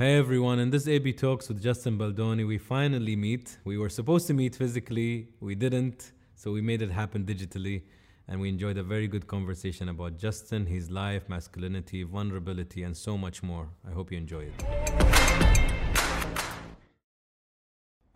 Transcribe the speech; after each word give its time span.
Hey 0.00 0.16
everyone, 0.16 0.58
in 0.60 0.70
this 0.70 0.88
AB 0.88 1.12
Talks 1.12 1.46
with 1.48 1.62
Justin 1.62 1.98
Baldoni, 1.98 2.42
we 2.46 2.56
finally 2.56 3.16
meet. 3.16 3.58
We 3.64 3.76
were 3.76 3.90
supposed 3.90 4.26
to 4.28 4.32
meet 4.32 4.56
physically, 4.56 5.28
we 5.40 5.54
didn't, 5.54 6.12
so 6.34 6.52
we 6.52 6.62
made 6.62 6.80
it 6.80 6.90
happen 6.90 7.26
digitally. 7.26 7.82
And 8.26 8.40
we 8.40 8.48
enjoyed 8.48 8.78
a 8.78 8.82
very 8.82 9.06
good 9.08 9.26
conversation 9.26 9.90
about 9.90 10.16
Justin, 10.16 10.64
his 10.64 10.90
life, 10.90 11.28
masculinity, 11.28 12.02
vulnerability, 12.04 12.82
and 12.82 12.96
so 12.96 13.18
much 13.18 13.42
more. 13.42 13.68
I 13.86 13.92
hope 13.92 14.10
you 14.10 14.16
enjoy 14.16 14.44
it. 14.44 14.64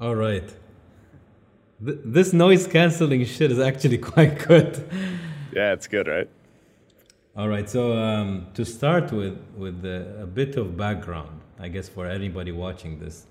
All 0.00 0.14
right. 0.14 0.48
Th- 1.84 1.98
this 2.02 2.32
noise 2.32 2.66
canceling 2.66 3.26
shit 3.26 3.52
is 3.52 3.58
actually 3.58 3.98
quite 4.12 4.38
good. 4.48 4.88
Yeah, 5.52 5.74
it's 5.74 5.86
good, 5.86 6.08
right? 6.08 6.30
All 7.36 7.48
right. 7.48 7.68
So 7.68 7.92
um, 7.98 8.46
to 8.54 8.64
start 8.64 9.12
with, 9.12 9.38
with 9.54 9.84
a, 9.84 10.22
a 10.22 10.26
bit 10.26 10.56
of 10.56 10.78
background, 10.78 11.42
I 11.58 11.68
guess 11.68 11.88
for 11.88 12.06
anybody 12.06 12.52
watching 12.52 12.98
this, 12.98 13.26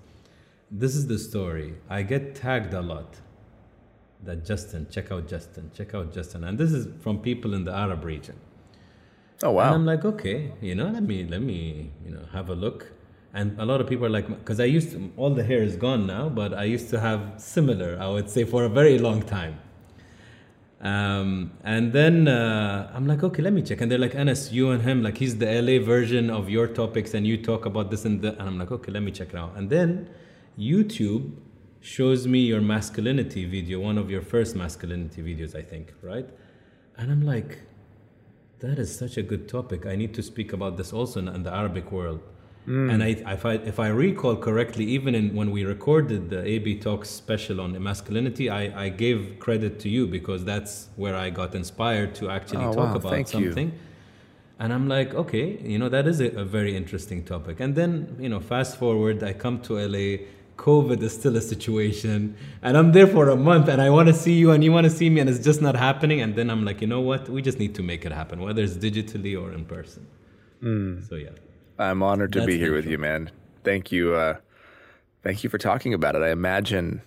this 0.70 0.94
is 0.96 1.06
the 1.06 1.18
story. 1.18 1.74
I 1.88 2.02
get 2.02 2.34
tagged 2.34 2.74
a 2.74 2.80
lot. 2.80 3.16
That 4.22 4.46
Justin, 4.46 4.86
check 4.90 5.12
out 5.12 5.28
Justin, 5.28 5.70
check 5.74 5.94
out 5.94 6.14
Justin, 6.14 6.44
and 6.44 6.56
this 6.56 6.72
is 6.72 6.88
from 7.02 7.18
people 7.18 7.52
in 7.52 7.64
the 7.64 7.72
Arab 7.72 8.04
region. 8.04 8.36
Oh 9.42 9.50
wow! 9.50 9.66
And 9.66 9.74
I'm 9.74 9.84
like, 9.84 10.04
okay, 10.06 10.52
you 10.62 10.74
know, 10.74 10.86
let 10.86 11.02
me 11.02 11.24
let 11.24 11.42
me 11.42 11.90
you 12.02 12.10
know 12.12 12.24
have 12.32 12.48
a 12.48 12.54
look. 12.54 12.90
And 13.34 13.60
a 13.60 13.66
lot 13.66 13.82
of 13.82 13.88
people 13.88 14.06
are 14.06 14.10
like, 14.10 14.28
because 14.28 14.60
I 14.60 14.64
used 14.64 14.92
to, 14.92 15.12
all 15.16 15.30
the 15.30 15.42
hair 15.42 15.60
is 15.62 15.76
gone 15.76 16.06
now, 16.06 16.28
but 16.28 16.54
I 16.54 16.64
used 16.64 16.88
to 16.90 17.00
have 17.00 17.34
similar, 17.36 17.98
I 18.00 18.08
would 18.08 18.30
say, 18.30 18.44
for 18.44 18.64
a 18.64 18.68
very 18.68 18.96
long 18.96 19.22
time. 19.22 19.58
Um, 20.84 21.52
and 21.64 21.94
then 21.94 22.28
uh, 22.28 22.92
I'm 22.94 23.06
like, 23.06 23.24
okay, 23.24 23.42
let 23.42 23.54
me 23.54 23.62
check. 23.62 23.80
And 23.80 23.90
they're 23.90 23.98
like, 23.98 24.14
Anas, 24.14 24.52
you 24.52 24.70
and 24.70 24.82
him, 24.82 25.02
like 25.02 25.16
he's 25.16 25.38
the 25.38 25.46
LA 25.46 25.82
version 25.82 26.28
of 26.28 26.50
your 26.50 26.66
topics, 26.66 27.14
and 27.14 27.26
you 27.26 27.38
talk 27.42 27.64
about 27.64 27.90
this 27.90 28.04
and 28.04 28.20
that. 28.20 28.38
And 28.38 28.42
I'm 28.42 28.58
like, 28.58 28.70
okay, 28.70 28.92
let 28.92 29.02
me 29.02 29.10
check 29.10 29.30
it 29.30 29.36
out. 29.36 29.56
And 29.56 29.70
then 29.70 30.10
YouTube 30.58 31.32
shows 31.80 32.26
me 32.26 32.40
your 32.40 32.60
masculinity 32.60 33.46
video, 33.46 33.80
one 33.80 33.96
of 33.96 34.10
your 34.10 34.22
first 34.22 34.54
masculinity 34.54 35.22
videos, 35.22 35.54
I 35.54 35.62
think, 35.62 35.94
right? 36.02 36.28
And 36.98 37.10
I'm 37.10 37.22
like, 37.22 37.62
that 38.60 38.78
is 38.78 38.94
such 38.96 39.16
a 39.16 39.22
good 39.22 39.48
topic. 39.48 39.86
I 39.86 39.96
need 39.96 40.12
to 40.14 40.22
speak 40.22 40.52
about 40.52 40.76
this 40.76 40.92
also 40.92 41.18
in, 41.18 41.28
in 41.28 41.42
the 41.44 41.52
Arabic 41.52 41.90
world. 41.90 42.20
Mm. 42.66 42.92
And 42.92 43.02
I, 43.02 43.08
if, 43.08 43.44
I, 43.44 43.52
if 43.54 43.78
I 43.78 43.88
recall 43.88 44.36
correctly, 44.36 44.84
even 44.86 45.14
in, 45.14 45.34
when 45.34 45.50
we 45.50 45.64
recorded 45.64 46.30
the 46.30 46.44
AB 46.46 46.78
Talks 46.78 47.10
special 47.10 47.60
on 47.60 47.80
masculinity, 47.82 48.48
I, 48.48 48.84
I 48.84 48.88
gave 48.88 49.36
credit 49.38 49.78
to 49.80 49.88
you 49.88 50.06
because 50.06 50.44
that's 50.44 50.88
where 50.96 51.14
I 51.14 51.30
got 51.30 51.54
inspired 51.54 52.14
to 52.16 52.30
actually 52.30 52.64
oh, 52.64 52.72
talk 52.72 52.90
wow. 52.90 52.94
about 52.96 53.28
something. 53.28 53.68
You. 53.68 53.78
And 54.58 54.72
I'm 54.72 54.88
like, 54.88 55.14
okay, 55.14 55.58
you 55.62 55.78
know, 55.78 55.90
that 55.90 56.06
is 56.06 56.20
a, 56.20 56.28
a 56.36 56.44
very 56.44 56.74
interesting 56.74 57.22
topic. 57.24 57.60
And 57.60 57.74
then, 57.74 58.16
you 58.18 58.28
know, 58.28 58.40
fast 58.40 58.78
forward, 58.78 59.22
I 59.22 59.32
come 59.34 59.60
to 59.62 59.74
LA. 59.74 60.24
COVID 60.56 61.02
is 61.02 61.12
still 61.12 61.36
a 61.36 61.40
situation, 61.40 62.36
and 62.62 62.76
I'm 62.76 62.92
there 62.92 63.08
for 63.08 63.28
a 63.30 63.36
month, 63.36 63.66
and 63.66 63.82
I 63.82 63.90
want 63.90 64.06
to 64.06 64.14
see 64.14 64.34
you, 64.34 64.52
and 64.52 64.62
you 64.62 64.70
want 64.70 64.84
to 64.84 64.90
see 64.90 65.10
me, 65.10 65.20
and 65.20 65.28
it's 65.28 65.40
just 65.44 65.60
not 65.60 65.74
happening. 65.74 66.20
And 66.20 66.36
then 66.36 66.48
I'm 66.48 66.64
like, 66.64 66.80
you 66.80 66.86
know 66.86 67.00
what? 67.00 67.28
We 67.28 67.42
just 67.42 67.58
need 67.58 67.74
to 67.74 67.82
make 67.82 68.06
it 68.06 68.12
happen, 68.12 68.40
whether 68.40 68.62
it's 68.62 68.74
digitally 68.74 69.36
or 69.36 69.52
in 69.52 69.64
person. 69.64 70.06
Mm. 70.62 71.08
So 71.08 71.16
yeah. 71.16 71.30
I'm 71.78 72.02
honored 72.02 72.32
to 72.32 72.40
That's 72.40 72.46
be 72.46 72.58
here 72.58 72.70
the 72.70 72.76
with 72.76 72.86
you, 72.86 72.98
man. 72.98 73.30
Thank 73.64 73.90
you. 73.90 74.14
Uh, 74.14 74.36
thank 75.22 75.44
you 75.44 75.50
for 75.50 75.58
talking 75.58 75.94
about 75.94 76.14
it. 76.14 76.22
I 76.22 76.30
imagine, 76.30 77.02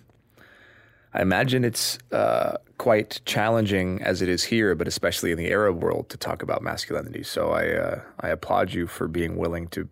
I 1.14 1.22
imagine 1.22 1.64
it's 1.64 1.98
uh, 2.12 2.56
quite 2.76 3.20
challenging 3.24 4.02
as 4.02 4.22
it 4.22 4.28
is 4.28 4.44
here, 4.44 4.74
but 4.74 4.88
especially 4.88 5.30
in 5.32 5.38
the 5.38 5.50
Arab 5.50 5.82
world 5.82 6.08
to 6.10 6.16
talk 6.16 6.42
about 6.42 6.62
masculinity. 6.62 7.22
So 7.22 7.50
I, 7.50 7.68
uh, 7.72 8.00
I 8.20 8.28
applaud 8.28 8.72
you 8.72 8.86
for 8.86 9.08
being 9.08 9.36
willing 9.36 9.68
to 9.68 9.88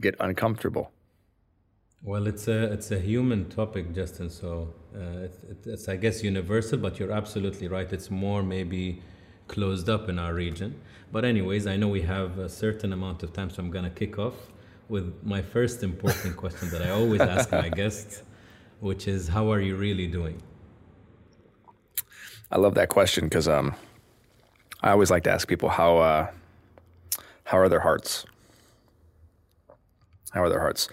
get 0.00 0.14
uncomfortable. 0.20 0.90
Well, 2.02 2.26
it's 2.26 2.48
a 2.48 2.72
it's 2.72 2.90
a 2.92 2.98
human 2.98 3.50
topic, 3.50 3.94
Justin. 3.94 4.30
So 4.30 4.72
uh, 4.96 5.26
it, 5.26 5.34
it's 5.66 5.86
I 5.86 5.96
guess 5.96 6.24
universal, 6.24 6.78
but 6.78 6.98
you're 6.98 7.12
absolutely 7.12 7.68
right. 7.68 7.92
It's 7.92 8.10
more 8.10 8.42
maybe 8.42 9.02
closed 9.48 9.90
up 9.90 10.08
in 10.08 10.18
our 10.18 10.32
region. 10.32 10.80
But 11.12 11.24
anyways, 11.24 11.66
I 11.66 11.76
know 11.76 11.88
we 11.88 12.02
have 12.02 12.38
a 12.38 12.48
certain 12.48 12.92
amount 12.92 13.22
of 13.22 13.32
time, 13.32 13.50
so 13.50 13.62
I'm 13.62 13.70
gonna 13.70 13.90
kick 13.90 14.18
off 14.18 14.34
with 14.88 15.14
my 15.24 15.42
first 15.42 15.82
important 15.82 16.36
question 16.36 16.70
that 16.70 16.82
I 16.82 16.90
always 16.90 17.20
ask 17.20 17.50
my 17.50 17.68
guests, 17.80 18.22
which 18.80 19.08
is, 19.08 19.28
"How 19.28 19.50
are 19.52 19.60
you 19.60 19.76
really 19.76 20.06
doing?" 20.06 20.40
I 22.50 22.58
love 22.58 22.74
that 22.74 22.88
question 22.88 23.24
because 23.24 23.48
um, 23.48 23.74
I 24.82 24.90
always 24.90 25.10
like 25.10 25.24
to 25.24 25.30
ask 25.30 25.48
people 25.48 25.68
how 25.68 25.98
uh, 25.98 26.30
how 27.44 27.58
are 27.58 27.68
their 27.68 27.80
hearts. 27.80 28.24
How 30.30 30.44
are 30.44 30.48
their 30.48 30.60
hearts? 30.60 30.88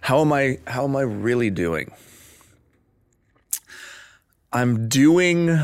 How 0.00 0.20
am 0.20 0.32
I? 0.32 0.58
How 0.66 0.84
am 0.84 0.96
I 0.96 1.02
really 1.02 1.50
doing? 1.50 1.92
I'm 4.52 4.88
doing. 4.88 5.60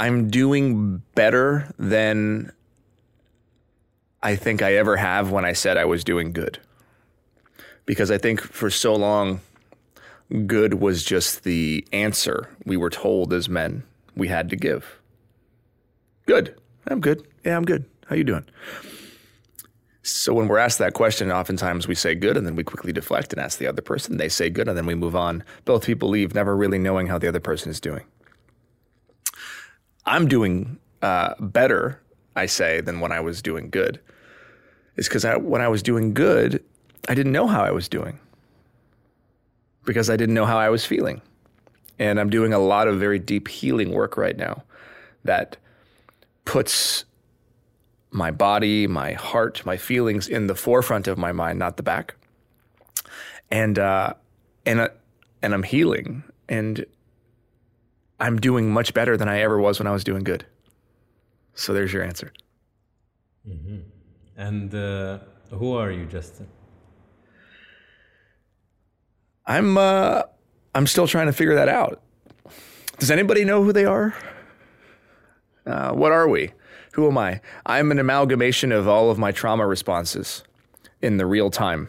I'm 0.00 0.30
doing 0.30 1.02
better 1.14 1.74
than 1.78 2.52
I 4.22 4.34
think 4.34 4.62
I 4.62 4.76
ever 4.76 4.96
have 4.96 5.30
when 5.30 5.44
I 5.44 5.52
said 5.52 5.76
I 5.76 5.84
was 5.84 6.04
doing 6.04 6.32
good. 6.32 6.58
Because 7.84 8.10
I 8.10 8.16
think 8.16 8.40
for 8.40 8.70
so 8.70 8.94
long, 8.94 9.40
good 10.46 10.72
was 10.80 11.04
just 11.04 11.44
the 11.44 11.86
answer 11.92 12.48
we 12.64 12.78
were 12.78 12.88
told 12.88 13.34
as 13.34 13.50
men 13.50 13.82
we 14.16 14.28
had 14.28 14.48
to 14.48 14.56
give. 14.56 14.98
Good. 16.24 16.58
I'm 16.86 17.02
good. 17.02 17.26
Yeah, 17.44 17.58
I'm 17.58 17.66
good. 17.66 17.84
How 18.06 18.16
you 18.16 18.24
doing? 18.24 18.46
So 20.02 20.32
when 20.32 20.48
we're 20.48 20.56
asked 20.56 20.78
that 20.78 20.94
question, 20.94 21.30
oftentimes 21.30 21.86
we 21.86 21.94
say 21.94 22.14
good 22.14 22.38
and 22.38 22.46
then 22.46 22.56
we 22.56 22.64
quickly 22.64 22.94
deflect 22.94 23.34
and 23.34 23.42
ask 23.42 23.58
the 23.58 23.66
other 23.66 23.82
person. 23.82 24.16
They 24.16 24.30
say 24.30 24.48
good 24.48 24.66
and 24.66 24.78
then 24.78 24.86
we 24.86 24.94
move 24.94 25.14
on. 25.14 25.44
Both 25.66 25.84
people 25.84 26.08
leave 26.08 26.34
never 26.34 26.56
really 26.56 26.78
knowing 26.78 27.08
how 27.08 27.18
the 27.18 27.28
other 27.28 27.38
person 27.38 27.70
is 27.70 27.80
doing. 27.80 28.06
I'm 30.06 30.28
doing 30.28 30.78
uh, 31.02 31.34
better, 31.38 32.00
I 32.36 32.46
say, 32.46 32.80
than 32.80 33.00
when 33.00 33.12
I 33.12 33.20
was 33.20 33.42
doing 33.42 33.70
good. 33.70 34.00
Is 34.96 35.08
because 35.08 35.24
I, 35.24 35.36
when 35.36 35.60
I 35.60 35.68
was 35.68 35.82
doing 35.82 36.14
good, 36.14 36.62
I 37.08 37.14
didn't 37.14 37.32
know 37.32 37.46
how 37.46 37.62
I 37.62 37.70
was 37.70 37.88
doing 37.88 38.18
because 39.84 40.10
I 40.10 40.16
didn't 40.16 40.34
know 40.34 40.46
how 40.46 40.58
I 40.58 40.68
was 40.68 40.84
feeling. 40.84 41.20
And 41.98 42.18
I'm 42.18 42.30
doing 42.30 42.52
a 42.52 42.58
lot 42.58 42.88
of 42.88 42.98
very 42.98 43.18
deep 43.18 43.48
healing 43.48 43.92
work 43.92 44.16
right 44.16 44.36
now 44.36 44.62
that 45.24 45.56
puts 46.44 47.04
my 48.10 48.30
body, 48.30 48.86
my 48.86 49.12
heart, 49.12 49.64
my 49.64 49.76
feelings 49.76 50.28
in 50.28 50.46
the 50.46 50.54
forefront 50.54 51.06
of 51.06 51.18
my 51.18 51.32
mind, 51.32 51.58
not 51.58 51.76
the 51.76 51.82
back. 51.82 52.14
And 53.50 53.78
uh, 53.78 54.14
and 54.64 54.80
uh, 54.80 54.88
and 55.42 55.54
I'm 55.54 55.62
healing, 55.62 56.22
and 56.48 56.84
I'm 58.20 58.38
doing 58.38 58.70
much 58.70 58.92
better 58.92 59.16
than 59.16 59.28
I 59.28 59.40
ever 59.40 59.58
was 59.58 59.80
when 59.80 59.86
I 59.86 59.92
was 59.92 60.04
doing 60.04 60.22
good. 60.22 60.44
So 61.54 61.72
there's 61.72 61.92
your 61.92 62.02
answer. 62.02 62.32
Mm-hmm. 63.48 63.78
And 64.36 64.74
uh, 64.74 65.18
who 65.50 65.74
are 65.74 65.90
you, 65.90 66.04
Justin? 66.06 66.46
I'm 69.46 69.76
uh, 69.78 70.22
I'm 70.74 70.86
still 70.86 71.08
trying 71.08 71.26
to 71.26 71.32
figure 71.32 71.54
that 71.54 71.68
out. 71.68 72.02
Does 72.98 73.10
anybody 73.10 73.44
know 73.44 73.64
who 73.64 73.72
they 73.72 73.86
are? 73.86 74.14
Uh, 75.66 75.92
what 75.92 76.12
are 76.12 76.28
we? 76.28 76.52
Who 76.92 77.08
am 77.08 77.16
I? 77.16 77.40
I'm 77.64 77.90
an 77.90 77.98
amalgamation 77.98 78.72
of 78.72 78.86
all 78.86 79.10
of 79.10 79.18
my 79.18 79.32
trauma 79.32 79.66
responses 79.66 80.44
in 81.00 81.16
the 81.16 81.24
real 81.24 81.50
time 81.50 81.88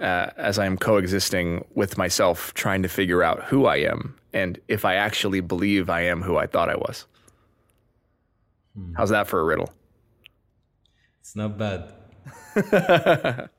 uh, 0.00 0.30
as 0.36 0.58
I 0.58 0.66
am 0.66 0.76
coexisting 0.76 1.64
with 1.74 1.96
myself, 1.96 2.52
trying 2.54 2.82
to 2.82 2.88
figure 2.88 3.22
out 3.22 3.44
who 3.44 3.66
I 3.66 3.76
am 3.76 4.16
and 4.32 4.58
if 4.68 4.84
I 4.84 4.94
actually 4.94 5.40
believe 5.40 5.90
I 5.90 6.02
am 6.02 6.22
who 6.22 6.36
I 6.36 6.46
thought 6.46 6.68
I 6.68 6.76
was. 6.76 7.06
Hmm. 8.74 8.94
How's 8.94 9.10
that 9.10 9.26
for 9.26 9.40
a 9.40 9.44
riddle? 9.44 9.72
It's 11.20 11.36
not 11.36 11.58
bad. 11.58 11.92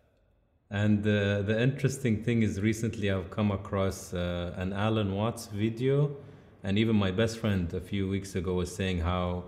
and 0.69 0.99
uh, 1.05 1.41
the 1.43 1.57
interesting 1.61 2.23
thing 2.23 2.43
is, 2.43 2.61
recently 2.61 3.09
I've 3.11 3.29
come 3.31 3.51
across 3.51 4.13
uh, 4.13 4.53
an 4.57 4.73
Alan 4.73 5.13
Watts 5.13 5.47
video, 5.47 6.15
and 6.63 6.77
even 6.77 6.95
my 6.95 7.11
best 7.11 7.37
friend 7.37 7.73
a 7.73 7.81
few 7.81 8.07
weeks 8.09 8.35
ago 8.35 8.55
was 8.55 8.73
saying 8.73 8.99
how 8.99 9.45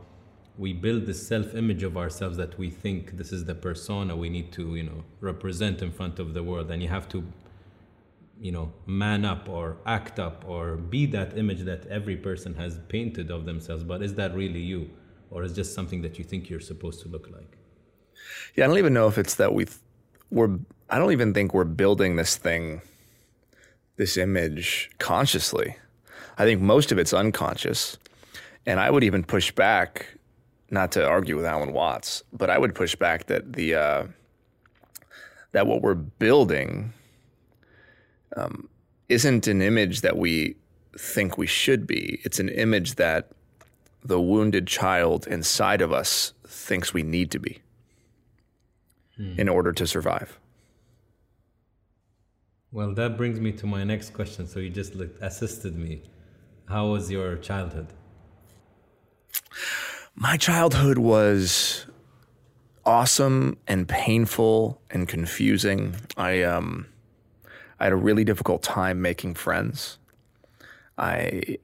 we 0.57 0.71
build 0.71 1.05
this 1.05 1.27
self-image 1.27 1.83
of 1.83 1.97
ourselves 1.97 2.38
that 2.38 2.57
we 2.57 2.69
think 2.69 3.17
this 3.17 3.31
is 3.31 3.45
the 3.45 3.55
persona 3.55 4.15
we 4.15 4.29
need 4.29 4.51
to, 4.53 4.75
you 4.75 4.83
know, 4.83 5.03
represent 5.19 5.81
in 5.81 5.91
front 5.91 6.19
of 6.19 6.33
the 6.33 6.44
world, 6.44 6.71
and 6.71 6.81
you 6.81 6.89
have 6.89 7.09
to, 7.09 7.23
you 8.39 8.51
know, 8.51 8.71
man 8.85 9.25
up 9.25 9.47
or 9.47 9.77
act 9.85 10.19
up 10.19 10.43
or 10.47 10.75
be 10.75 11.05
that 11.07 11.37
image 11.37 11.61
that 11.61 11.85
every 11.87 12.17
person 12.17 12.53
has 12.55 12.79
painted 12.89 13.31
of 13.31 13.45
themselves. 13.45 13.83
But 13.83 14.01
is 14.01 14.15
that 14.15 14.35
really 14.35 14.59
you, 14.59 14.89
or 15.31 15.43
is 15.43 15.53
just 15.53 15.73
something 15.73 16.01
that 16.01 16.17
you 16.17 16.23
think 16.23 16.49
you're 16.49 16.59
supposed 16.59 17.01
to 17.01 17.09
look 17.09 17.29
like? 17.31 17.57
Yeah, 18.55 18.65
I 18.65 18.67
don't 18.67 18.77
even 18.77 18.93
know 18.93 19.07
if 19.07 19.17
it's 19.17 19.35
that 19.35 19.53
we 19.53 19.67
we're. 20.29 20.57
I 20.89 20.99
don't 20.99 21.11
even 21.11 21.33
think 21.33 21.53
we're 21.53 21.63
building 21.63 22.15
this 22.15 22.37
thing, 22.37 22.81
this 23.95 24.17
image 24.17 24.91
consciously. 24.99 25.77
I 26.38 26.43
think 26.43 26.61
most 26.61 26.91
of 26.91 26.99
it's 26.99 27.13
unconscious, 27.13 27.97
and 28.65 28.79
I 28.79 28.91
would 28.91 29.03
even 29.03 29.23
push 29.23 29.51
back, 29.51 30.17
not 30.69 30.91
to 30.93 31.07
argue 31.07 31.35
with 31.35 31.45
Alan 31.45 31.73
Watts, 31.73 32.23
but 32.33 32.49
I 32.49 32.57
would 32.57 32.75
push 32.75 32.95
back 32.95 33.27
that 33.27 33.53
the 33.53 33.75
uh, 33.75 34.07
that 35.53 35.67
what 35.67 35.81
we're 35.81 35.95
building 35.95 36.93
um, 38.35 38.69
isn't 39.09 39.47
an 39.47 39.61
image 39.61 40.01
that 40.01 40.17
we 40.17 40.55
think 40.97 41.37
we 41.37 41.47
should 41.47 41.85
be. 41.85 42.19
It's 42.23 42.39
an 42.39 42.49
image 42.49 42.95
that 42.95 43.31
the 44.03 44.19
wounded 44.21 44.67
child 44.67 45.27
inside 45.27 45.81
of 45.81 45.91
us 45.91 46.33
thinks 46.45 46.93
we 46.93 47.03
need 47.03 47.31
to 47.31 47.39
be 47.39 47.59
in 49.37 49.47
order 49.47 49.71
to 49.71 49.87
survive. 49.87 50.39
Well, 52.71 52.93
that 52.95 53.15
brings 53.15 53.39
me 53.39 53.53
to 53.53 53.65
my 53.65 53.85
next 53.85 54.13
question. 54.13 54.45
So 54.45 54.59
you 54.59 54.69
just 54.69 54.95
like, 54.95 55.15
assisted 55.21 55.77
me. 55.77 56.03
How 56.67 56.88
was 56.88 57.09
your 57.09 57.38
childhood? 57.38 57.88
My 60.15 60.35
childhood 60.35 60.97
was 60.97 61.85
awesome 62.85 63.57
and 63.67 63.88
painful 63.88 64.81
and 64.91 65.07
confusing. 65.07 65.95
I 66.17 66.43
um 66.43 66.88
I 67.80 67.86
had 67.86 67.94
a 67.94 67.98
really 67.98 68.24
difficult 68.24 68.63
time 68.63 69.01
making 69.01 69.36
friends. 69.36 69.98
I 70.98 71.57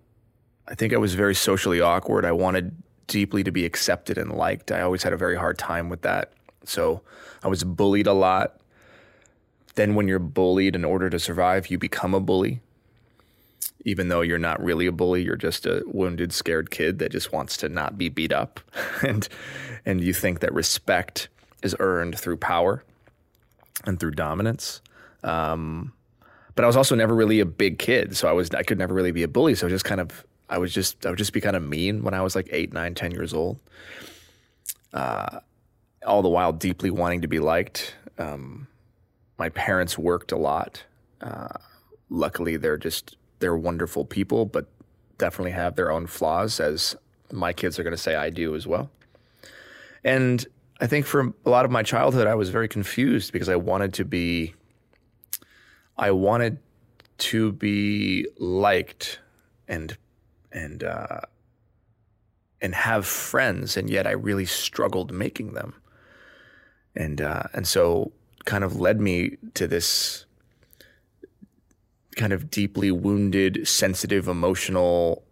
I 0.67 0.75
think 0.75 0.93
I 0.93 0.97
was 0.97 1.15
very 1.15 1.35
socially 1.35 1.81
awkward. 1.81 2.25
I 2.25 2.31
wanted 2.31 2.75
deeply 3.07 3.43
to 3.43 3.51
be 3.51 3.65
accepted 3.65 4.17
and 4.17 4.31
liked. 4.31 4.71
I 4.71 4.81
always 4.81 5.03
had 5.03 5.13
a 5.13 5.17
very 5.17 5.35
hard 5.35 5.57
time 5.57 5.89
with 5.89 6.01
that. 6.03 6.31
So 6.63 7.01
I 7.43 7.47
was 7.47 7.63
bullied 7.63 8.07
a 8.07 8.13
lot. 8.13 8.57
Then 9.75 9.95
when 9.95 10.07
you're 10.07 10.19
bullied 10.19 10.75
in 10.75 10.85
order 10.85 11.09
to 11.09 11.19
survive, 11.19 11.67
you 11.69 11.77
become 11.77 12.13
a 12.13 12.19
bully. 12.19 12.61
Even 13.83 14.09
though 14.09 14.21
you're 14.21 14.37
not 14.37 14.63
really 14.63 14.85
a 14.85 14.91
bully, 14.91 15.23
you're 15.23 15.35
just 15.35 15.65
a 15.65 15.83
wounded, 15.87 16.31
scared 16.31 16.69
kid 16.71 16.99
that 16.99 17.11
just 17.11 17.33
wants 17.33 17.57
to 17.57 17.69
not 17.69 17.97
be 17.97 18.09
beat 18.09 18.31
up. 18.31 18.59
and 19.01 19.27
and 19.85 20.01
you 20.01 20.13
think 20.13 20.39
that 20.39 20.53
respect 20.53 21.29
is 21.63 21.75
earned 21.79 22.17
through 22.17 22.37
power 22.37 22.83
and 23.85 23.99
through 23.99 24.11
dominance. 24.11 24.81
Um, 25.23 25.93
but 26.55 26.63
I 26.63 26.67
was 26.67 26.75
also 26.75 26.95
never 26.95 27.13
really 27.15 27.39
a 27.39 27.45
big 27.45 27.79
kid, 27.79 28.15
so 28.15 28.27
I 28.27 28.31
was 28.31 28.49
I 28.51 28.63
could 28.63 28.77
never 28.77 28.93
really 28.93 29.11
be 29.11 29.23
a 29.23 29.27
bully. 29.27 29.55
So 29.55 29.69
just 29.69 29.85
kind 29.85 30.01
of 30.01 30.25
I 30.49 30.57
was 30.57 30.73
just 30.73 31.05
I 31.05 31.09
would 31.09 31.17
just 31.17 31.33
be 31.33 31.41
kind 31.41 31.55
of 31.55 31.63
mean 31.63 32.03
when 32.03 32.13
I 32.13 32.21
was 32.21 32.35
like 32.35 32.49
eight, 32.51 32.73
nine, 32.73 32.95
ten 32.95 33.11
years 33.11 33.33
old. 33.33 33.59
Uh, 34.93 35.39
all 36.05 36.21
the 36.21 36.29
while 36.29 36.51
deeply 36.51 36.89
wanting 36.89 37.21
to 37.21 37.27
be 37.27 37.39
liked. 37.39 37.95
Um, 38.17 38.67
my 39.37 39.49
parents 39.49 39.97
worked 39.97 40.31
a 40.31 40.37
lot. 40.37 40.83
Uh, 41.21 41.57
luckily, 42.09 42.57
they're 42.57 42.77
just 42.77 43.15
they're 43.39 43.55
wonderful 43.55 44.05
people, 44.05 44.45
but 44.45 44.67
definitely 45.17 45.51
have 45.51 45.75
their 45.75 45.91
own 45.91 46.07
flaws, 46.07 46.59
as 46.59 46.95
my 47.31 47.53
kids 47.53 47.79
are 47.79 47.83
going 47.83 47.95
to 47.95 48.01
say 48.01 48.15
I 48.15 48.29
do 48.29 48.55
as 48.55 48.67
well. 48.67 48.89
And 50.03 50.45
I 50.79 50.87
think 50.87 51.05
for 51.05 51.33
a 51.45 51.49
lot 51.49 51.65
of 51.65 51.71
my 51.71 51.83
childhood, 51.83 52.27
I 52.27 52.35
was 52.35 52.49
very 52.49 52.67
confused 52.67 53.31
because 53.31 53.49
I 53.49 53.55
wanted 53.55 53.93
to 53.95 54.05
be, 54.05 54.53
I 56.01 56.09
wanted 56.09 56.57
to 57.19 57.51
be 57.51 58.25
liked 58.39 59.19
and 59.67 59.95
and 60.51 60.83
uh, 60.83 61.21
and 62.59 62.73
have 62.73 63.05
friends, 63.05 63.77
and 63.77 63.87
yet 63.87 64.07
I 64.07 64.11
really 64.11 64.47
struggled 64.47 65.11
making 65.11 65.53
them. 65.53 65.75
And 66.95 67.21
uh, 67.21 67.43
and 67.53 67.67
so 67.67 68.11
kind 68.45 68.63
of 68.63 68.79
led 68.79 68.99
me 68.99 69.37
to 69.53 69.67
this 69.67 70.25
kind 72.15 72.33
of 72.33 72.49
deeply 72.49 72.91
wounded, 72.91 73.67
sensitive, 73.67 74.27
emotional 74.27 75.23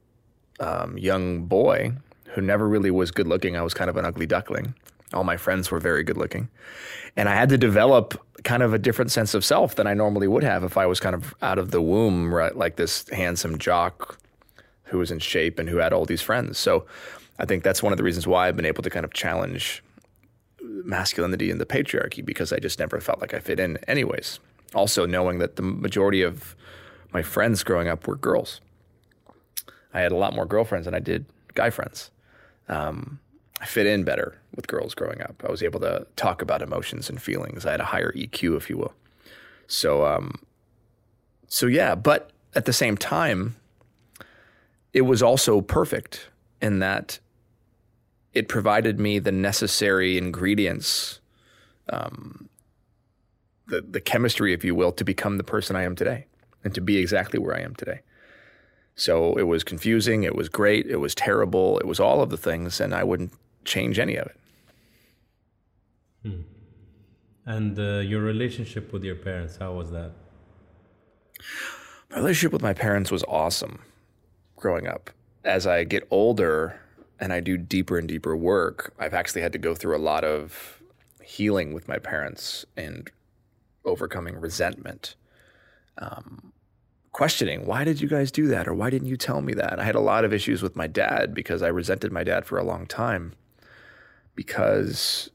um, 0.60 1.00
young 1.00 1.46
boy 1.46 1.94
who 2.36 2.42
never 2.42 2.70
really 2.70 2.92
was 2.92 3.10
good 3.10 3.28
looking. 3.28 3.58
I 3.58 3.64
was 3.64 3.74
kind 3.74 3.90
of 3.90 3.98
an 3.98 4.06
ugly 4.06 4.28
duckling. 4.28 4.76
All 5.14 5.24
my 5.24 5.38
friends 5.38 5.72
were 5.72 5.80
very 5.80 6.04
good 6.04 6.18
looking. 6.18 6.50
And 7.16 7.28
I 7.28 7.36
had 7.36 7.50
to 7.50 7.58
develop 7.58 8.20
kind 8.44 8.64
of 8.64 8.74
a 8.74 8.78
different 8.78 9.12
sense 9.12 9.34
of 9.34 9.44
self 9.44 9.76
than 9.76 9.88
I 9.88 9.94
normally 9.94 10.28
would 10.28 10.44
have 10.44 10.64
if 10.64 10.78
I 10.78 10.86
was 10.86 11.00
kind 11.00 11.16
of 11.16 11.34
out 11.42 11.58
of 11.58 11.72
the 11.72 11.82
womb, 11.82 12.34
right? 12.34 12.56
Like 12.56 12.76
this 12.76 13.08
handsome 13.10 13.58
jock 13.58 14.20
who 14.84 14.98
was 14.98 15.12
in 15.12 15.20
shape 15.20 15.60
and 15.60 15.70
who 15.70 15.78
had 15.78 15.94
all 15.94 16.06
these 16.06 16.22
friends. 16.22 16.58
So 16.58 16.86
I 17.38 17.46
think 17.46 17.64
that's 17.64 17.84
one 17.84 17.94
of 17.94 17.98
the 17.98 18.04
reasons 18.04 18.28
why 18.28 18.48
I've 18.48 18.56
been 18.56 18.66
able 18.66 18.84
to 18.84 18.90
kind 18.90 19.06
of 19.06 19.14
challenge 19.14 19.84
masculinity 20.62 21.52
and 21.52 21.60
the 21.60 21.66
patriarchy 21.66 22.24
because 22.24 22.52
I 22.52 22.60
just 22.60 22.80
never 22.80 23.00
felt 23.00 23.22
like 23.22 23.34
I 23.34 23.40
fit 23.40 23.60
in, 23.60 23.78
anyways. 23.88 24.40
Also, 24.74 25.06
knowing 25.06 25.40
that 25.40 25.56
the 25.56 25.62
majority 25.62 26.22
of 26.22 26.56
my 27.12 27.24
friends 27.24 27.64
growing 27.64 27.88
up 27.88 28.08
were 28.08 28.16
girls. 28.16 28.62
I 29.94 30.02
had 30.02 30.12
a 30.12 30.16
lot 30.16 30.36
more 30.36 30.46
girlfriends 30.46 30.86
than 30.86 30.94
I 30.94 31.00
did 31.00 31.26
guy 31.56 31.70
friends. 31.70 32.12
Um, 32.68 33.20
I 33.62 33.66
fit 33.66 33.86
in 33.86 34.04
better 34.04 34.40
with 34.56 34.68
girls 34.68 34.96
growing 34.96 35.22
up. 35.22 35.44
I 35.46 35.52
was 35.52 35.62
able 35.62 35.80
to 35.82 36.08
talk 36.16 36.42
about 36.42 36.62
emotions 36.62 37.10
and 37.10 37.22
feelings. 37.22 37.66
I 37.66 37.72
had 37.72 37.82
a 37.82 37.86
higher 37.86 38.14
EQ, 38.14 38.56
if 38.58 38.70
you 38.70 38.78
will. 38.78 38.94
So, 39.68 40.06
um, 40.06 40.40
so 41.48 41.68
yeah. 41.68 41.96
But 41.96 42.32
at 42.56 42.66
the 42.66 42.74
same 42.74 42.98
time, 42.98 43.56
it 44.94 45.02
was 45.02 45.22
also 45.22 45.62
perfect 45.62 46.30
in 46.62 46.80
that 46.80 47.20
it 48.34 48.48
provided 48.48 49.00
me 49.00 49.20
the 49.20 49.32
necessary 49.32 50.18
ingredients, 50.18 51.20
um, 51.90 52.50
the 53.68 53.82
the 53.82 54.02
chemistry, 54.02 54.54
if 54.54 54.64
you 54.64 54.76
will, 54.76 54.92
to 54.94 55.04
become 55.04 55.38
the 55.38 55.44
person 55.44 55.76
I 55.76 55.84
am 55.84 55.96
today 55.96 56.26
and 56.64 56.74
to 56.76 56.82
be 56.82 56.98
exactly 56.98 57.40
where 57.40 57.56
I 57.56 57.62
am 57.62 57.76
today. 57.76 58.02
So 58.96 59.36
it 59.36 59.44
was 59.44 59.64
confusing, 59.64 60.24
it 60.24 60.36
was 60.36 60.50
great, 60.50 60.86
it 60.88 60.98
was 60.98 61.16
terrible, 61.16 61.80
it 61.80 61.88
was 61.88 62.00
all 62.00 62.22
of 62.22 62.30
the 62.30 62.38
things, 62.38 62.82
and 62.82 62.94
I 62.94 63.04
wouldn't 63.04 63.32
change 63.66 64.00
any 64.00 64.16
of 64.16 64.28
it. 64.28 64.38
Hmm. 66.24 66.42
And 67.46 67.80
uh, 67.80 68.00
your 68.00 68.22
relationship 68.22 68.94
with 68.94 69.04
your 69.04 69.16
parents, 69.16 69.58
how 69.58 69.74
was 69.74 69.92
that? 69.92 70.12
My 72.12 72.18
relationship 72.18 72.54
with 72.54 72.62
my 72.62 72.74
parents 72.74 73.12
was 73.12 73.24
awesome 73.28 73.80
growing 74.56 74.88
up. 74.88 75.10
As 75.44 75.66
I 75.66 75.84
get 75.84 76.08
older 76.12 76.80
and 77.20 77.32
I 77.34 77.40
do 77.40 77.58
deeper 77.58 77.98
and 77.98 78.08
deeper 78.08 78.36
work, 78.36 78.94
I've 79.00 79.14
actually 79.14 79.42
had 79.42 79.54
to 79.54 79.60
go 79.60 79.74
through 79.74 79.96
a 79.96 80.00
lot 80.00 80.24
of 80.24 80.82
healing 81.24 81.74
with 81.74 81.88
my 81.88 81.98
parents 81.98 82.66
and 82.76 83.10
overcoming 83.86 84.40
resentment. 84.40 85.16
Um, 85.98 86.54
questioning 87.12 87.66
why 87.66 87.84
did 87.84 88.00
you 88.00 88.08
guys 88.08 88.32
do 88.32 88.48
that 88.48 88.68
or 88.68 88.74
why 88.74 88.90
didn't 88.90 89.08
you 89.08 89.18
tell 89.18 89.42
me 89.42 89.54
that 89.54 89.80
i 89.80 89.84
had 89.84 89.96
a 89.96 90.00
lot 90.00 90.24
of 90.24 90.32
issues 90.32 90.62
with 90.62 90.76
my 90.76 90.88
dad 90.88 91.34
because 91.34 91.62
i 91.62 91.68
resented 91.68 92.12
my 92.12 92.24
dad 92.24 92.46
for 92.46 92.58
a 92.58 92.64
long 92.64 92.86
time 92.86 93.34
because 94.40 95.30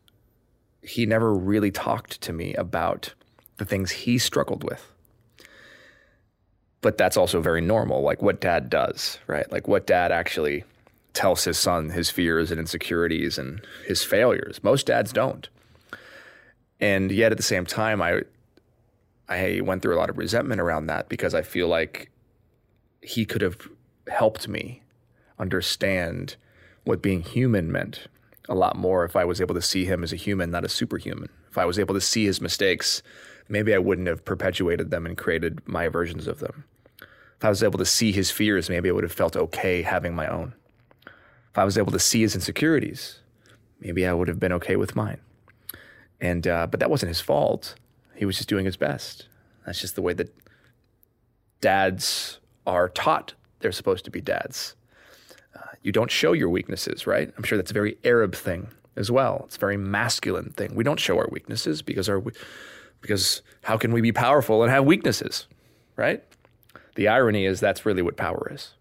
he 0.80 1.04
never 1.04 1.34
really 1.34 1.70
talked 1.70 2.22
to 2.22 2.32
me 2.32 2.54
about 2.54 3.12
the 3.58 3.64
things 3.66 3.90
he 3.90 4.16
struggled 4.16 4.64
with. 4.64 4.90
But 6.80 6.96
that's 6.96 7.18
also 7.18 7.42
very 7.42 7.60
normal 7.60 8.00
like 8.00 8.22
what 8.22 8.40
dad 8.40 8.70
does 8.70 9.18
right? 9.26 9.44
Like 9.52 9.68
what 9.68 9.86
dad 9.86 10.10
actually 10.10 10.64
tells 11.12 11.44
his 11.44 11.58
son 11.58 11.90
his 11.90 12.08
fears 12.08 12.50
and 12.50 12.58
insecurities 12.58 13.36
and 13.36 13.60
his 13.86 14.02
failures. 14.02 14.64
Most 14.64 14.86
dads 14.86 15.12
don't. 15.12 15.50
And 16.80 17.12
yet 17.12 17.30
at 17.30 17.36
the 17.36 17.44
same 17.44 17.66
time 17.66 18.00
i 18.00 18.22
I 19.28 19.60
went 19.62 19.82
through 19.82 19.96
a 19.96 20.00
lot 20.00 20.08
of 20.08 20.16
resentment 20.16 20.62
around 20.62 20.86
that 20.86 21.10
because 21.10 21.34
I 21.34 21.42
feel 21.42 21.68
like 21.68 22.10
he 23.02 23.26
could 23.26 23.42
have 23.42 23.58
helped 24.08 24.48
me 24.48 24.80
understand 25.38 26.36
what 26.84 27.02
being 27.02 27.20
human 27.20 27.70
meant 27.70 28.08
a 28.48 28.54
lot 28.54 28.76
more 28.76 29.04
if 29.04 29.16
I 29.16 29.24
was 29.24 29.40
able 29.40 29.54
to 29.54 29.62
see 29.62 29.84
him 29.84 30.02
as 30.02 30.12
a 30.12 30.16
human, 30.16 30.50
not 30.50 30.64
a 30.64 30.68
superhuman. 30.68 31.28
If 31.50 31.58
I 31.58 31.64
was 31.64 31.78
able 31.78 31.94
to 31.94 32.00
see 32.00 32.24
his 32.24 32.40
mistakes, 32.40 33.02
maybe 33.48 33.74
I 33.74 33.78
wouldn't 33.78 34.08
have 34.08 34.24
perpetuated 34.24 34.90
them 34.90 35.06
and 35.06 35.16
created 35.16 35.60
my 35.66 35.88
versions 35.88 36.26
of 36.26 36.40
them. 36.40 36.64
If 37.00 37.44
I 37.44 37.48
was 37.48 37.62
able 37.62 37.78
to 37.78 37.84
see 37.84 38.12
his 38.12 38.30
fears, 38.30 38.68
maybe 38.68 38.88
I 38.88 38.92
would 38.92 39.04
have 39.04 39.12
felt 39.12 39.36
okay 39.36 39.82
having 39.82 40.14
my 40.14 40.26
own. 40.26 40.54
If 41.06 41.58
I 41.58 41.64
was 41.64 41.78
able 41.78 41.92
to 41.92 41.98
see 41.98 42.20
his 42.20 42.34
insecurities, 42.34 43.20
maybe 43.80 44.06
I 44.06 44.12
would 44.12 44.28
have 44.28 44.40
been 44.40 44.52
okay 44.52 44.76
with 44.76 44.96
mine. 44.96 45.20
And 46.20 46.46
uh, 46.46 46.66
but 46.66 46.80
that 46.80 46.90
wasn't 46.90 47.08
his 47.08 47.20
fault. 47.20 47.74
He 48.14 48.24
was 48.24 48.36
just 48.36 48.48
doing 48.48 48.64
his 48.64 48.76
best. 48.76 49.28
That's 49.66 49.80
just 49.80 49.94
the 49.94 50.02
way 50.02 50.14
that 50.14 50.34
dads 51.60 52.38
are 52.66 52.88
taught 52.88 53.34
they're 53.60 53.72
supposed 53.72 54.04
to 54.04 54.10
be 54.10 54.20
dads. 54.20 54.74
You 55.82 55.92
don't 55.92 56.10
show 56.10 56.32
your 56.32 56.48
weaknesses, 56.48 57.06
right? 57.06 57.32
I'm 57.36 57.44
sure 57.44 57.58
that's 57.58 57.70
a 57.70 57.74
very 57.74 57.98
Arab 58.04 58.34
thing 58.34 58.68
as 58.96 59.10
well. 59.10 59.42
It's 59.46 59.56
a 59.56 59.60
very 59.60 59.76
masculine 59.76 60.50
thing. 60.50 60.74
We 60.74 60.84
don't 60.84 61.00
show 61.00 61.18
our 61.18 61.28
weaknesses 61.30 61.82
because 61.82 62.08
our 62.08 62.22
because 63.00 63.42
how 63.62 63.76
can 63.76 63.92
we 63.92 64.00
be 64.00 64.12
powerful 64.12 64.62
and 64.62 64.72
have 64.72 64.84
weaknesses, 64.84 65.46
right? 65.96 66.22
The 66.94 67.08
irony 67.08 67.44
is 67.44 67.60
that's 67.60 67.84
really 67.84 68.02
what 68.02 68.16
power 68.16 68.50
is. 68.50 68.72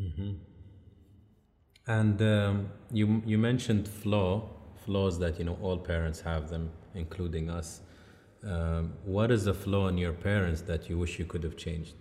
Mm-hmm. 0.00 0.32
And 1.86 2.22
um, 2.22 2.68
you 2.92 3.22
you 3.26 3.38
mentioned 3.38 3.88
flaw 3.88 4.48
flaws 4.84 5.18
that 5.18 5.38
you 5.38 5.44
know 5.44 5.58
all 5.60 5.76
parents 5.76 6.20
have 6.20 6.48
them, 6.48 6.70
including 6.94 7.50
us. 7.50 7.80
Um, 8.44 8.94
what 9.04 9.30
is 9.30 9.44
the 9.44 9.54
flaw 9.54 9.88
in 9.88 9.98
your 9.98 10.12
parents 10.12 10.62
that 10.62 10.88
you 10.88 10.96
wish 10.96 11.18
you 11.18 11.24
could 11.24 11.42
have 11.42 11.56
changed? 11.56 11.96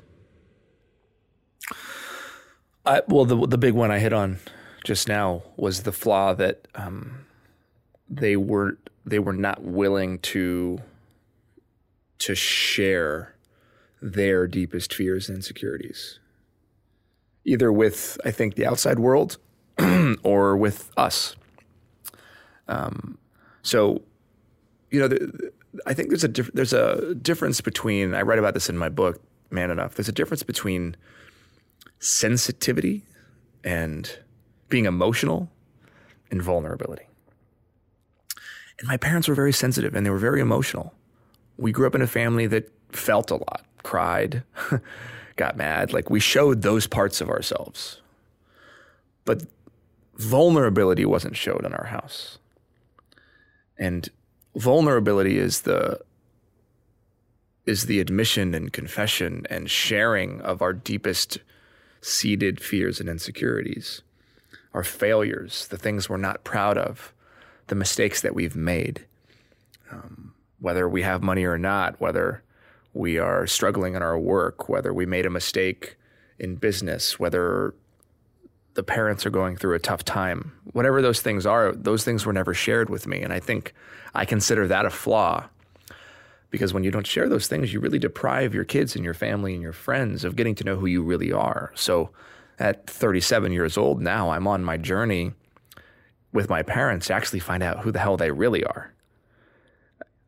I, 2.88 3.02
well, 3.08 3.26
the 3.26 3.48
the 3.48 3.58
big 3.58 3.74
one 3.74 3.92
I 3.92 4.00
hit 4.00 4.14
on 4.14 4.40
just 4.84 5.08
now 5.08 5.44
was 5.58 5.84
the 5.84 5.92
flaw 5.92 6.34
that 6.34 6.68
um, 6.76 7.26
they 8.10 8.38
were 8.38 8.78
they 9.06 9.20
were 9.20 9.34
not 9.34 9.62
willing 9.62 10.20
to 10.20 10.80
to 12.20 12.36
share 12.36 13.36
their 14.02 14.48
deepest 14.48 14.94
fears 14.94 15.28
and 15.30 15.38
insecurities, 15.38 16.20
either 17.46 17.72
with, 17.72 18.18
I 18.24 18.32
think, 18.32 18.56
the 18.56 18.66
outside 18.66 19.00
world 19.00 19.38
or 20.24 20.56
with 20.56 20.92
us. 20.98 21.36
Um, 22.68 23.18
so, 23.62 24.02
you 24.92 25.00
know, 25.00 25.08
the, 25.08 25.52
I 25.86 25.94
think 25.94 26.10
there's 26.10 26.24
a 26.24 26.28
diff- 26.30 26.54
there's 26.54 26.74
a 26.74 27.16
difference 27.16 27.62
between 27.62 28.14
I 28.14 28.22
write 28.22 28.40
about 28.40 28.54
this 28.54 28.70
in 28.70 28.78
my 28.78 28.90
book, 28.90 29.22
Man 29.50 29.72
Enough. 29.72 29.96
There's 29.96 30.10
a 30.10 30.14
difference 30.14 30.44
between 30.44 30.96
sensitivity 32.00 33.04
and 33.64 34.20
being 34.70 34.86
emotional 34.86 35.50
and 36.32 36.42
vulnerability. 36.42 37.08
And 38.80 38.88
my 38.88 38.98
parents 38.98 39.28
were 39.28 39.36
very 39.36 39.54
sensitive 39.54 39.96
and 39.96 40.06
they 40.06 40.10
were 40.10 40.18
very 40.18 40.40
emotional. 40.40 40.94
We 41.58 41.72
grew 41.72 41.88
up 41.88 41.96
in 41.96 42.02
a 42.02 42.08
family 42.08 42.48
that 42.48 42.72
felt 42.90 43.32
a 43.32 43.36
lot, 43.36 43.66
cried, 43.84 44.44
got 45.36 45.58
mad. 45.58 45.94
Like 45.94 46.10
we 46.10 46.20
showed 46.20 46.62
those 46.62 46.86
parts 46.86 47.22
of 47.22 47.30
ourselves. 47.30 48.02
But 49.26 49.44
vulnerability 50.16 51.06
wasn't 51.06 51.36
showed 51.36 51.66
in 51.66 51.74
our 51.74 51.88
house. 51.88 52.38
And 53.78 54.10
vulnerability 54.56 55.38
is 55.38 55.62
the 55.62 56.00
is 57.66 57.86
the 57.86 58.00
admission 58.00 58.56
and 58.56 58.72
confession 58.72 59.46
and 59.50 59.70
sharing 59.70 60.40
of 60.42 60.62
our 60.62 60.72
deepest 60.72 61.38
seated 62.08 62.62
fears 62.62 63.00
and 63.00 63.10
insecurities, 63.10 64.02
our 64.74 64.84
failures, 64.84 65.68
the 65.68 65.78
things 65.78 66.10
we're 66.10 66.18
not 66.18 66.44
proud 66.44 66.78
of, 66.78 67.14
the 67.68 67.76
mistakes 67.76 68.22
that 68.22 68.34
we've 68.34 68.56
made, 68.56 69.06
um, 69.92 70.34
whether 70.60 70.88
we 70.88 71.02
have 71.02 71.22
money 71.22 71.44
or 71.44 71.58
not, 71.58 72.00
whether 72.00 72.44
we 72.94 73.18
are 73.18 73.46
struggling 73.46 73.94
in 73.94 74.02
our 74.02 74.18
work, 74.18 74.70
whether 74.70 74.94
we 74.94 75.06
made 75.06 75.26
a 75.26 75.30
mistake 75.30 75.98
in 76.40 76.56
business, 76.56 77.20
whether 77.20 77.74
the 78.76 78.84
parents 78.84 79.26
are 79.26 79.32
going 79.32 79.58
through 79.58 79.76
a 79.76 79.80
tough 79.80 80.06
time, 80.06 80.54
whatever 80.72 81.02
those 81.02 81.22
things 81.22 81.46
are, 81.46 81.74
those 81.74 82.04
things 82.04 82.26
were 82.26 82.34
never 82.34 82.54
shared 82.54 82.90
with 82.90 83.06
me. 83.06 83.22
And 83.22 83.34
I 83.34 83.40
think 83.40 83.74
I 84.16 84.24
consider 84.24 84.68
that 84.68 84.86
a 84.86 84.90
flaw 84.90 85.50
because 86.50 86.74
when 86.74 86.84
you 86.84 86.92
don't 86.92 87.08
share 87.08 87.28
those 87.28 87.48
things, 87.48 87.74
you 87.74 87.80
really 87.80 88.00
deprive 88.00 88.54
your 88.54 88.64
kids 88.64 88.96
and 88.96 89.04
your 89.04 89.14
family 89.14 89.54
and 89.54 89.62
your 89.62 89.74
friends 89.74 90.24
of 90.24 90.36
getting 90.36 90.56
to 90.56 90.64
know 90.64 90.76
who 90.76 90.86
you 90.86 91.04
really 91.04 91.32
are. 91.32 91.72
So 91.76 92.10
at 92.60 92.88
37 92.88 93.52
years 93.52 93.78
old 93.78 94.02
now, 94.02 94.30
I'm 94.30 94.48
on 94.48 94.64
my 94.64 94.78
journey 94.78 95.34
with 96.34 96.50
my 96.50 96.64
parents 96.64 97.08
to 97.08 97.14
actually 97.14 97.40
find 97.40 97.64
out 97.64 97.80
who 97.80 97.92
the 97.92 98.00
hell 98.00 98.18
they 98.18 98.32
really 98.32 98.64
are. 98.64 98.92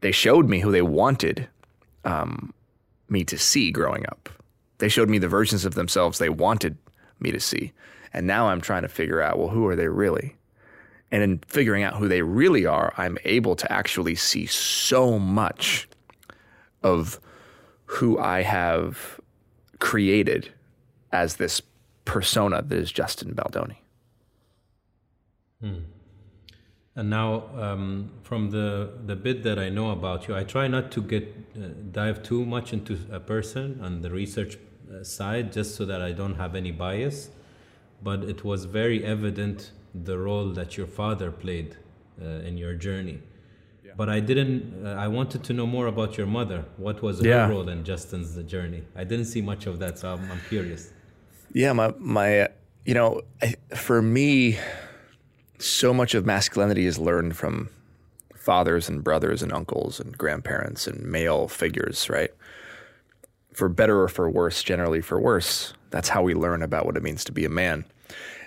They 0.02 0.12
showed 0.12 0.48
me 0.48 0.60
who 0.60 0.72
they 0.72 0.82
wanted 0.82 1.48
um, 2.06 2.54
me 3.10 3.24
to 3.26 3.38
see 3.38 3.72
growing 3.72 4.06
up. 4.08 4.30
They 4.78 4.90
showed 4.90 5.10
me 5.10 5.18
the 5.18 5.28
versions 5.28 5.66
of 5.66 5.76
themselves 5.76 6.18
they 6.18 6.30
wanted 6.30 6.78
me 7.20 7.32
to 7.32 7.40
see. 7.40 7.74
And 8.14 8.26
now 8.26 8.48
I'm 8.48 8.62
trying 8.62 8.84
to 8.84 8.88
figure 8.88 9.22
out, 9.22 9.38
well, 9.38 9.50
who 9.50 9.68
are 9.68 9.76
they 9.76 9.88
really? 9.88 10.36
And 11.12 11.24
in 11.24 11.40
figuring 11.48 11.84
out 11.84 11.96
who 11.96 12.08
they 12.08 12.22
really 12.22 12.66
are, 12.66 12.94
I'm 12.98 13.18
able 13.26 13.56
to 13.58 13.72
actually 13.72 14.16
see 14.16 14.46
so 14.46 15.20
much 15.20 15.89
of 16.84 17.20
who 17.86 18.20
I 18.20 18.44
have 18.44 19.20
created 19.80 20.50
as 21.12 21.38
this 21.38 21.62
persona 22.06 22.62
that 22.62 22.78
is 22.78 22.92
Justin 22.92 23.34
Baldoni. 23.34 23.82
Hmm. 25.62 25.80
And 26.96 27.10
now, 27.10 27.44
um, 27.58 28.12
from 28.24 28.50
the 28.50 28.92
the 29.06 29.16
bit 29.16 29.44
that 29.44 29.58
I 29.58 29.70
know 29.70 29.92
about 29.92 30.28
you, 30.28 30.36
I 30.36 30.44
try 30.44 30.68
not 30.68 30.92
to 30.92 31.02
get 31.02 31.24
uh, 31.56 31.68
dive 31.92 32.24
too 32.24 32.46
much 32.46 32.74
into 32.74 32.98
a 33.12 33.20
person 33.20 33.80
on 33.82 34.02
the 34.02 34.10
research 34.10 34.58
uh, 34.58 35.04
side, 35.04 35.54
just 35.54 35.76
so 35.76 35.86
that 35.86 36.02
I 36.02 36.12
don't 36.12 36.36
have 36.36 36.56
any 36.56 36.72
bias. 36.72 37.30
But 38.04 38.24
it 38.24 38.44
was 38.44 38.66
very 38.66 39.04
evident 39.06 39.72
the 39.94 40.18
role 40.18 40.50
that 40.50 40.78
your 40.78 40.88
father 40.88 41.32
played 41.32 41.78
uh, 42.22 42.48
in 42.48 42.58
your 42.58 42.74
journey. 42.74 43.20
But 44.00 44.08
I 44.08 44.22
didn't. 44.22 44.86
Uh, 44.86 44.92
I 44.92 45.10
wanted 45.10 45.44
to 45.44 45.52
know 45.52 45.68
more 45.68 45.88
about 45.88 46.18
your 46.18 46.26
mother. 46.26 46.64
What 46.78 47.02
was 47.02 47.20
her 47.20 47.28
yeah. 47.28 47.50
role 47.50 47.68
in 47.68 47.84
Justin's 47.84 48.32
journey? 48.44 48.82
I 48.96 49.04
didn't 49.04 49.26
see 49.26 49.42
much 49.42 49.68
of 49.68 49.78
that, 49.80 50.00
so 50.00 50.14
I'm, 50.14 50.32
I'm 50.32 50.40
curious. 50.48 50.94
Yeah, 51.52 51.74
my 51.74 51.94
my, 52.00 52.48
you 52.86 52.94
know, 52.94 53.22
I, 53.42 53.56
for 53.76 54.02
me 54.02 54.58
so 55.58 55.94
much 55.94 56.16
of 56.16 56.26
masculinity 56.26 56.86
is 56.86 56.98
learned 56.98 57.36
from 57.36 57.72
fathers 58.38 58.88
and 58.88 59.04
brothers 59.04 59.44
and 59.44 59.52
uncles 59.52 60.00
and 60.00 60.18
grandparents 60.18 60.88
and 60.88 61.04
male 61.04 61.50
figures, 61.50 62.10
right? 62.10 62.32
For 63.52 63.68
better 63.68 64.02
or 64.02 64.08
for 64.08 64.30
worse, 64.30 64.64
generally 64.64 65.02
for 65.02 65.20
worse. 65.20 65.74
That's 65.90 66.08
how 66.08 66.22
we 66.24 66.34
learn 66.34 66.64
about 66.64 66.86
what 66.86 66.96
it 66.96 67.04
means 67.04 67.26
to 67.26 67.34
be 67.34 67.44
a 67.44 67.50
man. 67.50 67.84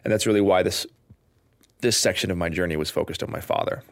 And 0.02 0.10
that's 0.10 0.26
really 0.26 0.40
why 0.40 0.62
this 0.62 0.86
this 1.82 1.98
section 1.98 2.30
of 2.30 2.38
my 2.38 2.48
journey 2.48 2.76
was 2.78 2.88
focused 2.88 3.22
on 3.22 3.30
my 3.30 3.42
father. 3.42 3.82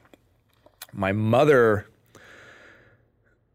My 0.92 1.12
mother 1.12 1.87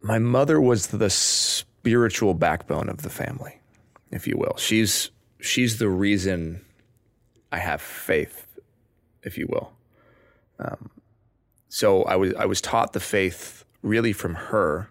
my 0.01 0.19
mother 0.19 0.61
was 0.61 0.87
the 0.87 1.09
spiritual 1.09 2.35
backbone 2.35 2.89
of 2.89 3.01
the 3.01 3.09
family, 3.09 3.59
if 4.11 4.27
you 4.27 4.37
will. 4.37 4.55
She's 4.57 5.09
she's 5.39 5.79
the 5.79 5.89
reason 5.89 6.63
I 7.51 7.57
have 7.57 7.81
faith 7.81 8.45
if 9.23 9.37
you 9.37 9.47
will. 9.49 9.71
Um, 10.59 10.91
so 11.67 12.03
I 12.03 12.15
was 12.15 12.33
I 12.35 12.45
was 12.45 12.61
taught 12.61 12.93
the 12.93 12.99
faith 12.99 13.65
really 13.81 14.13
from 14.13 14.35
her, 14.35 14.89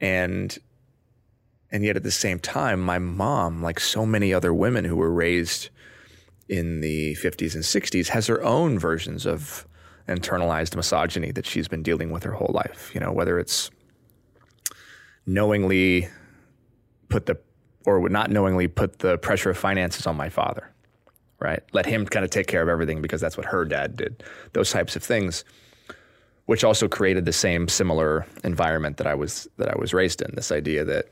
and 0.00 0.56
and 1.72 1.82
yet 1.82 1.96
at 1.96 2.04
the 2.04 2.10
same 2.10 2.38
time, 2.38 2.80
my 2.80 2.98
mom, 2.98 3.62
like 3.62 3.80
so 3.80 4.06
many 4.06 4.32
other 4.32 4.54
women 4.54 4.84
who 4.84 4.96
were 4.96 5.10
raised 5.10 5.70
in 6.48 6.80
the 6.80 7.16
50s 7.16 7.54
and 7.54 7.64
60s, 7.64 8.08
has 8.08 8.28
her 8.28 8.40
own 8.44 8.78
versions 8.78 9.26
of 9.26 9.66
internalized 10.08 10.76
misogyny 10.76 11.32
that 11.32 11.46
she's 11.46 11.68
been 11.68 11.82
dealing 11.82 12.10
with 12.10 12.22
her 12.22 12.32
whole 12.32 12.52
life. 12.52 12.90
You 12.94 13.00
know, 13.00 13.12
whether 13.12 13.38
it's 13.38 13.70
knowingly 15.26 16.08
put 17.08 17.26
the 17.26 17.38
or 17.84 18.00
would 18.00 18.12
not 18.12 18.30
knowingly 18.30 18.68
put 18.68 18.98
the 18.98 19.18
pressure 19.18 19.50
of 19.50 19.58
finances 19.58 20.06
on 20.06 20.16
my 20.16 20.28
father 20.28 20.72
right? 21.38 21.62
Let 21.72 21.86
him 21.86 22.06
kind 22.06 22.24
of 22.24 22.30
take 22.30 22.46
care 22.46 22.62
of 22.62 22.68
everything 22.68 23.02
because 23.02 23.20
that's 23.20 23.36
what 23.36 23.46
her 23.46 23.64
dad 23.64 23.96
did. 23.96 24.22
Those 24.52 24.70
types 24.70 24.96
of 24.96 25.02
things, 25.02 25.44
which 26.46 26.64
also 26.64 26.88
created 26.88 27.24
the 27.24 27.32
same 27.32 27.68
similar 27.68 28.26
environment 28.44 28.96
that 28.98 29.06
I 29.06 29.14
was 29.14 29.48
that 29.58 29.68
I 29.68 29.78
was 29.78 29.92
raised 29.92 30.22
in. 30.22 30.34
This 30.34 30.52
idea 30.52 30.84
that, 30.84 31.06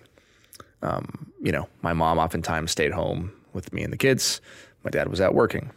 um, 0.82 1.30
you 1.42 1.52
know, 1.52 1.68
my 1.82 1.92
mom 1.92 2.18
oftentimes 2.18 2.70
stayed 2.70 2.92
home 2.92 3.32
with 3.52 3.72
me 3.72 3.82
and 3.82 3.92
the 3.92 3.96
kids. 3.96 4.40
My 4.82 4.90
dad 4.90 5.08
was 5.08 5.20
out 5.20 5.34
working. 5.34 5.70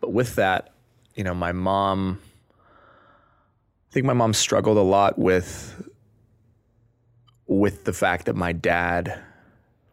But 0.00 0.12
with 0.12 0.34
that, 0.36 0.72
you 1.20 1.24
know, 1.24 1.34
my 1.34 1.52
mom. 1.52 2.18
I 2.62 3.92
think 3.92 4.06
my 4.06 4.14
mom 4.14 4.32
struggled 4.32 4.78
a 4.78 4.80
lot 4.96 5.18
with 5.18 5.86
with 7.46 7.84
the 7.84 7.92
fact 7.92 8.24
that 8.24 8.36
my 8.36 8.52
dad 8.52 9.20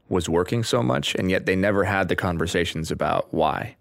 was 0.07 0.29
working 0.29 0.63
so 0.63 0.81
much, 0.81 1.15
and 1.15 1.29
yet 1.29 1.45
they 1.45 1.57
never 1.57 1.83
had 1.83 2.07
the 2.07 2.15
conversations 2.15 2.91
about 2.91 3.33
why. 3.33 3.75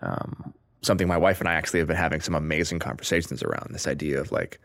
Um, 0.00 0.54
something 0.80 1.06
my 1.06 1.18
wife 1.18 1.40
and 1.40 1.48
I 1.48 1.52
actually 1.52 1.80
have 1.80 1.88
been 1.88 1.96
having 1.98 2.22
some 2.22 2.34
amazing 2.34 2.78
conversations 2.78 3.42
around 3.42 3.74
this 3.74 3.86
idea 3.86 4.18
of 4.18 4.32
like 4.32 4.58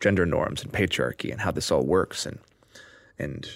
gender 0.00 0.26
norms 0.26 0.62
and 0.62 0.70
patriarchy 0.70 1.32
and 1.32 1.40
how 1.40 1.50
this 1.50 1.70
all 1.70 1.86
works 1.86 2.26
and 2.26 2.38
and 3.18 3.48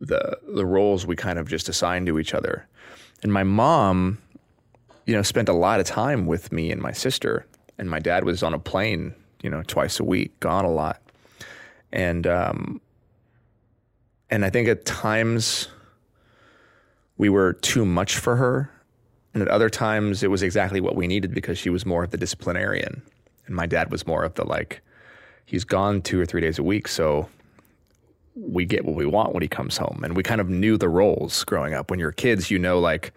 the 0.00 0.36
the 0.56 0.66
roles 0.66 1.06
we 1.06 1.14
kind 1.14 1.38
of 1.38 1.48
just 1.48 1.68
assign 1.68 2.04
to 2.06 2.18
each 2.18 2.34
other. 2.34 2.66
And 3.22 3.32
my 3.32 3.44
mom, 3.44 4.18
you 5.06 5.14
know, 5.14 5.22
spent 5.22 5.48
a 5.48 5.52
lot 5.52 5.80
of 5.80 5.86
time 5.86 6.26
with 6.26 6.52
me 6.52 6.70
and 6.70 6.80
my 6.80 6.92
sister, 6.92 7.46
and 7.78 7.90
my 7.90 7.98
dad 7.98 8.24
was 8.24 8.42
on 8.42 8.54
a 8.54 8.58
plane, 8.58 9.14
you 9.42 9.50
know, 9.50 9.62
twice 9.66 10.00
a 10.00 10.04
week, 10.04 10.38
gone 10.40 10.64
a 10.64 10.70
lot, 10.70 11.00
and 11.92 12.26
um, 12.26 12.80
and 14.30 14.44
I 14.44 14.50
think 14.50 14.68
at 14.68 14.84
times 14.84 15.68
we 17.18 17.28
were 17.28 17.52
too 17.52 17.84
much 17.84 18.16
for 18.16 18.36
her. 18.36 18.70
And 19.34 19.42
at 19.42 19.48
other 19.48 19.70
times, 19.70 20.22
it 20.22 20.30
was 20.30 20.42
exactly 20.42 20.80
what 20.80 20.96
we 20.96 21.06
needed 21.06 21.32
because 21.34 21.58
she 21.58 21.70
was 21.70 21.86
more 21.86 22.04
of 22.04 22.10
the 22.10 22.16
disciplinarian. 22.16 23.02
And 23.46 23.54
my 23.54 23.66
dad 23.66 23.90
was 23.90 24.06
more 24.06 24.24
of 24.24 24.34
the 24.34 24.46
like, 24.46 24.82
he's 25.46 25.64
gone 25.64 26.02
two 26.02 26.20
or 26.20 26.26
three 26.26 26.40
days 26.40 26.58
a 26.58 26.62
week. 26.62 26.88
So 26.88 27.28
we 28.34 28.64
get 28.64 28.84
what 28.84 28.94
we 28.94 29.06
want 29.06 29.32
when 29.32 29.42
he 29.42 29.48
comes 29.48 29.76
home. 29.76 30.02
And 30.04 30.16
we 30.16 30.22
kind 30.22 30.40
of 30.40 30.48
knew 30.48 30.76
the 30.76 30.88
roles 30.88 31.44
growing 31.44 31.74
up. 31.74 31.90
When 31.90 31.98
you're 31.98 32.12
kids, 32.12 32.50
you 32.50 32.58
know, 32.58 32.78
like, 32.78 33.12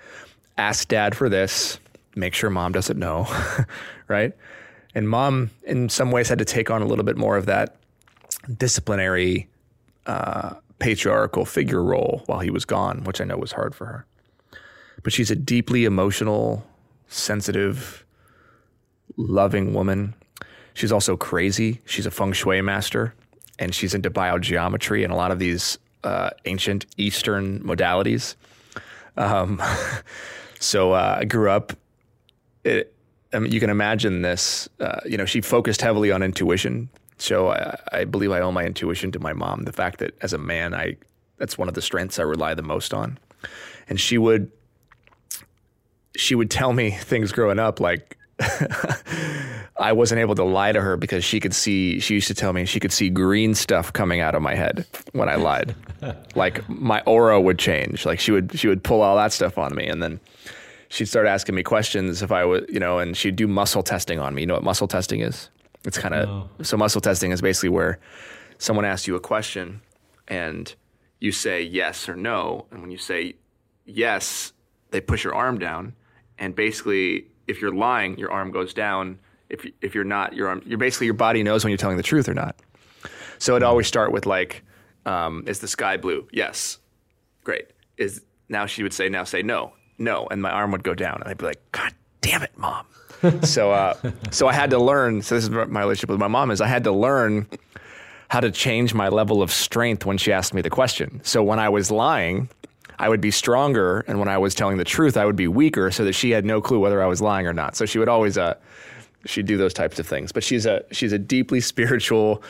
ask 0.58 0.88
dad 0.88 1.16
for 1.16 1.30
this, 1.30 1.80
make 2.16 2.34
sure 2.34 2.50
mom 2.50 2.72
doesn't 2.72 2.98
know, 2.98 3.28
right? 4.08 4.34
And 4.94 5.10
mom, 5.10 5.52
in 5.64 5.90
some 5.90 6.12
ways, 6.12 6.30
had 6.30 6.40
to 6.40 6.46
take 6.46 6.70
on 6.72 6.82
a 6.82 6.86
little 6.86 7.04
bit 7.06 7.18
more 7.18 7.36
of 7.38 7.46
that 7.48 7.76
disciplinary 8.58 9.48
uh, 10.06 10.56
patriarchal 10.80 11.46
figure 11.46 11.84
role 11.84 12.24
while 12.28 12.40
he 12.40 12.50
was 12.50 12.64
gone, 12.66 13.04
which 13.04 13.20
I 13.20 13.26
know 13.26 13.38
was 13.38 13.52
hard 13.52 13.76
for 13.76 13.86
her. 13.86 14.06
But 15.04 15.12
she's 15.14 15.32
a 15.32 15.36
deeply 15.36 15.86
emotional, 15.86 16.66
sensitive, 17.08 18.06
loving 19.18 19.74
woman. 19.74 20.14
She's 20.74 20.92
also 20.92 21.18
crazy. 21.18 21.82
She's 21.86 22.06
a 22.06 22.12
feng 22.12 22.34
shui 22.34 22.62
master. 22.62 23.14
and 23.58 23.74
she's 23.74 23.94
into 23.94 24.10
biogeometry 24.10 25.04
and 25.04 25.14
a 25.14 25.16
lot 25.16 25.32
of 25.32 25.40
these 25.40 25.78
uh, 26.04 26.30
ancient 26.46 26.86
Eastern 26.98 27.60
modalities. 27.62 28.36
Um, 29.18 29.62
so 30.66 30.94
uh, 30.94 31.18
I 31.20 31.26
grew 31.26 31.50
up. 31.50 31.74
It, 32.64 32.94
I 33.32 33.40
mean, 33.40 33.52
you 33.52 33.60
can 33.60 33.70
imagine 33.70 34.22
this. 34.22 34.68
Uh, 34.80 35.00
you 35.06 35.18
know, 35.18 35.26
she 35.26 35.42
focused 35.42 35.82
heavily 35.82 36.12
on 36.12 36.24
intuition. 36.24 36.90
So 37.18 37.50
I, 37.50 37.78
I 37.92 38.06
believe 38.06 38.32
I 38.32 38.40
owe 38.42 38.52
my 38.52 38.66
intuition 38.66 39.12
to 39.12 39.20
my 39.20 39.34
mom. 39.34 39.64
The 39.64 39.72
fact 39.72 40.00
that 40.00 40.16
as 40.22 40.34
a 40.34 40.38
man, 40.38 40.74
I 40.74 40.98
that's 41.38 41.58
one 41.58 41.68
of 41.68 41.74
the 41.74 41.82
strengths 41.82 42.18
I 42.20 42.24
rely 42.24 42.54
the 42.54 42.64
most 42.64 42.94
on. 42.94 43.20
And 43.88 44.00
she 44.00 44.18
would 44.18 44.52
she 46.16 46.34
would 46.34 46.50
tell 46.50 46.74
me 46.74 46.92
things 47.00 47.32
growing 47.32 47.60
up 47.60 47.80
like 47.80 48.18
I 49.78 49.94
wasn't 49.94 50.20
able 50.20 50.36
to 50.36 50.44
lie 50.44 50.72
to 50.72 50.82
her 50.82 50.98
because 50.98 51.24
she 51.24 51.40
could 51.40 51.54
see 51.54 52.00
she 52.00 52.16
used 52.16 52.28
to 52.28 52.34
tell 52.34 52.54
me 52.54 52.66
she 52.66 52.80
could 52.80 52.92
see 52.92 53.10
green 53.10 53.56
stuff 53.56 53.94
coming 53.94 54.20
out 54.20 54.36
of 54.36 54.42
my 54.42 54.56
head 54.56 54.86
when 55.14 55.30
I 55.30 55.36
lied. 55.36 55.76
like 56.36 56.68
my 56.68 57.02
aura 57.02 57.40
would 57.40 57.60
change. 57.60 58.06
Like 58.06 58.20
she 58.20 58.32
would 58.32 58.58
she 58.58 58.68
would 58.68 58.84
pull 58.84 59.02
all 59.02 59.16
that 59.16 59.32
stuff 59.32 59.58
on 59.58 59.74
me 59.76 59.88
and 59.88 60.04
then 60.04 60.20
she'd 60.90 61.08
start 61.08 61.28
asking 61.28 61.56
me 61.56 61.64
questions 61.64 62.22
if 62.22 62.32
I 62.32 62.46
would, 62.46 62.70
you 62.70 62.80
know, 62.80 63.00
and 63.00 63.16
she'd 63.16 63.36
do 63.36 63.48
muscle 63.48 63.84
testing 63.84 64.20
on 64.20 64.36
me. 64.36 64.42
You 64.42 64.48
know 64.48 64.56
what 64.56 64.64
muscle 64.64 64.88
testing 64.88 65.22
is? 65.22 65.50
It's 65.86 65.98
kind 65.98 66.14
of 66.14 66.28
no. 66.28 66.50
so 66.64 66.78
muscle 66.78 67.02
testing 67.02 67.32
is 67.32 67.42
basically 67.42 67.70
where 67.70 68.00
someone 68.58 68.86
asks 68.86 69.08
you 69.08 69.16
a 69.16 69.20
question 69.20 69.82
and 70.28 70.74
you 71.20 71.32
say 71.32 71.62
yes 71.62 72.10
or 72.10 72.16
no, 72.16 72.66
and 72.72 72.82
when 72.82 72.92
you 72.92 72.98
say 72.98 73.36
yes, 73.86 74.54
they 74.92 75.02
push 75.02 75.24
your 75.24 75.34
arm 75.34 75.58
down, 75.60 75.94
and 76.38 76.56
basically, 76.56 77.28
if 77.48 77.62
you're 77.62 77.74
lying, 77.74 78.18
your 78.18 78.32
arm 78.32 78.52
goes 78.52 78.74
down. 78.74 79.20
If 79.50 79.66
if 79.82 79.94
you're 79.94 80.04
not, 80.04 80.34
your 80.34 80.48
arm, 80.48 80.62
you're 80.66 80.78
basically 80.78 81.06
your 81.06 81.14
body 81.14 81.44
knows 81.44 81.64
when 81.64 81.72
you're 81.72 81.78
telling 81.78 81.98
the 81.98 82.04
truth 82.04 82.28
or 82.28 82.34
not. 82.34 82.56
So 83.38 83.54
it'd 83.54 83.64
always 83.64 83.88
start 83.88 84.12
with 84.12 84.26
like, 84.26 84.64
um, 85.06 85.44
"Is 85.48 85.60
the 85.60 85.68
sky 85.68 85.98
blue?" 85.98 86.28
Yes, 86.32 86.80
great. 87.44 87.68
Is 87.98 88.22
now 88.50 88.66
she 88.66 88.82
would 88.84 88.94
say, 88.94 89.10
"Now 89.10 89.24
say 89.24 89.42
no, 89.42 89.74
no," 89.98 90.28
and 90.32 90.42
my 90.42 90.50
arm 90.50 90.72
would 90.72 90.84
go 90.84 90.96
down, 90.96 91.22
and 91.22 91.26
I'd 91.26 91.38
be 91.38 91.46
like, 91.46 91.62
"God 91.72 91.94
damn 92.22 92.42
it, 92.42 92.58
mom." 92.58 92.86
so 93.44 93.72
uh, 93.72 93.94
so 94.32 94.48
I 94.48 94.54
had 94.54 94.70
to 94.72 94.80
learn. 94.80 95.22
So 95.22 95.36
this 95.36 95.44
is 95.44 95.50
my 95.50 95.82
relationship 95.82 96.10
with 96.10 96.20
my 96.20 96.28
mom 96.28 96.52
is 96.52 96.62
I 96.62 96.68
had 96.68 96.84
to 96.86 96.92
learn 96.92 97.48
how 98.30 98.40
to 98.40 98.52
change 98.52 98.94
my 98.94 99.10
level 99.10 99.42
of 99.42 99.52
strength 99.52 100.06
when 100.06 100.18
she 100.18 100.32
asked 100.32 100.54
me 100.54 100.62
the 100.62 100.70
question. 100.70 101.22
So 101.24 101.44
when 101.44 101.60
I 101.60 101.70
was 101.70 101.92
lying, 101.92 102.50
I 103.00 103.10
would 103.10 103.22
be 103.22 103.32
stronger, 103.32 104.06
and 104.08 104.20
when 104.20 104.28
I 104.28 104.38
was 104.38 104.56
telling 104.56 104.78
the 104.78 104.86
truth, 104.86 105.18
I 105.18 105.26
would 105.26 105.36
be 105.36 105.48
weaker, 105.48 105.92
so 105.92 106.06
that 106.06 106.14
she 106.14 106.32
had 106.32 106.46
no 106.46 106.62
clue 106.62 106.80
whether 106.80 107.02
I 107.02 107.08
was 107.08 107.22
lying 107.22 107.48
or 107.48 107.54
not. 107.54 107.76
So 107.76 107.86
she 107.86 108.00
would 108.00 108.10
always 108.10 108.38
uh, 108.38 108.56
she'd 109.26 109.46
do 109.46 109.58
those 109.58 109.74
types 109.74 110.00
of 110.00 110.08
things. 110.08 110.32
But 110.32 110.44
she's 110.44 110.66
a 110.66 110.84
she's 110.92 111.12
a 111.12 111.20
deeply 111.20 111.60
spiritual, 111.74 112.42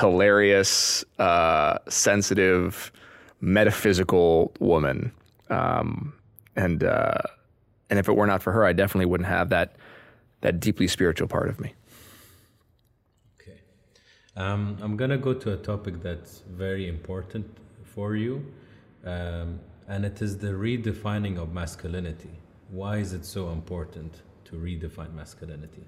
hilarious, 0.00 1.04
uh, 1.18 1.78
sensitive, 1.88 2.92
metaphysical 3.40 4.52
woman. 4.58 5.12
Um, 5.50 6.14
and 6.56 6.84
uh, 6.84 7.18
and 7.90 7.98
if 7.98 8.08
it 8.08 8.16
were 8.16 8.26
not 8.26 8.42
for 8.42 8.52
her, 8.52 8.64
I 8.64 8.72
definitely 8.72 9.06
wouldn't 9.06 9.28
have 9.28 9.50
that 9.50 9.76
that 10.40 10.60
deeply 10.60 10.88
spiritual 10.88 11.28
part 11.28 11.48
of 11.48 11.60
me. 11.60 11.74
Okay, 13.40 13.60
um, 14.36 14.78
I'm 14.80 14.96
gonna 14.96 15.18
go 15.18 15.34
to 15.34 15.52
a 15.52 15.56
topic 15.56 16.02
that's 16.02 16.42
very 16.48 16.88
important 16.88 17.46
for 17.84 18.16
you, 18.16 18.44
um, 19.04 19.60
and 19.88 20.04
it 20.04 20.22
is 20.22 20.38
the 20.38 20.48
redefining 20.48 21.38
of 21.38 21.52
masculinity. 21.52 22.30
Why 22.70 22.98
is 22.98 23.12
it 23.12 23.24
so 23.24 23.50
important 23.50 24.22
to 24.46 24.56
redefine 24.56 25.12
masculinity? 25.14 25.84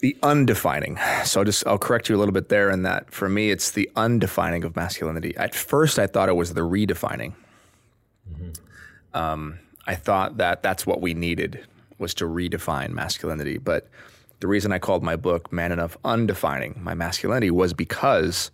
The 0.00 0.16
undefining. 0.22 0.96
So 1.26 1.40
I'll 1.40 1.44
just 1.44 1.66
I'll 1.66 1.78
correct 1.78 2.08
you 2.08 2.14
a 2.14 2.18
little 2.18 2.32
bit 2.32 2.48
there 2.48 2.70
in 2.70 2.82
that 2.82 3.10
for 3.10 3.28
me 3.28 3.50
it's 3.50 3.72
the 3.72 3.90
undefining 3.96 4.64
of 4.64 4.76
masculinity. 4.76 5.36
At 5.36 5.54
first 5.54 5.98
I 5.98 6.06
thought 6.06 6.28
it 6.28 6.36
was 6.36 6.54
the 6.54 6.60
redefining. 6.60 7.34
Mm-hmm. 8.32 9.16
Um, 9.18 9.58
I 9.86 9.96
thought 9.96 10.36
that 10.36 10.62
that's 10.62 10.86
what 10.86 11.00
we 11.00 11.14
needed 11.14 11.66
was 11.98 12.14
to 12.14 12.26
redefine 12.26 12.90
masculinity. 12.90 13.58
But 13.58 13.88
the 14.40 14.46
reason 14.46 14.70
I 14.70 14.78
called 14.78 15.02
my 15.02 15.16
book 15.16 15.52
Man 15.52 15.72
Enough 15.72 15.96
Undefining 16.04 16.80
My 16.80 16.94
Masculinity 16.94 17.50
was 17.50 17.72
because 17.72 18.52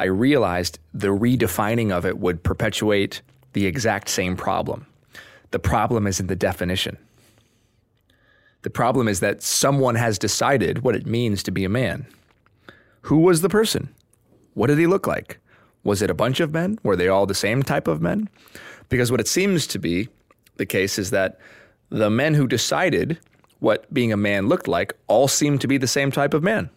I 0.00 0.04
realized 0.04 0.78
the 0.94 1.08
redefining 1.08 1.90
of 1.92 2.06
it 2.06 2.18
would 2.18 2.42
perpetuate 2.42 3.20
the 3.52 3.66
exact 3.66 4.08
same 4.08 4.34
problem. 4.34 4.86
The 5.50 5.58
problem 5.58 6.06
is 6.06 6.18
in 6.18 6.26
the 6.26 6.34
definition. 6.34 6.96
The 8.62 8.70
problem 8.70 9.08
is 9.08 9.20
that 9.20 9.42
someone 9.42 9.96
has 9.96 10.18
decided 10.18 10.82
what 10.82 10.96
it 10.96 11.06
means 11.06 11.42
to 11.42 11.50
be 11.50 11.64
a 11.66 11.68
man. 11.68 12.06
Who 13.02 13.18
was 13.18 13.42
the 13.42 13.50
person? 13.50 13.94
What 14.54 14.68
did 14.68 14.78
he 14.78 14.86
look 14.86 15.06
like? 15.06 15.38
Was 15.84 16.00
it 16.00 16.08
a 16.08 16.14
bunch 16.14 16.40
of 16.40 16.50
men? 16.50 16.78
Were 16.82 16.96
they 16.96 17.08
all 17.08 17.26
the 17.26 17.34
same 17.34 17.62
type 17.62 17.86
of 17.86 18.00
men? 18.00 18.30
Because 18.88 19.10
what 19.10 19.20
it 19.20 19.28
seems 19.28 19.66
to 19.66 19.78
be 19.78 20.08
the 20.56 20.64
case 20.64 20.98
is 20.98 21.10
that 21.10 21.38
the 21.90 22.08
men 22.08 22.32
who 22.32 22.46
decided 22.46 23.18
what 23.58 23.92
being 23.92 24.14
a 24.14 24.16
man 24.16 24.48
looked 24.48 24.66
like 24.66 24.94
all 25.08 25.28
seemed 25.28 25.60
to 25.60 25.68
be 25.68 25.76
the 25.76 25.86
same 25.86 26.10
type 26.10 26.32
of 26.32 26.42
man. 26.42 26.70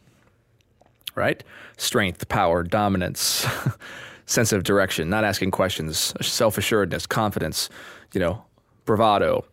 Right? 1.15 1.43
Strength, 1.78 2.28
power, 2.30 2.63
dominance, 2.63 3.45
sense 4.26 4.52
of 4.52 4.63
direction, 4.63 5.10
not 5.10 5.23
asking 5.23 5.52
questions, 5.52 6.13
self 6.21 6.58
assuredness, 6.58 7.06
confidence, 7.06 7.69
you 8.13 8.19
know, 8.19 8.43
bravado. 8.86 9.45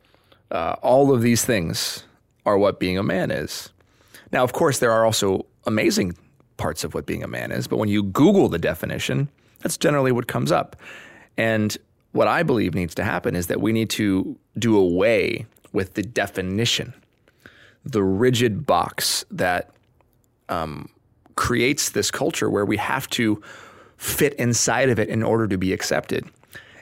Uh, 0.51 0.77
all 0.83 1.12
of 1.14 1.23
these 1.23 1.44
things 1.44 2.05
are 2.46 2.59
what 2.59 2.81
being 2.81 2.99
a 2.99 3.03
man 3.03 3.31
is. 3.31 3.70
Now, 4.33 4.42
of 4.44 4.53
course, 4.53 4.79
there 4.79 4.92
are 4.92 5.05
also 5.05 5.46
amazing 5.66 6.16
parts 6.57 6.85
of 6.85 6.94
what 6.94 7.07
being 7.07 7.23
a 7.23 7.29
man 7.29 7.53
is, 7.53 7.66
but 7.66 7.79
when 7.79 7.88
you 7.88 8.03
Google 8.03 8.49
the 8.49 8.59
definition, 8.59 9.29
that's 9.61 9.77
generally 9.77 10.12
what 10.12 10.27
comes 10.27 10.51
up. 10.51 10.77
And 11.37 11.77
what 12.12 12.29
I 12.29 12.42
believe 12.42 12.75
needs 12.75 12.94
to 12.96 13.05
happen 13.05 13.37
is 13.37 13.46
that 13.46 13.61
we 13.61 13.73
need 13.73 13.90
to 13.90 14.37
do 14.59 14.77
away 14.77 15.46
with 15.73 15.94
the 15.94 16.03
definition, 16.03 16.92
the 17.85 18.03
rigid 18.03 18.66
box 18.66 19.25
that 19.31 19.70
um, 20.49 20.88
creates 21.37 21.90
this 21.90 22.11
culture 22.11 22.51
where 22.51 22.64
we 22.64 22.77
have 22.77 23.09
to 23.11 23.43
fit 23.97 24.35
inside 24.35 24.88
of 24.88 24.99
it 24.99 25.09
in 25.09 25.23
order 25.23 25.47
to 25.47 25.59
be 25.59 25.73
accepted. 25.73 26.25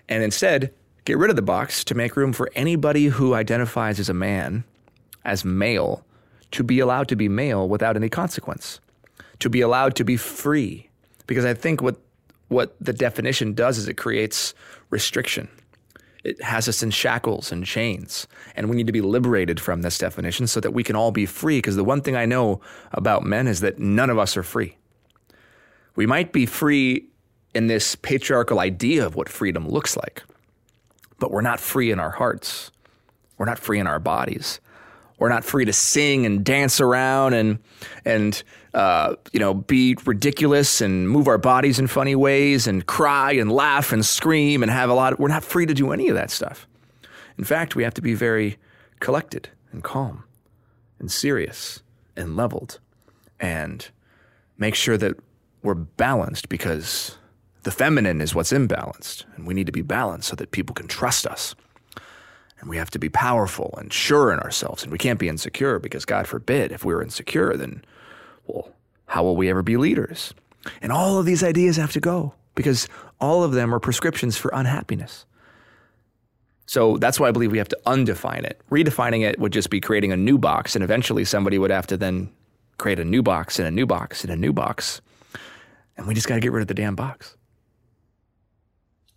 And 0.08 0.22
instead, 0.22 0.72
get 1.04 1.18
rid 1.18 1.30
of 1.30 1.36
the 1.36 1.42
box 1.42 1.84
to 1.84 1.94
make 1.94 2.16
room 2.16 2.32
for 2.32 2.50
anybody 2.54 3.06
who 3.06 3.34
identifies 3.34 3.98
as 3.98 4.08
a 4.08 4.14
man, 4.14 4.64
as 5.24 5.44
male, 5.44 6.04
to 6.52 6.62
be 6.62 6.78
allowed 6.80 7.08
to 7.08 7.16
be 7.16 7.28
male 7.28 7.68
without 7.68 7.96
any 7.96 8.08
consequence, 8.08 8.80
to 9.40 9.50
be 9.50 9.60
allowed 9.60 9.96
to 9.96 10.04
be 10.04 10.16
free. 10.16 10.88
Because 11.26 11.44
I 11.44 11.54
think 11.54 11.82
what 11.82 11.96
what 12.48 12.74
the 12.80 12.94
definition 12.94 13.52
does 13.52 13.76
is 13.76 13.88
it 13.88 13.98
creates 13.98 14.54
restriction. 14.88 15.48
It 16.24 16.42
has 16.42 16.68
us 16.68 16.82
in 16.82 16.90
shackles 16.90 17.52
and 17.52 17.64
chains. 17.64 18.26
And 18.56 18.68
we 18.68 18.76
need 18.76 18.86
to 18.86 18.92
be 18.92 19.00
liberated 19.00 19.60
from 19.60 19.82
this 19.82 19.98
definition 19.98 20.46
so 20.46 20.60
that 20.60 20.72
we 20.72 20.82
can 20.82 20.96
all 20.96 21.10
be 21.10 21.26
free. 21.26 21.58
Because 21.58 21.76
the 21.76 21.84
one 21.84 22.02
thing 22.02 22.16
I 22.16 22.26
know 22.26 22.60
about 22.92 23.24
men 23.24 23.46
is 23.46 23.60
that 23.60 23.78
none 23.78 24.10
of 24.10 24.18
us 24.18 24.36
are 24.36 24.42
free. 24.42 24.76
We 25.94 26.06
might 26.06 26.32
be 26.32 26.46
free 26.46 27.08
in 27.54 27.66
this 27.66 27.94
patriarchal 27.96 28.60
idea 28.60 29.04
of 29.04 29.16
what 29.16 29.28
freedom 29.28 29.68
looks 29.68 29.96
like, 29.96 30.22
but 31.18 31.30
we're 31.30 31.40
not 31.40 31.60
free 31.60 31.90
in 31.90 31.98
our 31.98 32.10
hearts. 32.10 32.70
We're 33.36 33.46
not 33.46 33.58
free 33.58 33.78
in 33.78 33.86
our 33.86 33.98
bodies. 33.98 34.60
We're 35.18 35.28
not 35.28 35.44
free 35.44 35.64
to 35.64 35.72
sing 35.72 36.26
and 36.26 36.44
dance 36.44 36.80
around 36.80 37.34
and 37.34 37.58
and 38.04 38.42
uh, 38.74 39.14
you 39.32 39.40
know 39.40 39.54
be 39.54 39.96
ridiculous 40.04 40.80
and 40.80 41.08
move 41.08 41.28
our 41.28 41.38
bodies 41.38 41.78
in 41.78 41.86
funny 41.86 42.14
ways 42.14 42.66
and 42.66 42.86
cry 42.86 43.32
and 43.32 43.50
laugh 43.50 43.92
and 43.92 44.04
scream 44.04 44.62
and 44.62 44.70
have 44.70 44.90
a 44.90 44.94
lot. 44.94 45.14
Of, 45.14 45.18
we're 45.18 45.28
not 45.28 45.44
free 45.44 45.66
to 45.66 45.74
do 45.74 45.92
any 45.92 46.08
of 46.08 46.14
that 46.14 46.30
stuff. 46.30 46.66
In 47.36 47.44
fact, 47.44 47.76
we 47.76 47.84
have 47.84 47.94
to 47.94 48.02
be 48.02 48.14
very 48.14 48.58
collected 49.00 49.48
and 49.72 49.82
calm 49.82 50.24
and 50.98 51.10
serious 51.10 51.82
and 52.16 52.36
leveled 52.36 52.80
and 53.38 53.88
make 54.56 54.74
sure 54.74 54.96
that 54.96 55.16
we're 55.62 55.74
balanced 55.74 56.48
because 56.48 57.16
the 57.62 57.70
feminine 57.70 58.20
is 58.20 58.34
what's 58.34 58.52
imbalanced 58.52 59.24
and 59.36 59.46
we 59.46 59.54
need 59.54 59.66
to 59.66 59.72
be 59.72 59.82
balanced 59.82 60.28
so 60.28 60.36
that 60.36 60.50
people 60.50 60.74
can 60.74 60.88
trust 60.88 61.26
us 61.26 61.54
and 62.60 62.68
we 62.68 62.76
have 62.76 62.90
to 62.90 62.98
be 62.98 63.08
powerful 63.08 63.74
and 63.78 63.92
sure 63.92 64.32
in 64.32 64.40
ourselves. 64.40 64.82
And 64.82 64.90
we 64.90 64.98
can't 64.98 65.18
be 65.18 65.28
insecure 65.28 65.78
because, 65.78 66.04
God 66.04 66.26
forbid, 66.26 66.72
if 66.72 66.84
we're 66.84 67.02
insecure, 67.02 67.56
then, 67.56 67.84
how 69.06 69.22
will 69.22 69.36
we 69.36 69.48
ever 69.48 69.62
be 69.62 69.76
leaders? 69.76 70.34
And 70.82 70.92
all 70.92 71.18
of 71.18 71.26
these 71.26 71.42
ideas 71.42 71.76
have 71.76 71.92
to 71.92 72.00
go 72.00 72.34
because 72.54 72.88
all 73.20 73.42
of 73.42 73.52
them 73.52 73.74
are 73.74 73.80
prescriptions 73.80 74.36
for 74.36 74.50
unhappiness. 74.52 75.24
So 76.66 76.98
that's 76.98 77.18
why 77.18 77.28
I 77.28 77.32
believe 77.32 77.52
we 77.52 77.58
have 77.58 77.68
to 77.68 77.78
undefine 77.86 78.44
it. 78.44 78.60
Redefining 78.70 79.22
it 79.22 79.38
would 79.38 79.52
just 79.52 79.70
be 79.70 79.80
creating 79.80 80.12
a 80.12 80.16
new 80.16 80.36
box, 80.36 80.74
and 80.74 80.84
eventually 80.84 81.24
somebody 81.24 81.58
would 81.58 81.70
have 81.70 81.86
to 81.86 81.96
then 81.96 82.30
create 82.76 83.00
a 83.00 83.04
new 83.04 83.22
box 83.22 83.58
and 83.58 83.66
a 83.66 83.70
new 83.70 83.86
box 83.86 84.22
and 84.22 84.32
a 84.32 84.36
new 84.36 84.52
box. 84.52 85.00
And 85.96 86.06
we 86.06 86.14
just 86.14 86.28
got 86.28 86.34
to 86.34 86.40
get 86.40 86.52
rid 86.52 86.60
of 86.60 86.68
the 86.68 86.74
damn 86.74 86.94
box. 86.94 87.36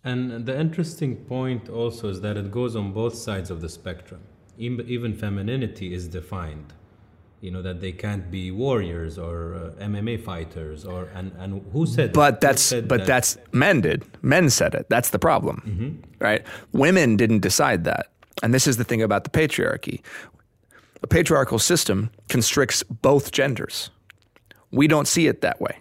And 0.02 0.46
the 0.46 0.58
interesting 0.58 1.16
point 1.16 1.68
also 1.68 2.08
is 2.08 2.20
that 2.22 2.36
it 2.36 2.50
goes 2.50 2.74
on 2.74 2.92
both 2.92 3.14
sides 3.14 3.50
of 3.50 3.60
the 3.60 3.68
spectrum. 3.68 4.22
Even 4.56 5.14
femininity 5.14 5.92
is 5.92 6.08
defined. 6.08 6.72
You 7.42 7.50
know 7.50 7.60
that 7.60 7.80
they 7.80 7.90
can't 7.90 8.30
be 8.30 8.52
warriors 8.52 9.18
or 9.18 9.54
uh, 9.54 9.84
MMA 9.84 10.22
fighters 10.22 10.84
or 10.84 11.08
and 11.12 11.32
and 11.38 11.62
who 11.72 11.84
said 11.86 12.12
But 12.12 12.34
who 12.34 12.40
that's 12.40 12.62
said 12.62 12.86
but 12.88 12.98
that? 13.00 13.06
that's 13.06 13.36
men 13.50 13.80
did. 13.80 14.04
Men 14.22 14.48
said 14.48 14.74
it. 14.74 14.86
That's 14.88 15.10
the 15.10 15.18
problem. 15.18 16.02
Right? 16.20 16.46
Women 16.72 17.16
didn't 17.16 17.40
decide 17.40 17.82
that. 17.84 18.06
And 18.42 18.54
this 18.54 18.66
is 18.66 18.76
the 18.76 18.84
thing 18.84 19.02
about 19.02 19.24
the 19.24 19.30
patriarchy. 19.30 20.00
A 21.02 21.06
patriarchal 21.08 21.58
system 21.58 22.10
constricts 22.28 22.84
both 22.84 23.32
genders. 23.32 23.90
We 24.70 24.86
don't 24.86 25.08
see 25.08 25.26
it 25.26 25.40
that 25.40 25.60
way. 25.60 25.78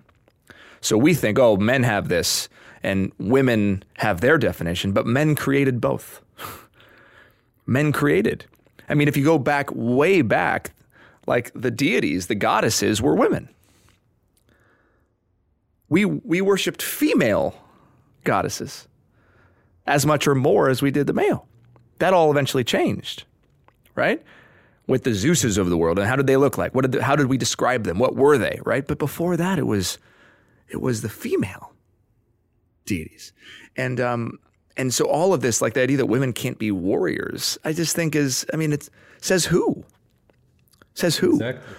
So 0.82 0.98
we 0.98 1.14
think, 1.14 1.38
oh, 1.38 1.58
men 1.58 1.84
have 1.84 2.08
this 2.10 2.50
and 2.82 3.12
women 3.20 3.84
have 3.98 4.22
their 4.22 4.40
definition, 4.40 4.94
but 4.94 5.06
men 5.06 5.36
created 5.36 5.80
both. 5.80 6.22
men 7.68 7.92
created. 7.92 8.46
I 8.90 8.96
mean, 8.96 9.08
if 9.08 9.16
you 9.16 9.24
go 9.24 9.38
back 9.38 9.70
way 9.72 10.24
back, 10.24 10.74
like 11.32 11.52
the 11.56 11.72
deities, 11.72 12.28
the 12.28 12.36
goddesses 12.36 13.02
were 13.02 13.16
women 13.16 13.50
we 15.92 16.06
we 16.06 16.40
worshipped 16.40 16.82
female 16.82 17.54
goddesses 18.24 18.88
as 19.86 20.06
much 20.06 20.26
or 20.26 20.34
more 20.34 20.70
as 20.70 20.82
we 20.82 20.90
did 20.90 21.06
the 21.06 21.14
male. 21.14 21.48
That 22.00 22.14
all 22.14 22.32
eventually 22.32 22.64
changed, 22.64 23.26
right? 23.94 24.24
With 24.88 25.04
the 25.04 25.12
Zeuses 25.12 25.58
of 25.58 25.70
the 25.70 25.78
world, 25.78 26.00
and 26.00 26.08
how 26.08 26.16
did 26.16 26.28
they 26.28 26.38
look 26.38 26.58
like? 26.58 26.74
What 26.74 26.84
did 26.84 26.94
the, 26.94 27.04
how 27.04 27.18
did 27.18 27.28
we 27.28 27.38
describe 27.38 27.84
them? 27.84 28.00
What 28.00 28.16
were 28.16 28.38
they, 28.38 28.60
right? 28.66 28.88
But 28.88 29.00
before 29.00 29.36
that, 29.36 29.60
it 29.60 29.68
was 29.68 29.98
it 30.70 30.82
was 30.82 31.02
the 31.02 31.10
female 31.10 31.74
deities, 32.86 33.34
and 33.76 34.00
um, 34.00 34.40
and 34.78 34.94
so 34.94 35.06
all 35.06 35.34
of 35.34 35.42
this, 35.42 35.62
like 35.62 35.74
the 35.74 35.82
idea 35.82 35.98
that 35.98 36.06
women 36.06 36.32
can't 36.32 36.58
be 36.58 36.72
warriors, 36.72 37.58
I 37.66 37.74
just 37.74 37.98
think 37.98 38.16
is, 38.16 38.46
I 38.54 38.56
mean, 38.56 38.72
it 38.72 38.88
says 39.20 39.44
who 39.46 39.84
says 40.94 41.18
who 41.18 41.34
exactly 41.34 41.76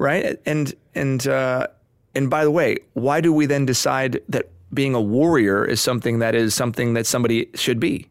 right? 0.00 0.40
And 0.46 0.74
and 0.94 1.28
uh, 1.28 1.68
and 2.14 2.28
by 2.28 2.42
the 2.42 2.50
way, 2.50 2.78
why 2.94 3.20
do 3.20 3.32
we 3.32 3.46
then 3.46 3.66
decide 3.66 4.20
that 4.28 4.48
being 4.74 4.94
a 4.94 5.00
warrior 5.00 5.64
is 5.64 5.80
something 5.80 6.18
that 6.18 6.34
is 6.34 6.54
something 6.54 6.94
that 6.94 7.06
somebody 7.06 7.48
should 7.54 7.78
be? 7.78 8.08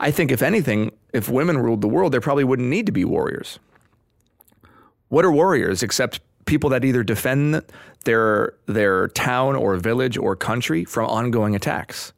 I 0.00 0.10
think 0.10 0.30
if 0.32 0.42
anything, 0.42 0.90
if 1.12 1.28
women 1.28 1.58
ruled 1.58 1.80
the 1.80 1.88
world, 1.88 2.12
there 2.12 2.20
probably 2.20 2.44
wouldn't 2.44 2.68
need 2.68 2.86
to 2.86 2.92
be 2.92 3.04
warriors. 3.04 3.58
What 5.08 5.24
are 5.24 5.32
warriors 5.32 5.82
except 5.82 6.20
people 6.44 6.70
that 6.70 6.84
either 6.84 7.04
defend 7.04 7.62
their 8.04 8.54
their 8.66 9.08
town 9.08 9.56
or 9.56 9.76
village 9.76 10.18
or 10.18 10.34
country 10.34 10.84
from 10.84 11.06
ongoing 11.06 11.54
attacks, 11.54 12.12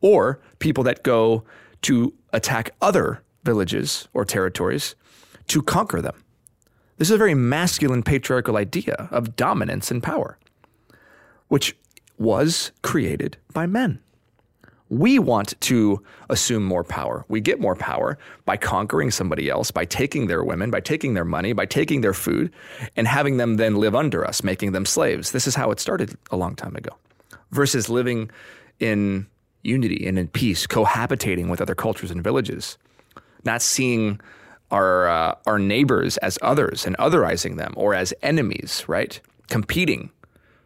or 0.00 0.40
people 0.60 0.84
that 0.84 1.02
go 1.02 1.42
to 1.82 2.14
attack 2.32 2.70
other 2.80 3.22
villages 3.42 4.06
or 4.14 4.24
territories 4.24 4.94
to 5.48 5.60
conquer 5.60 6.00
them? 6.00 6.22
This 6.98 7.10
is 7.10 7.14
a 7.14 7.18
very 7.18 7.34
masculine 7.34 8.02
patriarchal 8.02 8.56
idea 8.56 9.08
of 9.10 9.36
dominance 9.36 9.90
and 9.90 10.02
power, 10.02 10.38
which 11.48 11.76
was 12.18 12.72
created 12.82 13.36
by 13.52 13.66
men. 13.66 14.00
We 14.88 15.18
want 15.18 15.60
to 15.62 16.02
assume 16.30 16.64
more 16.64 16.84
power. 16.84 17.24
We 17.28 17.40
get 17.40 17.60
more 17.60 17.74
power 17.74 18.18
by 18.44 18.56
conquering 18.56 19.10
somebody 19.10 19.50
else, 19.50 19.70
by 19.70 19.84
taking 19.84 20.28
their 20.28 20.44
women, 20.44 20.70
by 20.70 20.80
taking 20.80 21.14
their 21.14 21.24
money, 21.24 21.52
by 21.52 21.66
taking 21.66 22.02
their 22.02 22.14
food, 22.14 22.52
and 22.96 23.08
having 23.08 23.36
them 23.36 23.56
then 23.56 23.76
live 23.76 23.96
under 23.96 24.24
us, 24.24 24.44
making 24.44 24.72
them 24.72 24.86
slaves. 24.86 25.32
This 25.32 25.46
is 25.46 25.56
how 25.56 25.72
it 25.72 25.80
started 25.80 26.16
a 26.30 26.36
long 26.36 26.54
time 26.54 26.76
ago, 26.76 26.96
versus 27.50 27.88
living 27.88 28.30
in 28.78 29.26
unity 29.62 30.06
and 30.06 30.18
in 30.18 30.28
peace, 30.28 30.66
cohabitating 30.68 31.48
with 31.50 31.60
other 31.60 31.74
cultures 31.74 32.12
and 32.12 32.22
villages, 32.22 32.78
not 33.44 33.62
seeing 33.62 34.20
our 34.70 35.08
uh, 35.08 35.34
our 35.46 35.58
neighbors 35.58 36.16
as 36.18 36.38
others 36.42 36.86
and 36.86 36.96
otherizing 36.98 37.56
them 37.56 37.72
or 37.76 37.94
as 37.94 38.12
enemies, 38.22 38.84
right? 38.88 39.20
Competing 39.48 40.10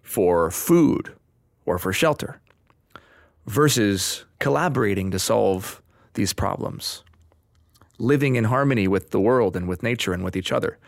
for 0.02 0.50
food 0.50 1.14
or 1.66 1.78
for 1.78 1.92
shelter 1.92 2.40
versus 3.46 4.24
collaborating 4.38 5.10
to 5.10 5.18
solve 5.18 5.82
these 6.14 6.32
problems. 6.32 7.04
Living 7.98 8.36
in 8.36 8.44
harmony 8.44 8.88
with 8.88 9.10
the 9.10 9.20
world 9.20 9.56
and 9.56 9.68
with 9.68 9.82
nature 9.82 10.12
and 10.12 10.24
with 10.24 10.36
each 10.36 10.52
other, 10.52 10.78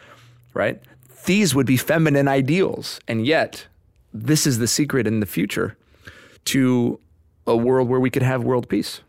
right? 0.55 0.81
These 1.27 1.55
would 1.55 1.67
be 1.67 1.77
feminine 1.77 2.27
ideals. 2.27 3.01
And 3.07 3.27
yet, 3.27 3.67
this 4.13 4.47
is 4.47 4.59
the 4.59 4.67
secret 4.67 5.07
in 5.07 5.21
the 5.21 5.27
future 5.27 5.77
to 6.47 6.99
a 7.47 7.57
world 7.57 7.89
where 7.89 8.01
we 8.01 8.11
could 8.11 8.23
have 8.23 8.43
world 8.43 8.69
peace. 8.69 9.03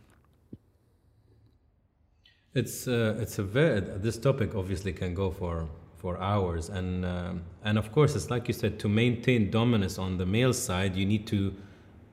It's 2.55 2.87
uh, 2.87 3.17
it's 3.19 3.39
a 3.39 3.43
very 3.43 3.79
this 3.79 4.17
topic 4.17 4.53
obviously 4.53 4.93
can 4.93 5.15
go 5.15 5.31
for 5.31 5.67
for 5.97 6.19
hours 6.19 6.69
and 6.69 7.03
um, 7.03 7.43
and 7.63 7.79
of 7.79 7.91
course 7.91 8.15
it's 8.15 8.29
like 8.29 8.47
you 8.47 8.53
said 8.53 8.77
to 8.79 8.87
maintain 8.87 9.49
dominance 9.49 9.97
on 9.97 10.17
the 10.17 10.25
male 10.25 10.53
side 10.53 10.95
you 10.95 11.05
need 11.05 11.25
to 11.27 11.55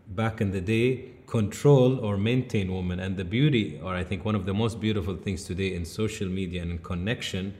back 0.08 0.40
in 0.40 0.50
the 0.50 0.60
day 0.60 1.10
control 1.26 2.00
or 2.04 2.16
maintain 2.16 2.74
women. 2.74 3.00
And 3.00 3.16
the 3.16 3.24
beauty 3.24 3.80
or 3.82 3.94
I 3.94 4.02
think 4.02 4.24
one 4.24 4.34
of 4.34 4.46
the 4.46 4.54
most 4.54 4.80
beautiful 4.80 5.14
things 5.14 5.44
today 5.44 5.74
in 5.74 5.84
social 5.84 6.28
media 6.28 6.62
and 6.62 6.70
in 6.72 6.78
connection 6.78 7.54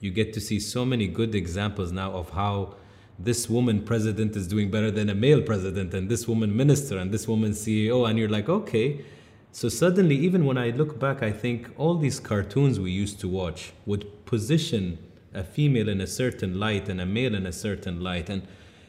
you 0.00 0.10
get 0.10 0.32
to 0.34 0.40
see 0.40 0.58
so 0.58 0.84
many 0.84 1.06
good 1.06 1.34
examples 1.36 1.92
now 1.92 2.10
of 2.12 2.30
how 2.30 2.74
this 3.18 3.48
woman 3.48 3.80
president 3.82 4.34
is 4.34 4.48
doing 4.48 4.70
better 4.72 4.90
than 4.90 5.08
a 5.08 5.14
male 5.14 5.40
president 5.40 5.94
and 5.94 6.08
this 6.08 6.26
woman 6.26 6.54
minister 6.54 6.98
and 6.98 7.12
this 7.12 7.28
woman 7.28 7.52
CEO 7.52 8.08
and 8.08 8.18
you're 8.18 8.28
like 8.28 8.48
okay 8.48 9.04
so 9.54 9.68
suddenly, 9.68 10.16
even 10.16 10.46
when 10.46 10.58
I 10.58 10.70
look 10.70 10.98
back, 10.98 11.22
I 11.22 11.30
think 11.30 11.70
all 11.76 11.94
these 11.94 12.18
cartoons 12.18 12.80
we 12.80 12.90
used 12.90 13.20
to 13.20 13.28
watch 13.28 13.72
would 13.86 14.26
position 14.26 14.98
a 15.32 15.44
female 15.44 15.88
in 15.88 16.00
a 16.00 16.08
certain 16.08 16.58
light 16.58 16.88
and 16.88 17.00
a 17.00 17.06
male 17.06 17.36
in 17.36 17.46
a 17.46 17.52
certain 17.52 18.00
light. 18.02 18.28
And 18.28 18.42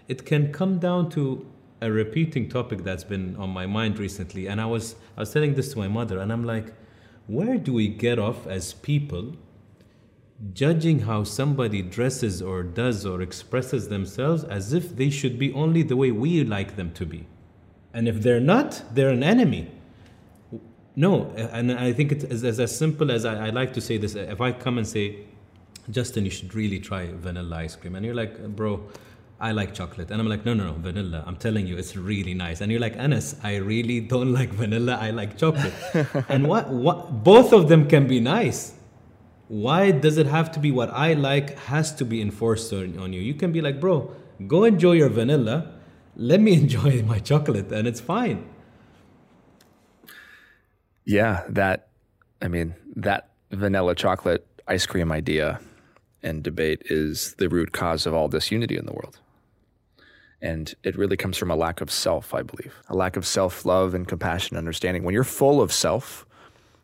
it 0.08 0.26
can 0.26 0.52
come 0.52 0.80
down 0.80 1.12
to 1.12 1.46
a 1.82 1.92
repeating 1.92 2.50
topic 2.50 2.84
that's 2.84 3.04
been 3.04 3.36
on 3.36 3.52
my 3.52 3.68
mind 3.68 4.00
recently. 4.00 4.48
And 4.48 4.60
I 4.60 4.66
was, 4.66 4.96
I 5.16 5.20
was 5.20 5.32
telling 5.32 5.54
this 5.54 5.72
to 5.74 5.78
my 5.78 5.88
mother, 5.88 6.18
and 6.18 6.34
I'm 6.34 6.44
like, 6.44 6.74
where 7.28 7.60
do 7.60 7.72
we 7.72 7.88
get 7.88 8.18
off 8.18 8.48
as 8.48 8.74
people 8.74 9.36
judging 10.52 11.02
how 11.02 11.26
somebody 11.26 11.84
dresses 11.84 12.42
or 12.42 12.64
does 12.64 13.06
or 13.06 13.22
expresses 13.22 13.90
themselves 13.90 14.44
as 14.44 14.74
if 14.74 14.96
they 14.96 15.12
should 15.12 15.38
be 15.38 15.54
only 15.54 15.84
the 15.84 15.96
way 15.96 16.10
we 16.10 16.44
like 16.44 16.76
them 16.76 16.92
to 16.94 17.06
be? 17.06 17.28
And 17.94 18.08
if 18.08 18.24
they're 18.24 18.40
not, 18.40 18.82
they're 18.96 19.10
an 19.10 19.22
enemy. 19.22 19.72
No, 20.96 21.26
and 21.36 21.74
I 21.74 21.92
think 21.92 22.12
it's 22.14 22.24
as, 22.24 22.60
as, 22.60 22.78
simple 22.78 23.12
as 23.12 23.26
I, 23.26 23.48
I, 23.48 23.50
like 23.50 23.74
to 23.74 23.82
say 23.82 23.98
this. 23.98 24.16
If 24.16 24.40
I 24.40 24.54
come 24.54 24.78
and 24.78 24.88
say, 24.88 25.26
Justin, 25.92 26.24
you 26.24 26.32
should 26.32 26.56
really 26.56 26.80
try 26.80 27.12
vanilla 27.12 27.58
ice 27.58 27.76
cream, 27.76 27.96
and 27.96 28.06
you're 28.06 28.16
like, 28.16 28.56
bro, 28.56 28.82
I 29.40 29.52
like 29.52 29.74
chocolate, 29.74 30.10
and 30.10 30.22
I'm 30.22 30.30
like, 30.30 30.46
no, 30.46 30.54
no, 30.54 30.68
no, 30.68 30.74
vanilla. 30.74 31.22
I'm 31.28 31.36
telling 31.36 31.68
you, 31.68 31.78
it's 31.78 31.98
really 31.98 32.34
nice. 32.34 32.62
And 32.62 32.72
you're 32.72 32.80
like, 32.80 32.96
Anas, 32.96 33.36
I 33.44 33.58
really 33.58 34.00
don't 34.00 34.32
like 34.40 34.50
vanilla. 34.50 34.98
I 35.02 35.12
like 35.12 35.38
chocolate. 35.38 35.74
and 36.30 36.48
what, 36.48 36.70
what, 36.70 37.24
both 37.24 37.52
of 37.52 37.68
them 37.68 37.90
can 37.90 38.08
be 38.08 38.22
nice. 38.22 38.76
Why 39.50 39.92
does 39.92 40.18
it 40.18 40.28
have 40.28 40.52
to 40.54 40.60
be 40.60 40.72
what 40.72 40.90
I 40.92 41.14
like 41.14 41.60
has 41.60 41.94
to 41.96 42.06
be 42.06 42.22
enforced 42.22 42.72
on, 42.72 42.98
on 42.98 43.12
you? 43.12 43.22
You 43.22 43.34
can 43.34 43.52
be 43.52 43.62
like, 43.62 43.82
bro, 43.82 44.16
go 44.48 44.64
enjoy 44.64 44.94
your 44.94 45.10
vanilla. 45.10 45.74
Let 46.16 46.40
me 46.40 46.54
enjoy 46.62 47.04
my 47.04 47.20
chocolate, 47.20 47.70
and 47.74 47.86
it's 47.86 48.00
fine. 48.00 48.48
Yeah, 51.06 51.44
that, 51.50 51.88
I 52.42 52.48
mean, 52.48 52.74
that 52.96 53.30
vanilla 53.52 53.94
chocolate 53.94 54.46
ice 54.68 54.88
cream 54.88 55.12
idea 55.12 55.60
and 56.24 56.44
debate 56.44 56.82
is 56.86 57.36
the 57.38 57.48
root 57.48 57.72
cause 57.72 58.08
of 58.08 58.14
all 58.16 58.28
disunity 58.28 58.76
in 58.76 58.88
the 58.88 58.92
world. 58.94 59.20
And 60.42 60.74
it 60.84 60.98
really 60.98 61.16
comes 61.16 61.38
from 61.38 61.52
a 61.52 61.56
lack 61.56 61.80
of 61.80 61.92
self, 61.92 62.34
I 62.34 62.42
believe, 62.42 62.74
a 62.90 62.96
lack 62.96 63.16
of 63.18 63.26
self 63.26 63.66
love 63.66 63.94
and 63.94 64.08
compassion, 64.08 64.58
understanding. 64.58 65.04
When 65.04 65.14
you're 65.14 65.24
full 65.24 65.62
of 65.62 65.72
self, 65.72 66.26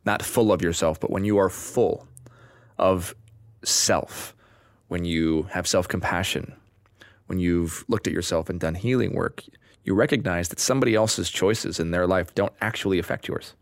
not 0.05 0.21
full 0.21 0.51
of 0.51 0.61
yourself, 0.61 0.99
but 0.99 1.09
when 1.11 1.25
you 1.25 1.37
are 1.37 1.49
full 1.49 2.07
of 2.77 3.15
self, 3.63 4.35
when 4.87 5.03
you 5.03 5.43
have 5.51 5.67
self 5.67 5.87
compassion, 5.87 6.53
when 7.25 7.39
you've 7.39 7.83
looked 7.87 8.07
at 8.07 8.13
yourself 8.13 8.49
and 8.49 8.59
done 8.59 8.75
healing 8.75 9.13
work, 9.13 9.43
you 9.83 9.95
recognize 9.95 10.49
that 10.49 10.59
somebody 10.59 10.95
else's 10.95 11.29
choices 11.29 11.79
in 11.79 11.91
their 11.91 12.07
life 12.07 12.33
don't 12.35 12.53
actually 12.61 12.99
affect 12.99 13.27
yours 13.27 13.53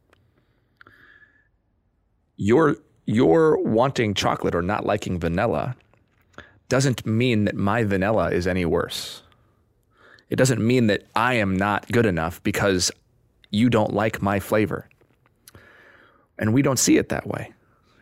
your 2.39 2.77
your 3.05 3.61
wanting 3.61 4.13
chocolate 4.13 4.55
or 4.55 4.61
not 4.61 4.85
liking 4.85 5.19
vanilla 5.19 5.75
doesn't 6.69 7.05
mean 7.05 7.45
that 7.45 7.55
my 7.55 7.83
vanilla 7.83 8.31
is 8.31 8.47
any 8.47 8.63
worse. 8.65 9.23
It 10.29 10.37
doesn't 10.37 10.65
mean 10.65 10.87
that 10.87 11.05
I 11.15 11.33
am 11.33 11.57
not 11.57 11.91
good 11.91 12.05
enough 12.05 12.41
because 12.43 12.91
you 13.49 13.69
don't 13.69 13.93
like 13.93 14.21
my 14.21 14.39
flavor. 14.39 14.87
And 16.37 16.53
we 16.53 16.61
don't 16.61 16.79
see 16.79 16.97
it 16.97 17.09
that 17.09 17.27
way. 17.27 17.51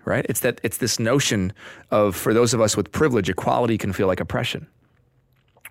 Right? 0.05 0.25
It's 0.29 0.41
that 0.41 0.61
it's 0.63 0.77
this 0.77 0.99
notion 0.99 1.51
of 1.89 2.15
for 2.15 2.33
those 2.33 2.53
of 2.53 2.61
us 2.61 2.77
with 2.77 2.91
privilege, 2.91 3.29
equality 3.29 3.77
can 3.77 3.91
feel 3.91 4.07
like 4.07 4.19
oppression. 4.19 4.67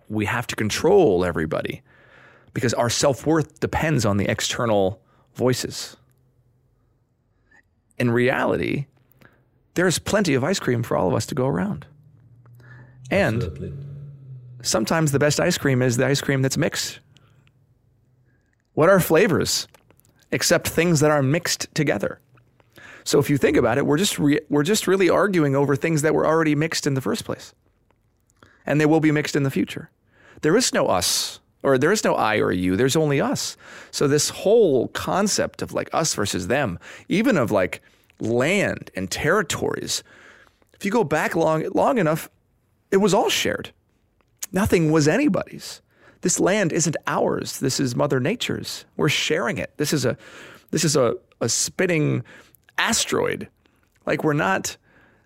We 0.09 0.24
have 0.24 0.46
to 0.48 0.57
control 0.57 1.24
everybody 1.24 1.83
because 2.52 2.74
our 2.74 2.90
self-worth 2.90 3.61
depends 3.61 4.05
on 4.05 4.16
the 4.16 4.29
external 4.29 5.00
voices 5.35 5.96
in 7.98 8.11
reality, 8.11 8.87
there's 9.74 9.98
plenty 9.98 10.35
of 10.35 10.44
ice 10.44 10.59
cream 10.59 10.82
for 10.82 10.96
all 10.96 11.09
of 11.09 11.14
us 11.14 11.26
to 11.26 11.35
go 11.35 11.46
around. 11.46 11.87
And 13.11 13.42
Absolutely. 13.42 13.72
sometimes 14.62 15.12
the 15.12 15.18
best 15.18 15.38
ice 15.38 15.59
cream 15.59 15.82
is 15.82 15.96
the 15.96 16.06
ice 16.06 16.20
cream 16.20 16.42
that's 16.42 16.56
mixed. 16.56 17.00
What 18.74 18.88
are 18.88 19.00
flavors 19.00 19.68
except 20.32 20.68
things 20.68 21.00
that 21.00 21.11
are 21.11 21.22
mixed 21.22 21.74
together? 21.74 22.20
So 23.04 23.18
if 23.18 23.30
you 23.30 23.38
think 23.38 23.56
about 23.56 23.78
it, 23.78 23.87
we're 23.87 23.98
just 23.98 24.18
re- 24.18 24.40
we're 24.50 24.64
just 24.64 24.88
really 24.88 25.09
arguing 25.09 25.54
over 25.54 25.76
things 25.76 26.02
that 26.02 26.14
were 26.14 26.26
already 26.26 26.54
mixed 26.54 26.87
in 26.87 26.94
the 26.94 27.00
first 27.00 27.24
place. 27.24 27.54
And 28.66 28.80
they 28.80 28.87
will 28.87 29.00
be 29.00 29.12
mixed 29.12 29.37
in 29.37 29.44
the 29.44 29.50
future. 29.50 29.90
There 30.42 30.56
is 30.56 30.74
no 30.74 30.88
us 30.88 31.38
or 31.62 31.79
there 31.79 31.92
is 31.92 32.05
no 32.05 32.14
I 32.14 32.38
or 32.38 32.53
you, 32.53 32.77
there's 32.77 32.97
only 32.97 33.21
us. 33.21 33.57
So 33.90 34.07
this 34.07 34.31
whole 34.31 34.88
concept 34.88 35.62
of 35.62 35.73
like 35.73 35.90
us 35.92 36.14
versus 36.14 36.49
them, 36.49 36.79
even 37.09 37.37
of 37.37 37.51
like 37.51 37.83
land 38.21 38.90
and 38.95 39.11
territories, 39.11 40.03
if 40.75 40.85
you 40.85 40.90
go 40.90 41.05
back 41.05 41.35
long 41.35 41.69
long 41.75 41.99
enough, 41.99 42.29
it 42.90 42.99
was 42.99 43.14
all 43.14 43.31
shared. 43.31 43.71
Nothing 44.53 44.92
was 44.92 45.09
anybody's. 45.09 45.83
This 46.21 46.40
land 46.40 46.73
isn't 46.73 46.97
ours. 47.07 47.61
This 47.61 47.79
is 47.79 47.95
Mother 47.95 48.21
Nature's. 48.21 48.85
We're 48.97 49.09
sharing 49.09 49.59
it. 49.59 49.73
This 49.77 49.92
is 49.92 50.05
a 50.05 50.16
this 50.71 50.85
is 50.85 50.97
a, 50.97 51.14
a 51.40 51.49
spinning 51.49 52.25
asteroid. 52.79 53.49
Like 54.07 54.25
we're 54.25 54.33
not 54.33 54.77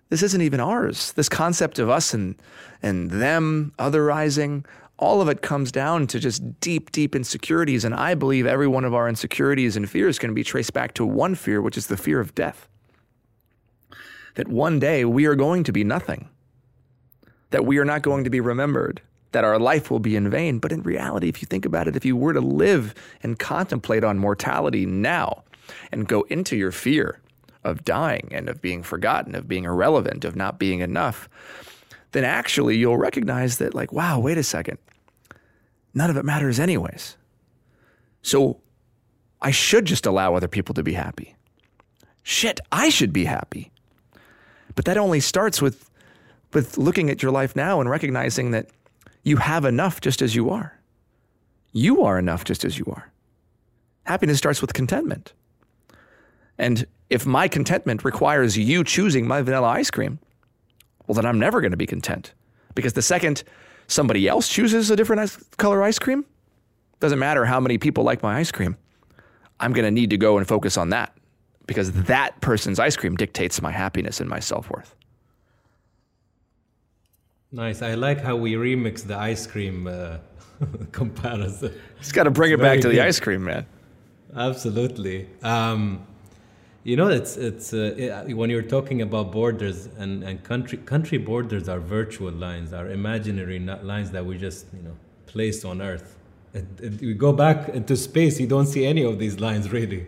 this 0.09 0.23
isn't 0.23 0.41
even 0.41 0.59
ours. 0.59 1.13
This 1.13 1.29
concept 1.29 1.79
of 1.79 1.89
us 1.89 2.13
and 2.13 2.35
and 2.83 3.09
them 3.09 3.73
otherizing, 3.79 4.65
all 5.01 5.21
of 5.21 5.27
it 5.27 5.41
comes 5.41 5.71
down 5.71 6.07
to 6.07 6.19
just 6.19 6.59
deep, 6.61 6.91
deep 6.91 7.15
insecurities. 7.15 7.83
And 7.83 7.93
I 7.93 8.13
believe 8.13 8.45
every 8.45 8.67
one 8.67 8.85
of 8.85 8.93
our 8.93 9.09
insecurities 9.09 9.75
and 9.75 9.89
fears 9.89 10.19
can 10.19 10.33
be 10.33 10.43
traced 10.43 10.73
back 10.73 10.93
to 10.93 11.05
one 11.05 11.35
fear, 11.35 11.61
which 11.61 11.77
is 11.77 11.87
the 11.87 11.97
fear 11.97 12.19
of 12.19 12.33
death. 12.35 12.67
That 14.35 14.47
one 14.47 14.79
day 14.79 15.03
we 15.03 15.25
are 15.25 15.35
going 15.35 15.65
to 15.65 15.73
be 15.73 15.83
nothing 15.83 16.29
that 17.51 17.65
we 17.65 17.77
are 17.77 17.85
not 17.85 18.01
going 18.01 18.23
to 18.23 18.29
be 18.29 18.39
remembered, 18.39 19.01
that 19.33 19.43
our 19.43 19.59
life 19.59 19.91
will 19.91 19.99
be 19.99 20.15
in 20.15 20.29
vain. 20.29 20.57
But 20.57 20.71
in 20.71 20.81
reality, 20.81 21.29
if 21.29 21.41
you 21.41 21.45
think 21.45 21.65
about 21.65 21.87
it, 21.87 21.95
if 21.95 22.05
you 22.05 22.15
were 22.15 22.33
to 22.33 22.41
live 22.41 22.95
and 23.21 23.37
contemplate 23.37 24.03
on 24.03 24.17
mortality 24.17 24.85
now 24.85 25.43
and 25.91 26.07
go 26.07 26.21
into 26.23 26.55
your 26.57 26.71
fear 26.71 27.19
of 27.63 27.85
dying 27.85 28.29
and 28.31 28.49
of 28.49 28.61
being 28.61 28.81
forgotten, 28.81 29.35
of 29.35 29.47
being 29.47 29.65
irrelevant, 29.65 30.25
of 30.25 30.35
not 30.35 30.57
being 30.57 30.79
enough, 30.79 31.29
then 32.13 32.23
actually 32.23 32.77
you'll 32.77 32.97
recognize 32.97 33.57
that, 33.59 33.75
like, 33.75 33.93
wow, 33.93 34.19
wait 34.19 34.37
a 34.37 34.43
second. 34.43 34.77
None 35.93 36.09
of 36.09 36.17
it 36.17 36.25
matters, 36.25 36.59
anyways. 36.59 37.17
So 38.21 38.61
I 39.41 39.51
should 39.51 39.85
just 39.85 40.05
allow 40.05 40.35
other 40.35 40.47
people 40.47 40.73
to 40.75 40.83
be 40.83 40.93
happy. 40.93 41.35
Shit, 42.23 42.59
I 42.71 42.89
should 42.89 43.11
be 43.11 43.25
happy. 43.25 43.71
But 44.75 44.85
that 44.85 44.97
only 44.97 45.19
starts 45.19 45.61
with 45.61 45.89
with 46.53 46.77
looking 46.77 47.09
at 47.09 47.23
your 47.23 47.31
life 47.31 47.55
now 47.55 47.79
and 47.79 47.89
recognizing 47.89 48.51
that 48.51 48.67
you 49.23 49.37
have 49.37 49.63
enough 49.63 50.01
just 50.01 50.21
as 50.21 50.35
you 50.35 50.49
are. 50.49 50.77
You 51.71 52.03
are 52.03 52.19
enough 52.19 52.43
just 52.43 52.65
as 52.65 52.77
you 52.77 52.85
are. 52.87 53.11
Happiness 54.03 54.37
starts 54.37 54.59
with 54.59 54.73
contentment. 54.73 55.33
And 56.57 56.85
if 57.09 57.25
my 57.25 57.47
contentment 57.47 58.03
requires 58.03 58.57
you 58.57 58.83
choosing 58.83 59.25
my 59.27 59.41
vanilla 59.41 59.69
ice 59.69 59.89
cream, 59.89 60.19
well, 61.07 61.15
then 61.15 61.25
I'm 61.25 61.39
never 61.39 61.61
going 61.61 61.71
to 61.71 61.77
be 61.77 61.87
content. 61.87 62.33
Because 62.75 62.93
the 62.93 63.01
second 63.01 63.43
somebody 63.91 64.27
else 64.27 64.47
chooses 64.47 64.89
a 64.89 64.95
different 64.95 65.21
ice, 65.21 65.37
color 65.57 65.83
ice 65.83 65.99
cream, 65.99 66.25
doesn't 66.99 67.19
matter 67.19 67.45
how 67.45 67.59
many 67.59 67.77
people 67.77 68.03
like 68.03 68.23
my 68.23 68.37
ice 68.37 68.51
cream, 68.51 68.77
I'm 69.59 69.73
going 69.73 69.85
to 69.85 69.91
need 69.91 70.09
to 70.11 70.17
go 70.17 70.37
and 70.37 70.47
focus 70.47 70.77
on 70.77 70.89
that 70.89 71.15
because 71.67 71.91
that 71.91 72.39
person's 72.41 72.79
ice 72.79 72.95
cream 72.95 73.15
dictates 73.15 73.61
my 73.61 73.71
happiness 73.71 74.19
and 74.19 74.29
my 74.29 74.39
self 74.39 74.69
worth. 74.69 74.95
Nice. 77.51 77.81
I 77.81 77.95
like 77.95 78.21
how 78.21 78.35
we 78.37 78.53
remix 78.53 79.05
the 79.05 79.17
ice 79.17 79.45
cream 79.45 79.87
uh, 79.87 80.17
comparison. 80.91 81.73
Just 81.99 82.13
got 82.13 82.23
to 82.23 82.31
bring 82.31 82.53
it 82.53 82.57
Very 82.57 82.77
back 82.77 82.81
to 82.81 82.87
the 82.87 83.01
ice 83.01 83.19
cream, 83.19 83.43
man. 83.43 83.65
Absolutely. 84.35 85.27
Um, 85.43 86.07
you 86.83 86.95
know, 86.95 87.09
it's 87.09 87.37
it's 87.37 87.73
uh, 87.73 87.93
it- 87.97 88.33
when 88.35 88.49
you're 88.49 88.61
talking 88.77 89.01
about 89.01 89.31
borders 89.31 89.87
and, 89.97 90.23
and 90.23 90.43
country 90.43 90.77
country 90.79 91.17
borders 91.17 91.69
are 91.69 91.79
virtual 91.79 92.31
lines, 92.31 92.73
are 92.73 92.89
imaginary 92.89 93.59
lines 93.59 94.11
that 94.11 94.25
we 94.25 94.37
just 94.37 94.65
you 94.75 94.81
know 94.83 94.95
place 95.27 95.63
on 95.63 95.81
Earth. 95.81 96.17
It, 96.53 96.65
it, 96.81 97.01
you 97.01 97.13
go 97.13 97.31
back 97.33 97.69
into 97.69 97.95
space, 97.95 98.39
you 98.39 98.47
don't 98.47 98.65
see 98.65 98.85
any 98.85 99.03
of 99.03 99.19
these 99.19 99.39
lines 99.39 99.71
really, 99.71 100.07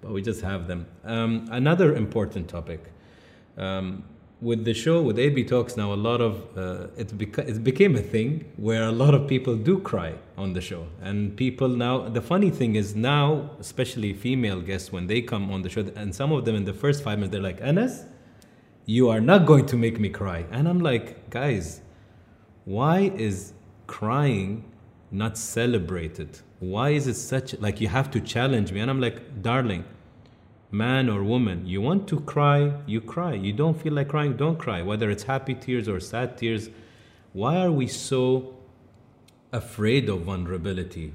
but 0.00 0.12
we 0.12 0.22
just 0.22 0.40
have 0.40 0.66
them. 0.66 0.86
Um, 1.04 1.46
another 1.50 1.94
important 1.94 2.48
topic. 2.48 2.84
Um, 3.56 4.04
with 4.40 4.64
the 4.64 4.72
show 4.72 5.02
with 5.02 5.18
AB 5.18 5.44
Talks 5.44 5.76
now, 5.76 5.92
a 5.92 6.00
lot 6.08 6.20
of 6.20 6.34
uh, 6.56 6.86
it, 6.96 7.08
beca- 7.18 7.46
it 7.48 7.62
became 7.62 7.94
a 7.96 8.00
thing 8.00 8.44
where 8.56 8.84
a 8.84 8.92
lot 8.92 9.14
of 9.14 9.28
people 9.28 9.54
do 9.56 9.78
cry 9.78 10.14
on 10.38 10.54
the 10.54 10.60
show, 10.60 10.86
and 11.02 11.36
people 11.36 11.68
now. 11.68 12.08
The 12.08 12.22
funny 12.22 12.50
thing 12.50 12.74
is 12.74 12.94
now, 12.94 13.50
especially 13.58 14.14
female 14.14 14.60
guests, 14.62 14.90
when 14.90 15.06
they 15.06 15.20
come 15.20 15.50
on 15.50 15.62
the 15.62 15.68
show, 15.68 15.84
and 15.94 16.14
some 16.14 16.32
of 16.32 16.44
them 16.44 16.56
in 16.56 16.64
the 16.64 16.72
first 16.72 17.04
five 17.04 17.18
minutes, 17.18 17.32
they're 17.32 17.42
like, 17.42 17.60
"Anas, 17.60 18.04
you 18.86 19.08
are 19.10 19.20
not 19.20 19.44
going 19.44 19.66
to 19.66 19.76
make 19.76 20.00
me 20.00 20.08
cry," 20.08 20.46
and 20.50 20.66
I'm 20.68 20.80
like, 20.80 21.28
guys, 21.30 21.82
why 22.64 23.12
is 23.16 23.52
crying 23.86 24.64
not 25.10 25.36
celebrated? 25.36 26.38
Why 26.60 26.90
is 26.90 27.06
it 27.06 27.14
such 27.14 27.58
like 27.58 27.80
you 27.80 27.88
have 27.88 28.10
to 28.12 28.20
challenge 28.20 28.72
me? 28.72 28.80
And 28.80 28.90
I'm 28.90 29.00
like, 29.00 29.42
darling, 29.42 29.84
man 30.70 31.08
or 31.08 31.22
woman, 31.22 31.66
you 31.66 31.80
want 31.80 32.08
to 32.08 32.20
cry, 32.20 32.72
you 32.86 33.00
cry. 33.00 33.34
You 33.34 33.52
don't 33.52 33.80
feel 33.80 33.92
like 33.92 34.08
crying, 34.08 34.36
don't 34.36 34.58
cry. 34.58 34.82
Whether 34.82 35.10
it's 35.10 35.24
happy 35.24 35.54
tears 35.54 35.88
or 35.88 36.00
sad 36.00 36.38
tears. 36.38 36.70
Why 37.32 37.56
are 37.56 37.72
we 37.72 37.86
so 37.86 38.56
afraid 39.52 40.08
of 40.08 40.22
vulnerability 40.22 41.12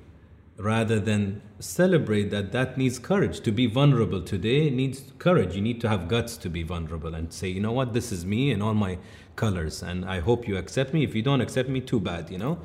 rather 0.58 1.00
than 1.00 1.42
celebrate 1.60 2.32
that 2.32 2.52
that 2.52 2.78
needs 2.78 2.98
courage 2.98 3.42
to 3.42 3.52
be 3.52 3.66
vulnerable 3.66 4.22
today 4.22 4.70
needs 4.70 5.12
courage 5.20 5.54
you 5.56 5.62
need 5.62 5.82
to 5.82 5.90
have 5.90 6.08
guts 6.08 6.38
to 6.38 6.50
be 6.50 6.64
vulnerable 6.64 7.14
and 7.14 7.34
say 7.34 7.48
you 7.48 7.60
know 7.60 7.74
what 7.74 7.94
this 7.94 8.12
is 8.12 8.26
me 8.26 8.52
and 8.52 8.64
all 8.64 8.74
my 8.74 8.98
colors 9.36 9.84
and 9.84 10.06
i 10.06 10.20
hope 10.20 10.48
you 10.48 10.56
accept 10.56 10.94
me 10.94 11.04
if 11.04 11.14
you 11.14 11.22
don't 11.22 11.42
accept 11.42 11.68
me 11.68 11.82
too 11.82 12.00
bad 12.00 12.30
you 12.30 12.38
know 12.38 12.58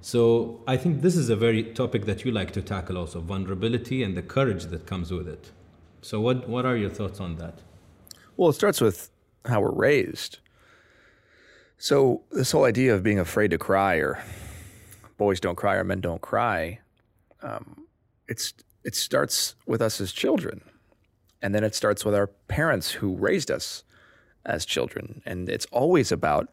so 0.00 0.60
i 0.66 0.76
think 0.76 1.00
this 1.00 1.16
is 1.16 1.28
a 1.30 1.36
very 1.36 1.62
topic 1.62 2.06
that 2.06 2.24
you 2.24 2.32
like 2.32 2.50
to 2.50 2.60
tackle 2.60 2.96
also 2.96 3.20
vulnerability 3.20 4.02
and 4.02 4.16
the 4.16 4.22
courage 4.22 4.64
that 4.66 4.84
comes 4.84 5.12
with 5.12 5.28
it 5.28 5.52
so 6.00 6.20
what 6.20 6.48
what 6.48 6.64
are 6.64 6.76
your 6.76 6.90
thoughts 6.90 7.20
on 7.20 7.36
that 7.36 7.60
Well, 8.36 8.50
it 8.50 8.54
starts 8.54 8.80
with 8.80 9.10
how 9.46 9.60
we're 9.60 9.72
raised. 9.72 10.38
So, 11.76 12.22
this 12.30 12.52
whole 12.52 12.64
idea 12.64 12.94
of 12.94 13.02
being 13.02 13.18
afraid 13.18 13.50
to 13.50 13.58
cry, 13.58 13.96
or 13.96 14.22
boys 15.16 15.40
don't 15.40 15.56
cry, 15.56 15.74
or 15.74 15.84
men 15.84 16.00
don't 16.00 16.20
cry, 16.20 16.80
um, 17.42 17.86
it's 18.28 18.54
it 18.84 18.94
starts 18.94 19.54
with 19.66 19.82
us 19.82 20.00
as 20.00 20.12
children, 20.12 20.60
and 21.42 21.54
then 21.54 21.64
it 21.64 21.74
starts 21.74 22.04
with 22.04 22.14
our 22.14 22.26
parents 22.26 22.92
who 22.92 23.16
raised 23.16 23.50
us 23.50 23.84
as 24.44 24.64
children, 24.64 25.22
and 25.26 25.48
it's 25.48 25.66
always 25.72 26.12
about 26.12 26.48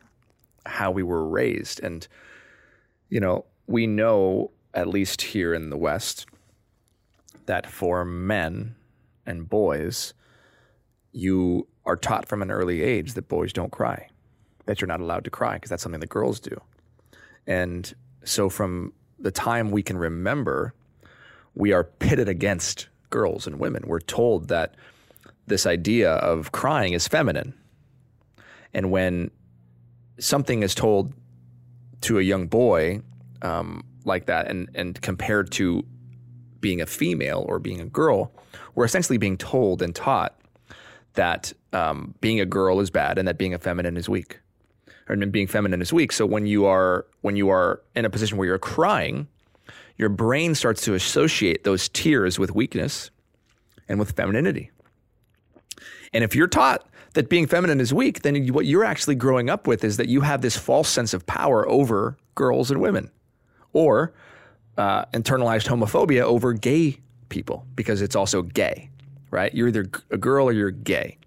how 0.65 0.91
we 0.91 1.03
were 1.03 1.27
raised. 1.27 1.79
And 1.83 2.07
you 3.09 3.19
know, 3.19 3.45
we 3.67 3.87
know 3.87 4.51
at 4.73 4.87
least 4.87 5.21
here 5.21 5.53
in 5.53 5.69
the 5.69 5.77
West 5.77 6.25
that 7.45 7.67
for 7.67 8.03
men 8.03 8.75
and 9.25 9.49
boys, 9.49 10.13
you 11.11 11.67
are 11.85 11.95
taught 11.95 12.27
from 12.27 12.41
an 12.41 12.51
early 12.51 12.81
age 12.81 13.13
that 13.13 13.27
boys 13.27 13.53
don't 13.53 13.71
cry, 13.71 14.09
that 14.65 14.81
you're 14.81 14.87
not 14.87 15.01
allowed 15.01 15.23
to 15.23 15.29
cry 15.29 15.55
because 15.55 15.69
that's 15.69 15.83
something 15.83 16.01
that 16.01 16.09
girls 16.09 16.39
do. 16.39 16.59
And 17.47 17.93
so 18.23 18.49
from 18.49 18.93
the 19.19 19.31
time 19.31 19.71
we 19.71 19.83
can 19.83 19.97
remember, 19.97 20.73
we 21.53 21.71
are 21.71 21.83
pitted 21.83 22.27
against 22.27 22.87
girls 23.09 23.47
and 23.47 23.59
women. 23.59 23.83
We're 23.85 23.99
told 23.99 24.49
that 24.49 24.75
this 25.47 25.65
idea 25.65 26.13
of 26.13 26.51
crying 26.51 26.93
is 26.93 27.07
feminine. 27.07 27.53
And 28.73 28.91
when 28.91 29.31
something 30.19 30.63
is 30.63 30.75
told 30.75 31.13
to 32.01 32.19
a 32.19 32.21
young 32.21 32.47
boy 32.47 33.01
um, 33.41 33.83
like 34.03 34.25
that 34.25 34.47
and, 34.47 34.69
and 34.75 34.99
compared 35.01 35.51
to 35.53 35.85
being 36.65 36.81
a 36.81 36.87
female 36.87 37.45
or 37.47 37.59
being 37.59 37.79
a 37.79 37.85
girl, 37.85 38.31
we're 38.73 38.85
essentially 38.85 39.19
being 39.19 39.37
told 39.37 39.83
and 39.83 39.93
taught 39.93 40.33
that 41.13 41.53
um, 41.73 42.15
being 42.21 42.39
a 42.39 42.45
girl 42.45 42.79
is 42.79 42.89
bad 42.89 43.19
and 43.19 43.27
that 43.27 43.37
being 43.37 43.53
a 43.53 43.59
feminine 43.59 43.97
is 43.97 44.09
weak, 44.09 44.39
or 45.07 45.15
being 45.15 45.45
feminine 45.45 45.79
is 45.79 45.93
weak. 45.93 46.11
So 46.11 46.25
when 46.25 46.47
you 46.47 46.65
are 46.65 47.05
when 47.21 47.35
you 47.35 47.49
are 47.49 47.83
in 47.95 48.03
a 48.03 48.09
position 48.09 48.39
where 48.39 48.47
you're 48.47 48.57
crying, 48.57 49.27
your 49.97 50.09
brain 50.09 50.55
starts 50.55 50.81
to 50.85 50.95
associate 50.95 51.65
those 51.65 51.87
tears 51.87 52.39
with 52.39 52.55
weakness 52.55 53.11
and 53.87 53.99
with 53.99 54.13
femininity. 54.13 54.71
And 56.13 56.23
if 56.23 56.35
you're 56.35 56.47
taught 56.47 56.89
that 57.13 57.29
being 57.29 57.45
feminine 57.45 57.79
is 57.79 57.93
weak, 57.93 58.23
then 58.23 58.33
you- 58.35 58.53
what 58.53 58.65
you're 58.65 58.83
actually 58.83 59.15
growing 59.15 59.51
up 59.51 59.67
with 59.67 59.83
is 59.83 59.97
that 59.97 60.09
you 60.09 60.21
have 60.21 60.41
this 60.41 60.57
false 60.57 60.89
sense 60.89 61.13
of 61.13 61.27
power 61.27 61.69
over 61.69 62.17
girls 62.33 62.71
and 62.71 62.81
women, 62.81 63.11
or 63.71 64.15
uh, 64.77 65.05
internalized 65.05 65.67
homophobia 65.67 66.21
over 66.21 66.53
gay 66.53 66.97
people 67.29 67.65
because 67.75 68.01
it's 68.01 68.15
also 68.15 68.41
gay, 68.41 68.89
right? 69.31 69.53
You're 69.53 69.67
either 69.67 69.87
a 70.11 70.17
girl 70.17 70.47
or 70.47 70.51
you're 70.51 70.71
gay. 70.71 71.17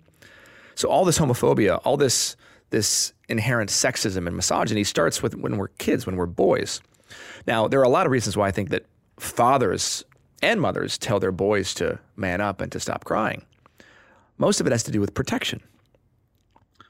So 0.74 0.88
all 0.88 1.04
this 1.04 1.18
homophobia, 1.18 1.80
all 1.84 1.96
this 1.96 2.36
this 2.70 3.14
inherent 3.28 3.70
sexism 3.70 4.26
and 4.26 4.36
misogyny 4.36 4.84
starts 4.84 5.22
with 5.22 5.34
when 5.34 5.56
we're 5.56 5.68
kids, 5.68 6.06
when 6.06 6.16
we're 6.16 6.26
boys. 6.26 6.82
Now, 7.46 7.66
there 7.66 7.80
are 7.80 7.84
a 7.84 7.88
lot 7.88 8.04
of 8.04 8.12
reasons 8.12 8.36
why 8.36 8.48
I 8.48 8.50
think 8.50 8.68
that 8.70 8.84
fathers 9.18 10.04
and 10.42 10.60
mothers 10.60 10.98
tell 10.98 11.18
their 11.18 11.32
boys 11.32 11.72
to 11.74 11.98
man 12.16 12.40
up 12.40 12.60
and 12.60 12.70
to 12.72 12.80
stop 12.80 13.04
crying. 13.04 13.44
Most 14.36 14.60
of 14.60 14.66
it 14.66 14.72
has 14.72 14.82
to 14.84 14.90
do 14.90 15.00
with 15.00 15.14
protection. 15.14 15.62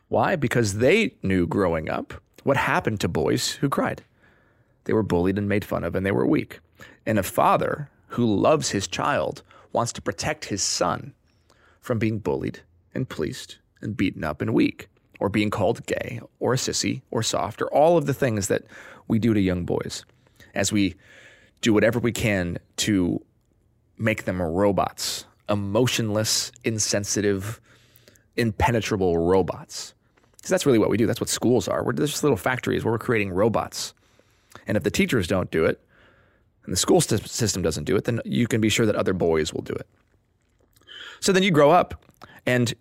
Why? 0.09 0.37
Because 0.37 0.75
they 0.79 1.15
knew 1.23 1.47
growing 1.47 1.89
up 1.89 2.15
what 2.43 2.57
happened 2.57 3.01
to 3.01 3.09
boys 3.09 3.53
who 3.53 3.69
cried. 3.69 4.03
They 4.89 4.95
were 4.95 5.03
bullied 5.03 5.37
and 5.37 5.51
made 5.51 5.67
fun 5.67 5.85
of, 5.85 5.95
and 5.95 6.07
they 6.07 6.13
were 6.13 6.27
weak. 6.27 6.61
And 7.05 7.19
a 7.19 7.23
father 7.23 7.91
who 8.07 8.25
loves 8.25 8.71
his 8.71 8.89
child 8.89 9.43
wants 9.75 9.93
to 9.93 10.01
protect 10.01 10.47
his 10.47 10.63
son 10.63 11.13
from 11.83 11.99
being 11.99 12.21
bullied 12.21 12.61
and 12.95 13.07
policed 13.07 13.59
and 13.83 13.95
beaten 13.95 14.25
up 14.25 14.41
and 14.41 14.55
weak, 14.55 14.89
or 15.21 15.29
being 15.29 15.51
called 15.51 15.85
gay 15.85 16.23
or 16.41 16.55
a 16.55 16.57
sissy 16.57 17.03
or 17.11 17.23
soft, 17.23 17.61
or 17.61 17.67
all 17.67 17.99
of 17.99 18.07
the 18.07 18.15
things 18.15 18.49
that 18.49 18.65
we 19.09 19.19
do 19.19 19.35
to 19.35 19.41
young 19.41 19.67
boys 19.67 20.07
as 20.55 20.73
we 20.73 20.95
do 21.61 21.75
whatever 21.75 21.99
we 21.99 22.11
can 22.11 22.57
to 22.77 23.23
make 23.99 24.25
them 24.25 24.41
robots, 24.41 25.27
emotionless, 25.51 26.51
insensitive, 26.65 27.61
impenetrable 28.39 29.19
robots. 29.19 29.93
Because 30.37 30.49
that's 30.49 30.65
really 30.65 30.79
what 30.79 30.89
we 30.89 30.97
do. 30.97 31.07
That's 31.07 31.21
what 31.21 31.29
schools 31.29 31.69
are. 31.69 31.85
We're 31.85 31.93
just 31.93 32.23
little 32.23 32.39
factories 32.39 32.87
where 32.87 32.93
we're 32.93 32.99
creating 32.99 33.33
robots. 33.33 33.93
And 34.69 34.77
if 34.77 34.85
the 34.85 34.91
teachers 34.91 35.27
don't 35.27 35.51
do 35.51 35.65
it, 35.65 35.81
and 36.65 36.73
the 36.73 36.77
school 36.77 37.01
system 37.01 37.63
doesn't 37.63 37.85
do 37.85 37.97
it, 37.97 38.05
then 38.05 38.21
you 38.27 38.47
can 38.47 38.61
be 38.61 38.69
sure 38.69 38.85
that 38.85 38.95
other 38.95 39.15
boys 39.15 39.55
will 39.55 39.63
do 39.63 39.73
it. 39.73 39.89
So 41.19 41.33
then 41.33 41.43
you 41.43 41.51
grow 41.51 41.71
up 41.71 42.05
and 42.45 42.75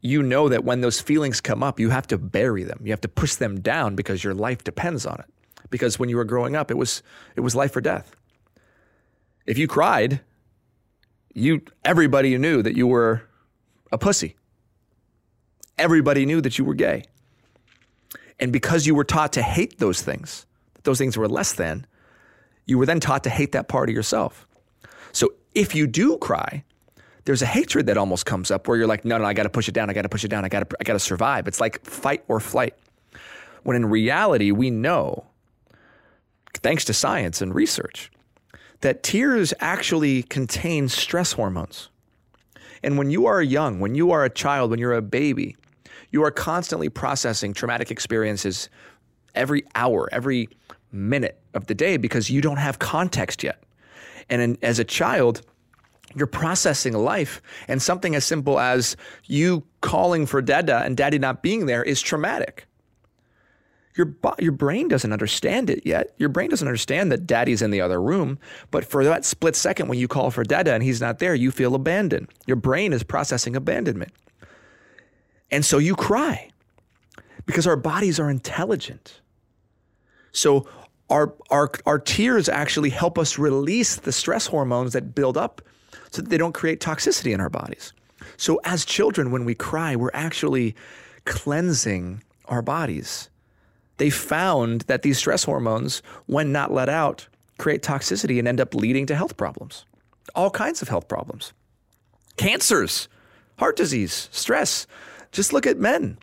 you 0.00 0.24
know 0.24 0.48
that 0.48 0.64
when 0.64 0.80
those 0.80 1.00
feelings 1.00 1.40
come 1.40 1.62
up, 1.62 1.78
you 1.78 1.90
have 1.90 2.08
to 2.08 2.18
bury 2.18 2.64
them. 2.64 2.80
You 2.82 2.90
have 2.90 3.00
to 3.02 3.08
push 3.08 3.36
them 3.36 3.60
down 3.60 3.94
because 3.94 4.24
your 4.24 4.34
life 4.34 4.64
depends 4.64 5.06
on 5.06 5.20
it. 5.20 5.26
Because 5.70 6.00
when 6.00 6.08
you 6.08 6.16
were 6.16 6.24
growing 6.24 6.56
up, 6.56 6.70
it 6.70 6.76
was 6.76 7.02
it 7.36 7.40
was 7.40 7.54
life 7.54 7.76
or 7.76 7.80
death. 7.80 8.16
If 9.46 9.56
you 9.56 9.68
cried, 9.68 10.20
you 11.32 11.62
everybody 11.84 12.36
knew 12.38 12.60
that 12.62 12.76
you 12.76 12.88
were 12.88 13.22
a 13.92 13.98
pussy. 13.98 14.34
Everybody 15.78 16.26
knew 16.26 16.40
that 16.40 16.58
you 16.58 16.64
were 16.64 16.74
gay. 16.74 17.04
And 18.40 18.52
because 18.52 18.84
you 18.84 18.96
were 18.96 19.04
taught 19.04 19.32
to 19.34 19.42
hate 19.42 19.78
those 19.78 20.02
things, 20.02 20.44
those 20.84 20.98
things 20.98 21.16
were 21.16 21.28
less 21.28 21.52
than, 21.52 21.86
you 22.66 22.78
were 22.78 22.86
then 22.86 23.00
taught 23.00 23.24
to 23.24 23.30
hate 23.30 23.52
that 23.52 23.68
part 23.68 23.88
of 23.88 23.94
yourself. 23.94 24.46
So 25.12 25.32
if 25.54 25.74
you 25.74 25.86
do 25.86 26.18
cry, 26.18 26.64
there's 27.24 27.42
a 27.42 27.46
hatred 27.46 27.86
that 27.86 27.96
almost 27.96 28.26
comes 28.26 28.50
up 28.50 28.68
where 28.68 28.76
you're 28.76 28.86
like, 28.86 29.04
no, 29.04 29.18
no, 29.18 29.24
I 29.24 29.34
got 29.34 29.42
to 29.42 29.50
push 29.50 29.68
it 29.68 29.72
down. 29.72 29.90
I 29.90 29.92
got 29.92 30.02
to 30.02 30.08
push 30.08 30.24
it 30.24 30.28
down. 30.28 30.44
I 30.44 30.48
got 30.48 30.68
to, 30.68 30.76
I 30.80 30.84
got 30.84 30.94
to 30.94 30.98
survive. 30.98 31.46
It's 31.46 31.60
like 31.60 31.84
fight 31.84 32.24
or 32.28 32.40
flight. 32.40 32.74
When 33.64 33.76
in 33.76 33.86
reality, 33.86 34.50
we 34.50 34.70
know, 34.70 35.26
thanks 36.54 36.84
to 36.86 36.94
science 36.94 37.42
and 37.42 37.54
research, 37.54 38.10
that 38.80 39.02
tears 39.02 39.52
actually 39.60 40.22
contain 40.22 40.88
stress 40.88 41.32
hormones. 41.32 41.90
And 42.82 42.96
when 42.96 43.10
you 43.10 43.26
are 43.26 43.42
young, 43.42 43.80
when 43.80 43.94
you 43.94 44.12
are 44.12 44.24
a 44.24 44.30
child, 44.30 44.70
when 44.70 44.78
you're 44.78 44.94
a 44.94 45.02
baby, 45.02 45.56
you 46.10 46.22
are 46.24 46.30
constantly 46.30 46.88
processing 46.88 47.52
traumatic 47.52 47.90
experiences 47.90 48.68
every 49.38 49.64
hour, 49.74 50.08
every 50.12 50.48
minute 50.92 51.40
of 51.54 51.66
the 51.66 51.74
day 51.74 51.96
because 51.96 52.30
you 52.30 52.40
don't 52.40 52.56
have 52.58 52.78
context 52.78 53.42
yet. 53.42 53.62
And 54.28 54.42
in, 54.42 54.58
as 54.62 54.78
a 54.78 54.84
child, 54.84 55.42
you're 56.14 56.26
processing 56.26 56.94
life, 56.94 57.42
and 57.66 57.82
something 57.82 58.14
as 58.14 58.24
simple 58.24 58.58
as 58.58 58.96
you 59.26 59.64
calling 59.80 60.26
for 60.26 60.40
dada 60.40 60.82
and 60.84 60.96
daddy 60.96 61.18
not 61.18 61.42
being 61.42 61.66
there 61.66 61.82
is 61.82 62.00
traumatic. 62.00 62.66
Your, 63.94 64.14
your 64.38 64.52
brain 64.52 64.88
doesn't 64.88 65.12
understand 65.12 65.68
it 65.68 65.84
yet. 65.84 66.14
Your 66.18 66.28
brain 66.28 66.50
doesn't 66.50 66.66
understand 66.66 67.10
that 67.10 67.26
daddy's 67.26 67.62
in 67.62 67.72
the 67.72 67.80
other 67.80 68.00
room. 68.00 68.38
But 68.70 68.84
for 68.84 69.02
that 69.04 69.24
split 69.24 69.56
second 69.56 69.88
when 69.88 69.98
you 69.98 70.06
call 70.06 70.30
for 70.30 70.44
dada 70.44 70.72
and 70.72 70.84
he's 70.84 71.00
not 71.00 71.18
there, 71.18 71.34
you 71.34 71.50
feel 71.50 71.74
abandoned. 71.74 72.28
Your 72.46 72.56
brain 72.56 72.92
is 72.92 73.02
processing 73.02 73.56
abandonment. 73.56 74.12
And 75.50 75.64
so 75.64 75.78
you 75.78 75.96
cry 75.96 76.48
because 77.44 77.66
our 77.66 77.76
bodies 77.76 78.20
are 78.20 78.30
intelligent. 78.30 79.20
So 80.38 80.66
our, 81.10 81.34
our, 81.50 81.70
our 81.84 81.98
tears 81.98 82.48
actually 82.48 82.90
help 82.90 83.18
us 83.18 83.38
release 83.38 83.96
the 83.96 84.12
stress 84.12 84.46
hormones 84.46 84.92
that 84.92 85.14
build 85.14 85.36
up 85.36 85.60
so 86.10 86.22
that 86.22 86.28
they 86.28 86.38
don't 86.38 86.52
create 86.52 86.80
toxicity 86.80 87.34
in 87.34 87.40
our 87.40 87.50
bodies. 87.50 87.92
So 88.36 88.60
as 88.64 88.84
children, 88.84 89.30
when 89.30 89.44
we 89.44 89.54
cry, 89.54 89.96
we're 89.96 90.10
actually 90.14 90.76
cleansing 91.24 92.22
our 92.46 92.62
bodies. 92.62 93.30
They 93.96 94.10
found 94.10 94.82
that 94.82 95.02
these 95.02 95.18
stress 95.18 95.44
hormones, 95.44 96.02
when 96.26 96.52
not 96.52 96.72
let 96.72 96.88
out, 96.88 97.26
create 97.58 97.82
toxicity 97.82 98.38
and 98.38 98.46
end 98.46 98.60
up 98.60 98.74
leading 98.74 99.06
to 99.06 99.16
health 99.16 99.36
problems. 99.36 99.84
All 100.34 100.50
kinds 100.50 100.82
of 100.82 100.88
health 100.88 101.08
problems. 101.08 101.52
Cancers, 102.36 103.08
heart 103.58 103.76
disease, 103.76 104.28
stress. 104.30 104.86
Just 105.32 105.52
look 105.52 105.66
at 105.66 105.78
men. 105.78 106.16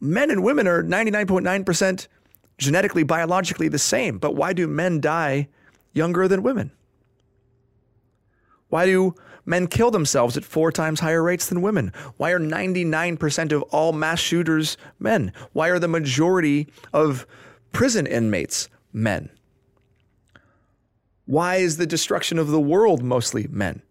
Men 0.00 0.30
and 0.30 0.42
women 0.42 0.66
are 0.66 0.82
99.9% 0.82 2.08
genetically, 2.60 3.02
biologically 3.02 3.68
the 3.68 3.78
same. 3.78 4.18
But 4.18 4.36
why 4.36 4.52
do 4.52 4.68
men 4.68 5.00
die 5.00 5.48
younger 5.92 6.28
than 6.28 6.42
women? 6.42 6.70
Why 8.68 8.86
do 8.86 9.14
men 9.44 9.66
kill 9.66 9.90
themselves 9.90 10.36
at 10.36 10.44
four 10.44 10.70
times 10.70 11.00
higher 11.00 11.22
rates 11.22 11.48
than 11.48 11.62
women? 11.62 11.92
Why 12.18 12.30
are 12.30 12.38
99% 12.38 13.50
of 13.50 13.62
all 13.64 13.92
mass 13.92 14.20
shooters 14.20 14.76
men? 15.00 15.32
Why 15.52 15.68
are 15.68 15.80
the 15.80 15.88
majority 15.88 16.68
of 16.92 17.26
prison 17.72 18.06
inmates 18.06 18.68
men? 18.92 19.30
Why 21.26 21.56
is 21.56 21.78
the 21.78 21.86
destruction 21.86 22.38
of 22.38 22.48
the 22.48 22.60
world 22.60 23.02
mostly 23.02 23.46
men? 23.48 23.82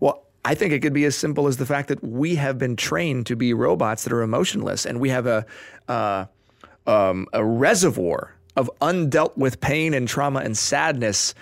Well, 0.00 0.24
I 0.44 0.54
think 0.54 0.72
it 0.72 0.80
could 0.80 0.94
be 0.94 1.04
as 1.04 1.16
simple 1.16 1.46
as 1.46 1.58
the 1.58 1.66
fact 1.66 1.88
that 1.88 2.02
we 2.02 2.36
have 2.36 2.58
been 2.58 2.76
trained 2.76 3.26
to 3.26 3.36
be 3.36 3.54
robots 3.54 4.04
that 4.04 4.12
are 4.12 4.22
emotionless, 4.22 4.84
and 4.84 5.00
we 5.00 5.10
have 5.10 5.26
a 5.26 5.46
uh, 5.88 6.26
um, 6.86 7.26
a 7.32 7.44
reservoir 7.44 8.34
of 8.56 8.70
undealt 8.80 9.36
with 9.36 9.60
pain 9.60 9.94
and 9.94 10.08
trauma 10.08 10.40
and 10.40 10.56
sadness 10.56 11.34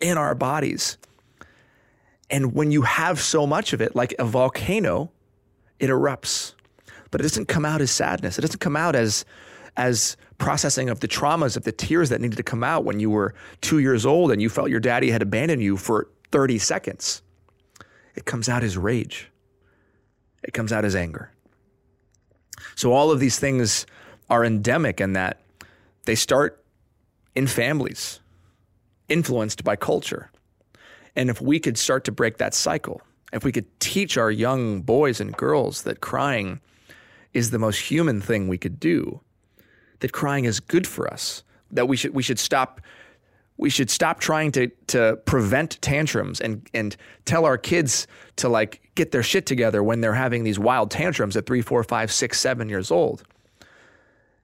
in 0.00 0.18
our 0.18 0.34
bodies. 0.34 0.98
And 2.30 2.54
when 2.54 2.70
you 2.70 2.82
have 2.82 3.20
so 3.20 3.46
much 3.46 3.72
of 3.72 3.80
it, 3.80 3.96
like 3.96 4.14
a 4.18 4.24
volcano, 4.24 5.10
it 5.78 5.88
erupts. 5.88 6.54
But 7.10 7.20
it 7.20 7.22
doesn't 7.22 7.46
come 7.46 7.64
out 7.64 7.80
as 7.80 7.90
sadness. 7.90 8.38
It 8.38 8.42
doesn't 8.42 8.60
come 8.60 8.76
out 8.76 8.94
as 8.94 9.24
as 9.76 10.16
processing 10.38 10.88
of 10.88 11.00
the 11.00 11.08
traumas 11.08 11.56
of 11.56 11.62
the 11.62 11.70
tears 11.70 12.08
that 12.08 12.20
needed 12.20 12.36
to 12.36 12.42
come 12.42 12.64
out 12.64 12.84
when 12.84 12.98
you 12.98 13.08
were 13.08 13.32
two 13.60 13.78
years 13.78 14.04
old 14.04 14.32
and 14.32 14.42
you 14.42 14.48
felt 14.48 14.70
your 14.70 14.80
daddy 14.80 15.10
had 15.10 15.22
abandoned 15.22 15.62
you 15.62 15.76
for 15.76 16.08
30 16.32 16.58
seconds. 16.58 17.22
It 18.16 18.24
comes 18.24 18.48
out 18.48 18.64
as 18.64 18.76
rage. 18.76 19.30
It 20.42 20.52
comes 20.52 20.72
out 20.72 20.84
as 20.84 20.96
anger. 20.96 21.30
So 22.74 22.92
all 22.92 23.12
of 23.12 23.20
these 23.20 23.38
things 23.38 23.86
are 24.30 24.44
endemic 24.44 25.00
in 25.00 25.12
that 25.14 25.40
they 26.04 26.14
start 26.14 26.64
in 27.34 27.46
families, 27.46 28.20
influenced 29.08 29.64
by 29.64 29.76
culture. 29.76 30.30
And 31.14 31.30
if 31.30 31.40
we 31.40 31.60
could 31.60 31.78
start 31.78 32.04
to 32.04 32.12
break 32.12 32.38
that 32.38 32.54
cycle, 32.54 33.02
if 33.32 33.44
we 33.44 33.52
could 33.52 33.66
teach 33.80 34.16
our 34.16 34.30
young 34.30 34.82
boys 34.82 35.20
and 35.20 35.36
girls 35.36 35.82
that 35.82 36.00
crying 36.00 36.60
is 37.34 37.50
the 37.50 37.58
most 37.58 37.78
human 37.78 38.20
thing 38.20 38.48
we 38.48 38.58
could 38.58 38.80
do, 38.80 39.20
that 40.00 40.12
crying 40.12 40.44
is 40.44 40.60
good 40.60 40.86
for 40.86 41.12
us, 41.12 41.42
that 41.70 41.88
we 41.88 41.96
should 41.96 42.14
we 42.14 42.22
should 42.22 42.38
stop 42.38 42.80
we 43.56 43.68
should 43.68 43.90
stop 43.90 44.20
trying 44.20 44.52
to 44.52 44.68
to 44.86 45.18
prevent 45.26 45.80
tantrums 45.82 46.40
and 46.40 46.66
and 46.72 46.96
tell 47.24 47.44
our 47.44 47.58
kids 47.58 48.06
to 48.36 48.48
like 48.48 48.80
get 48.94 49.10
their 49.10 49.22
shit 49.22 49.44
together 49.44 49.82
when 49.82 50.00
they're 50.00 50.14
having 50.14 50.44
these 50.44 50.58
wild 50.58 50.90
tantrums 50.90 51.36
at 51.36 51.46
three, 51.46 51.60
four, 51.60 51.82
five, 51.84 52.10
six, 52.10 52.40
seven 52.40 52.68
years 52.68 52.90
old. 52.90 53.24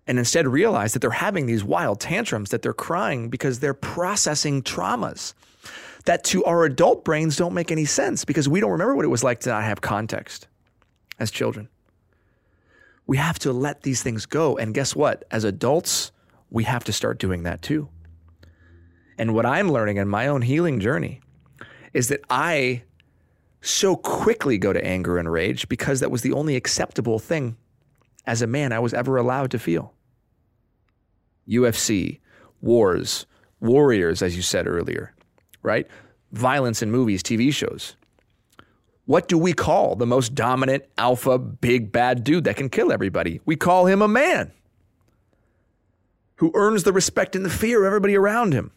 And 0.06 0.18
instead 0.18 0.46
realize 0.46 0.92
that 0.92 0.98
they're 0.98 1.10
having 1.10 1.46
these 1.46 1.64
wild 1.64 2.00
tantrums, 2.00 2.50
that 2.50 2.62
they're 2.62 2.74
crying 2.74 3.30
because 3.30 3.60
they're 3.60 3.72
processing 3.72 4.62
traumas 4.62 5.32
that 6.04 6.24
to 6.24 6.44
our 6.44 6.64
adult 6.64 7.04
brains 7.04 7.36
don't 7.36 7.54
make 7.54 7.72
any 7.72 7.84
sense 7.84 8.24
because 8.24 8.48
we 8.48 8.60
don't 8.60 8.70
remember 8.70 8.94
what 8.94 9.04
it 9.04 9.08
was 9.08 9.24
like 9.24 9.40
to 9.40 9.48
not 9.50 9.64
have 9.64 9.80
context 9.80 10.46
as 11.18 11.30
children. 11.30 11.68
We 13.06 13.16
have 13.16 13.38
to 13.40 13.52
let 13.52 13.82
these 13.82 14.02
things 14.02 14.26
go. 14.26 14.56
And 14.56 14.74
guess 14.74 14.94
what? 14.94 15.24
As 15.30 15.44
adults, 15.44 16.12
we 16.50 16.64
have 16.64 16.84
to 16.84 16.92
start 16.92 17.18
doing 17.18 17.42
that 17.44 17.62
too. 17.62 17.88
And 19.18 19.34
what 19.34 19.46
I'm 19.46 19.70
learning 19.70 19.96
in 19.96 20.08
my 20.08 20.26
own 20.26 20.42
healing 20.42 20.80
journey 20.80 21.20
is 21.92 22.08
that 22.08 22.20
I 22.28 22.82
so 23.60 23.96
quickly 23.96 24.58
go 24.58 24.72
to 24.72 24.84
anger 24.84 25.18
and 25.18 25.30
rage 25.30 25.68
because 25.68 26.00
that 26.00 26.10
was 26.10 26.22
the 26.22 26.32
only 26.32 26.56
acceptable 26.56 27.18
thing 27.18 27.56
as 28.26 28.42
a 28.42 28.46
man 28.46 28.72
I 28.72 28.78
was 28.78 28.92
ever 28.92 29.16
allowed 29.16 29.50
to 29.52 29.58
feel. 29.58 29.93
UFC, 31.48 32.20
wars, 32.60 33.26
warriors, 33.60 34.22
as 34.22 34.36
you 34.36 34.42
said 34.42 34.66
earlier, 34.66 35.14
right? 35.62 35.86
Violence 36.32 36.82
in 36.82 36.90
movies, 36.90 37.22
TV 37.22 37.52
shows. 37.52 37.96
What 39.06 39.28
do 39.28 39.36
we 39.36 39.52
call 39.52 39.96
the 39.96 40.06
most 40.06 40.34
dominant 40.34 40.84
alpha 40.96 41.38
big 41.38 41.92
bad 41.92 42.24
dude 42.24 42.44
that 42.44 42.56
can 42.56 42.70
kill 42.70 42.90
everybody? 42.90 43.40
We 43.44 43.56
call 43.56 43.86
him 43.86 44.00
a 44.00 44.08
man 44.08 44.52
who 46.36 46.50
earns 46.54 46.84
the 46.84 46.92
respect 46.92 47.36
and 47.36 47.44
the 47.44 47.50
fear 47.50 47.80
of 47.80 47.86
everybody 47.86 48.16
around 48.16 48.52
him. 48.52 48.72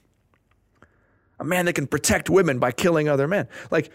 A 1.40 1.44
man 1.44 1.66
that 1.66 1.74
can 1.74 1.88
protect 1.88 2.30
women 2.30 2.60
by 2.60 2.72
killing 2.72 3.08
other 3.08 3.28
men. 3.28 3.48
Like, 3.72 3.92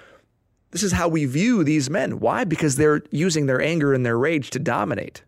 this 0.71 0.83
is 0.83 0.93
how 0.93 1.09
we 1.09 1.27
view 1.27 1.65
these 1.65 1.91
men. 1.91 2.19
Why? 2.19 2.45
Because 2.45 2.77
they're 2.77 3.03
using 3.11 3.47
their 3.47 3.61
anger 3.61 3.93
and 3.93 4.07
their 4.07 4.19
rage 4.19 4.51
to 4.51 4.59
dominate 4.59 5.23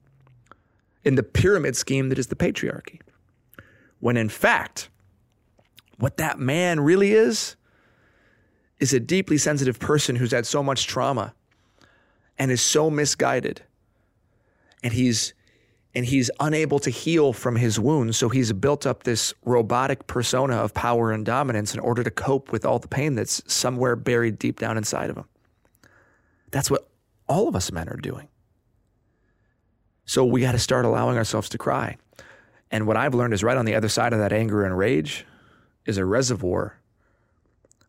in 1.04 1.16
the 1.16 1.22
pyramid 1.22 1.76
scheme 1.76 2.08
that 2.08 2.18
is 2.18 2.28
the 2.28 2.36
patriarchy. 2.36 3.00
When 4.04 4.18
in 4.18 4.28
fact, 4.28 4.90
what 5.96 6.18
that 6.18 6.38
man 6.38 6.80
really 6.80 7.12
is, 7.12 7.56
is 8.78 8.92
a 8.92 9.00
deeply 9.00 9.38
sensitive 9.38 9.78
person 9.78 10.16
who's 10.16 10.30
had 10.30 10.44
so 10.44 10.62
much 10.62 10.86
trauma 10.86 11.32
and 12.38 12.50
is 12.50 12.60
so 12.60 12.90
misguided. 12.90 13.62
And 14.82 14.92
he's 14.92 15.32
and 15.94 16.04
he's 16.04 16.30
unable 16.38 16.78
to 16.80 16.90
heal 16.90 17.32
from 17.32 17.56
his 17.56 17.80
wounds. 17.80 18.18
So 18.18 18.28
he's 18.28 18.52
built 18.52 18.84
up 18.84 19.04
this 19.04 19.32
robotic 19.42 20.06
persona 20.06 20.56
of 20.56 20.74
power 20.74 21.10
and 21.10 21.24
dominance 21.24 21.72
in 21.72 21.80
order 21.80 22.04
to 22.04 22.10
cope 22.10 22.52
with 22.52 22.66
all 22.66 22.78
the 22.78 22.88
pain 22.88 23.14
that's 23.14 23.40
somewhere 23.50 23.96
buried 23.96 24.38
deep 24.38 24.60
down 24.60 24.76
inside 24.76 25.08
of 25.08 25.16
him. 25.16 25.28
That's 26.50 26.70
what 26.70 26.90
all 27.26 27.48
of 27.48 27.56
us 27.56 27.72
men 27.72 27.88
are 27.88 27.96
doing. 27.96 28.28
So 30.04 30.26
we 30.26 30.42
got 30.42 30.52
to 30.52 30.58
start 30.58 30.84
allowing 30.84 31.16
ourselves 31.16 31.48
to 31.48 31.56
cry. 31.56 31.96
And 32.74 32.88
what 32.88 32.96
I've 32.96 33.14
learned 33.14 33.32
is 33.32 33.44
right 33.44 33.56
on 33.56 33.66
the 33.66 33.76
other 33.76 33.88
side 33.88 34.12
of 34.12 34.18
that 34.18 34.32
anger 34.32 34.64
and 34.64 34.76
rage 34.76 35.24
is 35.86 35.96
a 35.96 36.04
reservoir 36.04 36.80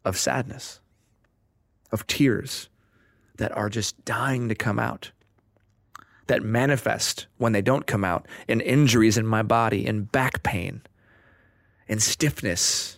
of 0.06 0.16
sadness, 0.16 0.80
of 1.92 2.06
tears 2.06 2.70
that 3.38 3.52
are 3.58 3.68
just 3.68 4.06
dying 4.06 4.48
to 4.48 4.54
come 4.54 4.78
out 4.78 5.12
that 6.28 6.44
manifest 6.44 7.26
when 7.38 7.52
they 7.52 7.64
don't 7.64 7.88
come 7.88 8.04
out 8.04 8.28
in 8.48 8.62
injuries 8.62 9.18
in 9.18 9.26
my 9.26 9.42
body, 9.42 9.88
in 9.88 10.04
back 10.04 10.44
pain, 10.44 10.84
in 11.88 12.00
stiffness, 12.00 12.98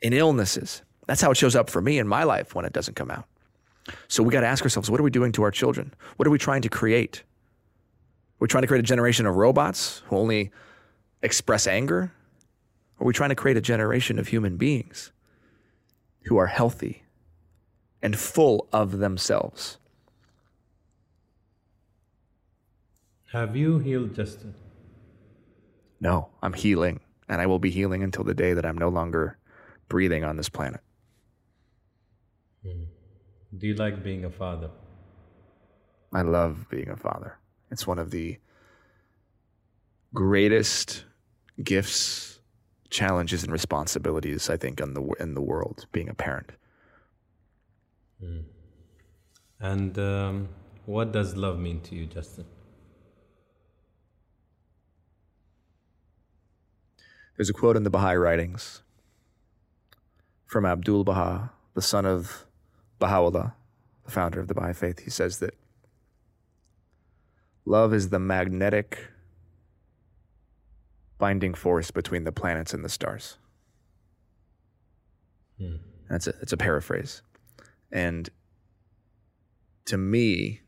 in 0.00 0.14
illnesses. 0.14 0.80
That's 1.06 1.20
how 1.20 1.30
it 1.30 1.36
shows 1.36 1.54
up 1.54 1.68
for 1.68 1.82
me 1.82 1.98
in 1.98 2.08
my 2.08 2.24
life 2.24 2.54
when 2.54 2.64
it 2.64 2.72
doesn't 2.72 2.94
come 2.94 3.10
out. 3.10 3.26
So 4.08 4.22
we 4.22 4.32
got 4.32 4.40
to 4.40 4.46
ask 4.46 4.64
ourselves 4.64 4.90
what 4.90 4.98
are 4.98 5.04
we 5.04 5.10
doing 5.10 5.32
to 5.32 5.42
our 5.42 5.50
children? 5.50 5.92
What 6.16 6.26
are 6.26 6.30
we 6.30 6.38
trying 6.38 6.62
to 6.62 6.70
create? 6.70 7.22
We're 8.44 8.48
trying 8.48 8.64
to 8.64 8.68
create 8.68 8.80
a 8.80 8.82
generation 8.82 9.24
of 9.24 9.36
robots 9.36 10.02
who 10.04 10.18
only 10.18 10.52
express 11.22 11.66
anger? 11.66 12.12
Or 12.98 13.04
are 13.04 13.06
we 13.06 13.14
trying 13.14 13.30
to 13.30 13.34
create 13.34 13.56
a 13.56 13.62
generation 13.62 14.18
of 14.18 14.28
human 14.28 14.58
beings 14.58 15.12
who 16.26 16.36
are 16.36 16.48
healthy 16.48 17.04
and 18.02 18.18
full 18.18 18.68
of 18.70 18.98
themselves? 18.98 19.78
Have 23.32 23.56
you 23.56 23.78
healed 23.78 24.14
Justin? 24.14 24.54
No, 26.02 26.28
I'm 26.42 26.52
healing, 26.52 27.00
and 27.30 27.40
I 27.40 27.46
will 27.46 27.58
be 27.58 27.70
healing 27.70 28.02
until 28.02 28.24
the 28.24 28.34
day 28.34 28.52
that 28.52 28.66
I'm 28.66 28.76
no 28.76 28.90
longer 28.90 29.38
breathing 29.88 30.22
on 30.22 30.36
this 30.36 30.50
planet. 30.50 30.82
Hmm. 32.62 32.82
Do 33.56 33.66
you 33.66 33.74
like 33.74 34.04
being 34.04 34.26
a 34.26 34.30
father? 34.30 34.68
I 36.12 36.20
love 36.20 36.66
being 36.68 36.90
a 36.90 36.96
father. 36.98 37.38
It's 37.70 37.86
one 37.86 37.98
of 37.98 38.10
the 38.10 38.38
greatest 40.12 41.04
gifts, 41.62 42.40
challenges, 42.90 43.42
and 43.42 43.52
responsibilities 43.52 44.48
I 44.48 44.56
think 44.56 44.80
in 44.80 44.94
the 44.94 45.02
in 45.18 45.34
the 45.34 45.40
world. 45.42 45.86
Being 45.92 46.08
a 46.08 46.14
parent. 46.14 46.52
Hmm. 48.20 48.40
And 49.60 49.98
um, 49.98 50.48
what 50.86 51.12
does 51.12 51.36
love 51.36 51.58
mean 51.58 51.80
to 51.82 51.94
you, 51.94 52.06
Justin? 52.06 52.44
There's 57.36 57.50
a 57.50 57.52
quote 57.52 57.76
in 57.76 57.82
the 57.82 57.90
Baha'i 57.90 58.16
writings 58.16 58.82
from 60.46 60.64
Abdul 60.64 61.02
Baha, 61.02 61.50
the 61.74 61.82
son 61.82 62.06
of 62.06 62.46
Baha'u'llah, 63.00 63.54
the 64.04 64.10
founder 64.10 64.38
of 64.38 64.46
the 64.46 64.54
Baha'i 64.54 64.72
faith. 64.72 65.00
He 65.00 65.10
says 65.10 65.38
that 65.40 65.54
love 67.64 67.94
is 67.94 68.10
the 68.10 68.18
magnetic 68.18 69.08
binding 71.18 71.54
force 71.54 71.90
between 71.90 72.24
the 72.24 72.32
planets 72.32 72.74
and 72.74 72.84
the 72.84 72.88
stars. 72.88 73.38
Hmm. 75.58 75.76
That's 76.10 76.26
a, 76.26 76.34
it's 76.42 76.52
a 76.52 76.56
paraphrase. 76.56 77.22
And 77.90 78.28
to 79.86 79.96
me, 79.96 80.60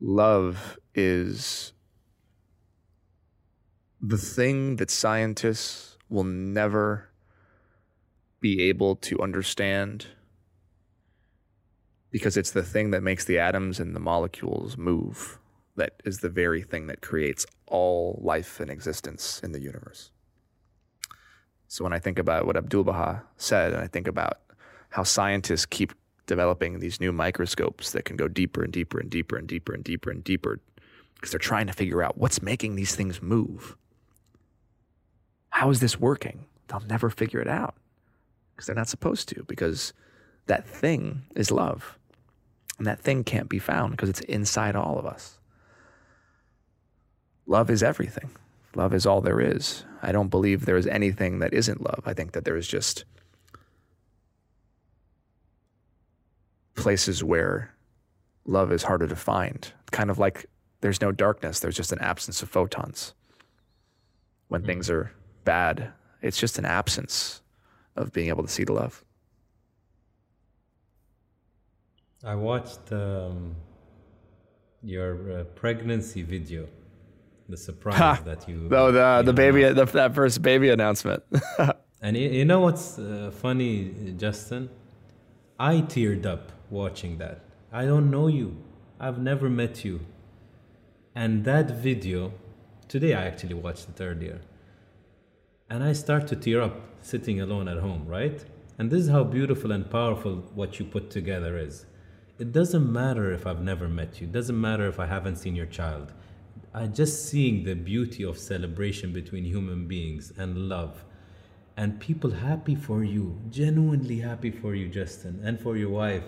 love 0.00 0.78
is 0.94 1.72
the 4.00 4.18
thing 4.18 4.76
that 4.76 4.90
scientists 4.90 5.96
will 6.08 6.24
never 6.24 7.08
be 8.40 8.68
able 8.68 8.96
to 8.96 9.20
understand 9.20 10.06
because 12.10 12.36
it's 12.36 12.50
the 12.50 12.62
thing 12.62 12.90
that 12.90 13.02
makes 13.02 13.24
the 13.24 13.38
atoms 13.38 13.80
and 13.80 13.96
the 13.96 14.00
molecules 14.00 14.76
move 14.76 15.38
that 15.76 16.02
is 16.04 16.18
the 16.18 16.28
very 16.28 16.62
thing 16.62 16.86
that 16.86 17.00
creates 17.00 17.46
all 17.66 18.20
life 18.22 18.60
and 18.60 18.70
existence 18.70 19.40
in 19.42 19.52
the 19.52 19.60
universe. 19.60 20.10
So 21.68 21.84
when 21.84 21.92
I 21.92 21.98
think 21.98 22.18
about 22.18 22.46
what 22.46 22.56
Abdul 22.56 22.84
Baha 22.84 23.22
said, 23.36 23.72
and 23.72 23.80
I 23.82 23.86
think 23.86 24.06
about 24.06 24.40
how 24.90 25.02
scientists 25.02 25.64
keep 25.64 25.94
developing 26.26 26.78
these 26.78 27.00
new 27.00 27.12
microscopes 27.12 27.92
that 27.92 28.04
can 28.04 28.16
go 28.16 28.28
deeper 28.28 28.62
and 28.62 28.72
deeper 28.72 28.98
and 28.98 29.10
deeper 29.10 29.36
and 29.36 29.48
deeper 29.48 29.72
and 29.72 29.82
deeper 29.82 30.10
and 30.10 30.22
deeper 30.22 30.60
because 31.14 31.30
they're 31.30 31.38
trying 31.38 31.66
to 31.66 31.72
figure 31.72 32.02
out 32.02 32.18
what's 32.18 32.42
making 32.42 32.74
these 32.74 32.94
things 32.94 33.22
move 33.22 33.76
how 35.52 35.70
is 35.70 35.80
this 35.80 36.00
working? 36.00 36.46
They'll 36.66 36.80
never 36.80 37.10
figure 37.10 37.38
it 37.38 37.46
out 37.46 37.74
because 38.50 38.66
they're 38.66 38.74
not 38.74 38.88
supposed 38.88 39.28
to, 39.28 39.44
because 39.44 39.92
that 40.46 40.66
thing 40.66 41.22
is 41.36 41.50
love. 41.50 41.98
And 42.78 42.86
that 42.86 42.98
thing 42.98 43.22
can't 43.22 43.50
be 43.50 43.58
found 43.58 43.92
because 43.92 44.08
it's 44.08 44.20
inside 44.22 44.74
all 44.74 44.98
of 44.98 45.06
us. 45.06 45.38
Love 47.52 47.68
is 47.68 47.82
everything. 47.82 48.30
Love 48.74 48.94
is 48.94 49.04
all 49.04 49.20
there 49.20 49.38
is. 49.38 49.84
I 50.00 50.10
don't 50.10 50.30
believe 50.30 50.64
there 50.64 50.78
is 50.78 50.86
anything 50.86 51.40
that 51.40 51.52
isn't 51.52 51.82
love. 51.82 52.02
I 52.06 52.14
think 52.14 52.32
that 52.32 52.46
there 52.46 52.56
is 52.56 52.66
just 52.66 53.04
places 56.74 57.22
where 57.22 57.74
love 58.46 58.72
is 58.72 58.84
harder 58.84 59.06
to 59.06 59.14
find. 59.14 59.70
Kind 59.90 60.08
of 60.10 60.18
like 60.18 60.46
there's 60.80 61.02
no 61.02 61.12
darkness, 61.12 61.60
there's 61.60 61.76
just 61.76 61.92
an 61.92 61.98
absence 61.98 62.42
of 62.42 62.48
photons. 62.48 63.12
When 64.48 64.62
mm-hmm. 64.62 64.68
things 64.68 64.88
are 64.88 65.12
bad. 65.44 65.92
It's 66.22 66.38
just 66.38 66.56
an 66.56 66.64
absence 66.64 67.42
of 67.96 68.14
being 68.14 68.30
able 68.30 68.44
to 68.44 68.48
see 68.56 68.64
the 68.64 68.72
love. 68.72 69.04
I 72.24 72.34
watched 72.34 72.90
um, 72.92 73.54
your 74.82 75.40
uh, 75.40 75.44
pregnancy 75.54 76.22
video, 76.22 76.66
the 77.48 77.56
surprise 77.56 77.98
ha! 77.98 78.20
that 78.24 78.48
you. 78.48 78.68
Oh, 78.70 78.92
the 78.92 79.22
the 79.24 79.32
baby, 79.32 79.64
the, 79.64 79.84
that 79.84 80.14
first 80.14 80.42
baby 80.42 80.70
announcement. 80.70 81.22
and 82.02 82.16
you, 82.16 82.28
you 82.28 82.44
know 82.44 82.60
what's 82.60 82.98
uh, 82.98 83.30
funny, 83.34 84.14
Justin? 84.16 84.70
I 85.58 85.76
teared 85.82 86.26
up 86.26 86.52
watching 86.70 87.18
that. 87.18 87.40
I 87.72 87.84
don't 87.84 88.10
know 88.10 88.26
you. 88.26 88.56
I've 88.98 89.18
never 89.18 89.48
met 89.48 89.84
you. 89.84 90.00
And 91.14 91.44
that 91.44 91.70
video, 91.70 92.32
today 92.88 93.14
I 93.14 93.24
actually 93.24 93.54
watched 93.54 93.88
it 93.88 94.00
earlier 94.00 94.40
and 95.72 95.82
I 95.82 95.94
start 95.94 96.26
to 96.28 96.36
tear 96.36 96.60
up 96.60 96.80
sitting 97.00 97.40
alone 97.40 97.66
at 97.66 97.78
home, 97.78 98.06
right? 98.06 98.44
And 98.78 98.90
this 98.90 99.04
is 99.04 99.08
how 99.08 99.24
beautiful 99.24 99.72
and 99.72 99.90
powerful 99.90 100.44
what 100.54 100.78
you 100.78 100.84
put 100.84 101.10
together 101.10 101.56
is. 101.56 101.86
It 102.38 102.52
doesn't 102.52 102.92
matter 102.92 103.32
if 103.32 103.46
I've 103.46 103.62
never 103.62 103.88
met 103.88 104.20
you, 104.20 104.26
it 104.26 104.32
doesn't 104.32 104.60
matter 104.60 104.86
if 104.86 105.00
I 105.00 105.06
haven't 105.06 105.36
seen 105.36 105.56
your 105.56 105.66
child. 105.66 106.12
I 106.74 106.86
just 106.86 107.26
seeing 107.26 107.64
the 107.64 107.74
beauty 107.74 108.24
of 108.24 108.38
celebration 108.38 109.12
between 109.12 109.44
human 109.44 109.86
beings 109.86 110.32
and 110.36 110.68
love 110.68 111.04
and 111.76 111.98
people 112.00 112.30
happy 112.30 112.74
for 112.74 113.02
you, 113.02 113.38
genuinely 113.50 114.18
happy 114.18 114.50
for 114.50 114.74
you, 114.74 114.88
Justin, 114.88 115.40
and 115.42 115.58
for 115.60 115.76
your 115.76 115.90
wife. 115.90 116.24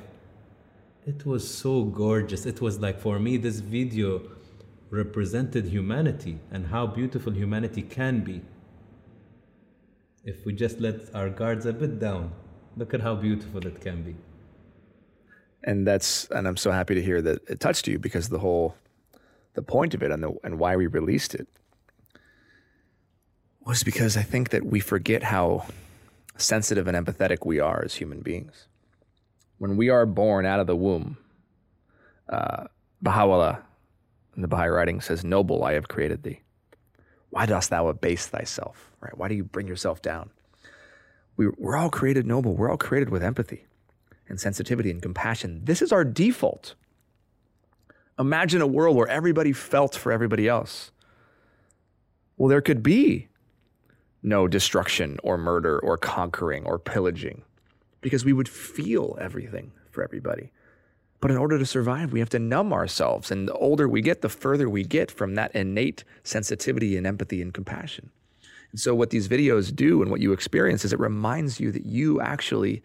It 1.06 1.26
was 1.26 1.48
so 1.48 1.84
gorgeous. 1.84 2.46
It 2.46 2.60
was 2.60 2.80
like 2.80 2.98
for 2.98 3.18
me, 3.18 3.36
this 3.36 3.60
video 3.60 4.22
represented 4.90 5.66
humanity 5.66 6.38
and 6.50 6.66
how 6.66 6.86
beautiful 6.86 7.32
humanity 7.32 7.82
can 7.82 8.20
be 8.20 8.40
if 10.24 10.46
we 10.46 10.52
just 10.54 10.80
let 10.80 11.14
our 11.14 11.28
guards 11.28 11.66
a 11.66 11.72
bit 11.72 11.98
down. 11.98 12.32
Look 12.76 12.94
at 12.94 13.00
how 13.00 13.14
beautiful 13.14 13.66
it 13.66 13.80
can 13.80 14.02
be. 14.02 14.16
And 15.64 15.86
that's 15.86 16.26
and 16.30 16.46
I'm 16.48 16.56
so 16.56 16.70
happy 16.70 16.94
to 16.94 17.02
hear 17.02 17.22
that 17.22 17.38
it 17.48 17.60
touched 17.60 17.86
you 17.86 17.98
because 17.98 18.28
the 18.28 18.38
whole 18.38 18.74
the 19.54 19.62
point 19.62 19.94
of 19.94 20.02
it 20.02 20.10
and 20.10 20.22
the 20.22 20.34
and 20.44 20.58
why 20.58 20.76
we 20.76 20.86
released 20.86 21.34
it 21.34 21.48
was 23.60 23.82
because 23.82 24.16
I 24.16 24.22
think 24.22 24.50
that 24.50 24.64
we 24.64 24.80
forget 24.80 25.22
how 25.22 25.66
sensitive 26.36 26.86
and 26.86 26.96
empathetic 26.96 27.46
we 27.46 27.60
are 27.60 27.82
as 27.84 27.94
human 27.94 28.20
beings. 28.20 28.66
when 29.58 29.76
we 29.76 29.88
are 29.88 30.04
born 30.04 30.44
out 30.44 30.60
of 30.60 30.66
the 30.66 30.76
womb, 30.76 31.16
uh, 32.28 32.64
Baha'u'llah 33.00 33.62
in 34.36 34.42
the 34.42 34.48
Baha'i 34.48 34.68
writing 34.68 35.00
says, 35.00 35.24
Noble, 35.24 35.64
I 35.64 35.74
have 35.74 35.88
created 35.88 36.22
thee. 36.22 36.40
Why 37.30 37.46
dost 37.46 37.70
thou 37.70 37.88
abase 37.88 38.26
thyself? 38.26 38.90
Right? 39.00 39.16
Why 39.16 39.28
do 39.28 39.34
you 39.34 39.44
bring 39.44 39.66
yourself 39.66 40.02
down? 40.02 40.30
We, 41.36 41.48
we're 41.56 41.76
all 41.76 41.90
created 41.90 42.26
noble. 42.26 42.54
We're 42.54 42.70
all 42.70 42.76
created 42.76 43.10
with 43.10 43.22
empathy 43.22 43.66
and 44.28 44.40
sensitivity 44.40 44.90
and 44.90 45.02
compassion. 45.02 45.62
This 45.64 45.82
is 45.82 45.92
our 45.92 46.04
default. 46.04 46.74
Imagine 48.18 48.60
a 48.60 48.66
world 48.66 48.96
where 48.96 49.08
everybody 49.08 49.52
felt 49.52 49.94
for 49.94 50.12
everybody 50.12 50.48
else. 50.48 50.90
Well, 52.36 52.48
there 52.48 52.60
could 52.60 52.82
be 52.82 53.28
no 54.22 54.48
destruction 54.48 55.18
or 55.22 55.36
murder 55.36 55.78
or 55.78 55.96
conquering 55.96 56.64
or 56.64 56.78
pillaging 56.78 57.42
because 58.00 58.24
we 58.24 58.32
would 58.32 58.48
feel 58.48 59.16
everything 59.20 59.72
for 59.90 60.02
everybody. 60.02 60.52
But 61.20 61.30
in 61.30 61.36
order 61.38 61.58
to 61.58 61.66
survive, 61.66 62.12
we 62.12 62.18
have 62.18 62.28
to 62.30 62.38
numb 62.38 62.72
ourselves. 62.72 63.30
And 63.30 63.48
the 63.48 63.54
older 63.54 63.88
we 63.88 64.02
get, 64.02 64.20
the 64.20 64.28
further 64.28 64.68
we 64.68 64.84
get 64.84 65.10
from 65.10 65.36
that 65.36 65.54
innate 65.54 66.04
sensitivity 66.22 66.96
and 66.96 67.06
empathy 67.06 67.40
and 67.40 67.54
compassion. 67.54 68.10
And 68.70 68.80
so, 68.80 68.94
what 68.94 69.10
these 69.10 69.28
videos 69.28 69.74
do 69.74 70.02
and 70.02 70.10
what 70.10 70.20
you 70.20 70.32
experience 70.32 70.84
is 70.84 70.92
it 70.92 71.00
reminds 71.00 71.60
you 71.60 71.72
that 71.72 71.86
you 71.86 72.20
actually 72.20 72.82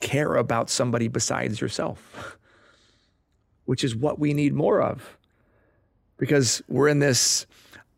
care 0.00 0.34
about 0.34 0.68
somebody 0.68 1.08
besides 1.08 1.60
yourself, 1.60 2.36
which 3.64 3.84
is 3.84 3.94
what 3.94 4.18
we 4.18 4.34
need 4.34 4.54
more 4.54 4.80
of. 4.80 5.16
Because 6.16 6.62
we're 6.68 6.88
in 6.88 7.00
this 7.00 7.46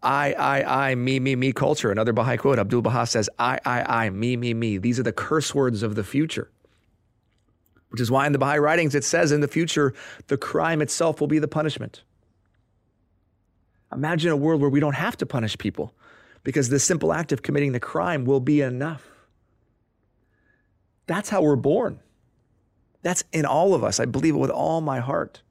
I, 0.03 0.35
I, 0.35 0.91
I, 0.91 0.95
me, 0.95 1.19
me, 1.19 1.35
me 1.35 1.53
culture. 1.53 1.91
Another 1.91 2.13
Baha'i 2.13 2.37
quote, 2.37 2.61
Abdul 2.61 2.83
Baha 2.83 3.07
says, 3.07 3.29
I, 3.41 3.59
I, 3.65 4.07
I, 4.07 4.11
me, 4.11 4.37
me, 4.37 4.55
me. 4.55 4.79
These 4.79 5.01
are 5.01 5.03
the 5.03 5.13
curse 5.13 5.55
words 5.55 5.83
of 5.83 5.97
the 5.97 6.05
future. 6.05 6.49
Which 7.89 8.01
is 8.01 8.11
why 8.11 8.27
in 8.27 8.33
the 8.33 8.39
Baha'i 8.39 8.59
writings 8.59 8.95
it 8.95 9.03
says 9.03 9.33
in 9.33 9.41
the 9.41 9.49
future, 9.49 9.95
the 10.29 10.37
crime 10.37 10.81
itself 10.81 11.21
will 11.21 11.27
be 11.27 11.41
the 11.41 11.49
punishment. 11.49 12.03
Imagine 13.93 14.31
a 14.31 14.37
world 14.37 14.61
where 14.61 14.71
we 14.71 14.81
don't 14.81 14.95
have 14.95 15.17
to 15.17 15.27
punish 15.27 15.59
people 15.59 15.93
because 16.45 16.69
the 16.69 16.79
simple 16.79 17.13
act 17.13 17.33
of 17.33 17.43
committing 17.43 17.73
the 17.73 17.81
crime 17.81 18.25
will 18.25 18.41
be 18.41 18.61
enough. 18.61 19.09
That's 21.07 21.29
how 21.29 21.43
we're 21.43 21.57
born. 21.57 22.01
That's 23.03 23.25
in 23.33 23.45
all 23.45 23.75
of 23.75 23.83
us. 23.83 23.99
I 23.99 24.05
believe 24.05 24.35
it 24.35 24.39
with 24.39 24.51
all 24.51 24.81
my 24.81 25.01
heart. 25.01 25.43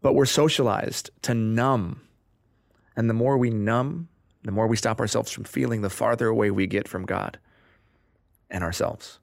But 0.00 0.14
we're 0.14 0.26
socialized 0.26 1.10
to 1.22 1.34
numb. 1.34 2.00
And 2.96 3.08
the 3.08 3.14
more 3.14 3.36
we 3.36 3.50
numb, 3.50 4.08
the 4.44 4.52
more 4.52 4.66
we 4.66 4.76
stop 4.76 5.00
ourselves 5.00 5.30
from 5.30 5.44
feeling, 5.44 5.82
the 5.82 5.90
farther 5.90 6.28
away 6.28 6.50
we 6.50 6.66
get 6.66 6.88
from 6.88 7.04
God 7.04 7.38
and 8.50 8.64
ourselves. 8.64 9.18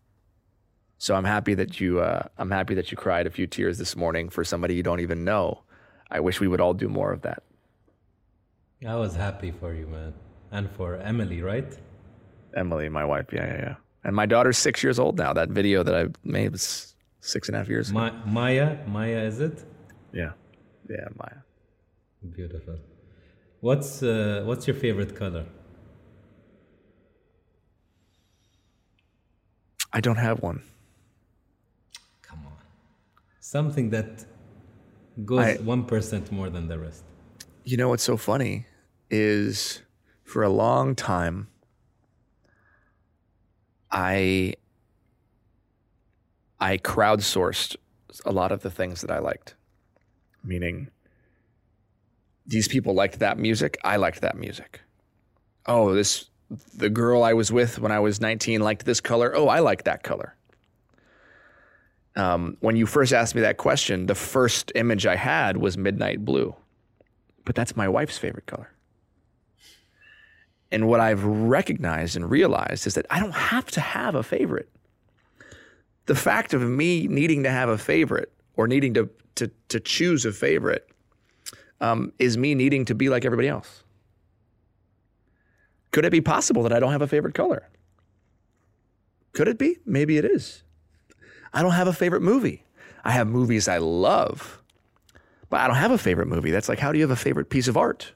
So 0.98 1.16
I'm 1.16 1.24
happy 1.26 1.54
that 1.56 1.80
you 1.80 2.00
uh, 2.00 2.28
I'm 2.38 2.52
happy 2.52 2.74
that 2.76 2.92
you 2.92 2.98
cried 2.98 3.28
a 3.28 3.30
few 3.30 3.48
tears 3.48 3.78
this 3.78 3.96
morning 3.96 4.30
for 4.30 4.44
somebody 4.44 4.76
you 4.76 4.84
don't 4.84 5.02
even 5.02 5.24
know. 5.24 5.62
I 6.10 6.20
wish 6.20 6.40
we 6.40 6.48
would 6.48 6.62
all 6.62 6.74
do 6.74 6.88
more 6.88 7.12
of 7.12 7.22
that. 7.22 7.44
I 8.88 8.96
was 8.96 9.16
happy 9.16 9.52
for 9.52 9.74
you, 9.74 9.88
man, 9.88 10.14
and 10.52 10.70
for 10.70 10.96
Emily, 10.98 11.42
right? 11.42 11.76
Emily, 12.56 12.88
my 12.88 13.04
wife, 13.04 13.28
yeah, 13.34 13.46
yeah, 13.46 13.58
yeah. 13.60 13.76
And 14.04 14.16
my 14.16 14.26
daughter's 14.26 14.58
six 14.58 14.84
years 14.84 15.00
old 15.00 15.18
now. 15.18 15.34
That 15.34 15.50
video 15.50 15.82
that 15.84 15.96
I 15.96 16.08
made 16.24 16.52
was 16.52 16.96
six 17.20 17.50
and 17.50 17.56
a 17.56 17.60
half 17.60 17.68
years 17.68 17.90
ago. 17.90 18.00
Ma- 18.00 18.26
Maya, 18.26 18.78
Maya, 18.88 19.24
is 19.24 19.40
it? 19.40 19.66
Yeah, 20.14 20.32
yeah, 20.90 21.08
Maya. 21.18 21.42
Beautiful. 22.36 22.78
What's 23.62 24.04
uh, 24.04 24.44
what's 24.46 24.68
your 24.68 24.76
favorite 24.76 25.16
color? 25.16 25.46
I 29.94 30.02
don't 30.02 30.18
have 30.18 30.42
one. 30.42 30.62
Come 32.22 32.40
on, 32.46 32.58
something 33.40 33.90
that 33.92 34.26
goes 35.24 35.60
one 35.60 35.86
percent 35.86 36.32
more 36.32 36.50
than 36.50 36.68
the 36.68 36.78
rest. 36.78 37.04
You 37.64 37.78
know 37.78 37.90
what's 37.90 38.04
so 38.04 38.18
funny 38.18 38.68
is 39.10 39.82
for 40.24 40.44
a 40.44 40.50
long 40.50 40.96
time 40.96 41.48
I 43.92 44.56
I 46.60 46.78
crowdsourced 46.78 47.78
a 48.26 48.32
lot 48.32 48.52
of 48.52 48.62
the 48.62 48.70
things 48.70 49.02
that 49.02 49.12
I 49.12 49.20
liked. 49.20 49.56
Meaning 50.46 50.90
these 52.46 52.68
people 52.68 52.94
liked 52.94 53.20
that 53.20 53.38
music, 53.38 53.78
I 53.84 53.98
liked 53.98 54.22
that 54.22 54.38
music. 54.38 54.82
Oh, 55.66 55.94
this 55.94 56.30
the 56.76 56.90
girl 56.90 57.24
I 57.24 57.34
was 57.34 57.52
with 57.52 57.80
when 57.80 57.92
I 57.92 58.00
was 58.00 58.22
19 58.22 58.62
liked 58.62 58.86
this 58.86 59.02
color. 59.02 59.36
Oh, 59.36 59.48
I 59.48 59.60
like 59.60 59.84
that 59.86 60.04
color. 60.04 60.36
Um, 62.16 62.56
when 62.62 62.76
you 62.76 62.86
first 62.86 63.12
asked 63.12 63.36
me 63.36 63.42
that 63.42 63.58
question, 63.58 64.06
the 64.06 64.16
first 64.16 64.72
image 64.76 65.06
I 65.06 65.16
had 65.16 65.58
was 65.58 65.78
midnight 65.78 66.24
blue, 66.24 66.56
but 67.44 67.56
that's 67.56 67.76
my 67.76 67.90
wife's 67.90 68.18
favorite 68.18 68.46
color. 68.46 68.72
And 70.72 70.88
what 70.88 71.00
I've 71.00 71.24
recognized 71.24 72.16
and 72.16 72.30
realized 72.30 72.88
is 72.88 72.96
that 72.96 73.06
I 73.10 73.20
don't 73.20 73.34
have 73.34 73.70
to 73.72 73.82
have 73.82 74.16
a 74.16 74.24
favorite. 74.24 74.70
The 76.06 76.16
fact 76.16 76.54
of 76.54 76.62
me 76.62 77.08
needing 77.08 77.44
to 77.44 77.50
have 77.50 77.70
a 77.70 77.78
favorite 77.78 78.32
or 78.56 78.68
needing 78.68 78.94
to, 78.94 79.10
to, 79.36 79.52
to 79.70 79.80
choose 79.80 80.26
a 80.26 80.32
favorite 80.32 80.88
um, 81.82 82.12
is 82.20 82.38
me 82.38 82.56
needing 82.56 82.86
to 82.86 82.96
be 82.96 83.10
like 83.10 83.26
everybody 83.26 83.48
else. 83.48 83.84
Could 85.92 86.06
it 86.06 86.12
be 86.12 86.22
possible 86.22 86.64
that 86.64 86.74
I 86.74 86.80
don't 86.80 86.92
have 86.92 87.02
a 87.02 87.08
favorite 87.08 87.36
color? 87.36 87.70
Could 89.34 89.48
it 89.48 89.58
be? 89.58 89.78
Maybe 89.86 90.18
it 90.18 90.26
is. 90.26 90.64
I 91.54 91.62
don't 91.62 91.72
have 91.72 91.88
a 91.88 91.94
favorite 91.94 92.22
movie. 92.22 92.64
I 93.04 93.12
have 93.12 93.28
movies 93.28 93.68
I 93.68 93.78
love, 93.78 94.62
but 95.50 95.60
I 95.62 95.68
don't 95.68 95.76
have 95.76 95.92
a 95.92 95.98
favorite 95.98 96.28
movie. 96.28 96.52
That's 96.52 96.68
like, 96.68 96.80
how 96.80 96.92
do 96.92 96.98
you 96.98 97.04
have 97.04 97.12
a 97.12 97.16
favorite 97.16 97.50
piece 97.50 97.68
of 97.68 97.78
art? 97.78 98.14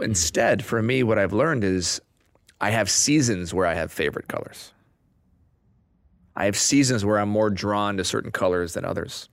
Instead, 0.00 0.64
for 0.64 0.80
me, 0.82 1.02
what 1.02 1.18
I've 1.18 1.32
learned 1.32 1.64
is 1.64 2.00
I 2.60 2.70
have 2.70 2.88
seasons 2.88 3.52
where 3.52 3.66
I 3.66 3.74
have 3.74 3.92
favorite 3.92 4.28
colors. 4.28 4.72
I 6.34 6.46
have 6.46 6.56
seasons 6.56 7.04
where 7.04 7.18
I'm 7.18 7.28
more 7.28 7.50
drawn 7.50 7.96
to 7.98 8.04
certain 8.04 8.30
colors 8.30 8.74
than 8.74 8.84
others. 8.84 9.28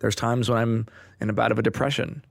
There's 0.00 0.14
times 0.14 0.48
when 0.48 0.58
I'm 0.58 0.86
in 1.20 1.30
a 1.30 1.32
bout 1.32 1.52
of 1.52 1.58
a 1.58 1.62
depression 1.62 2.24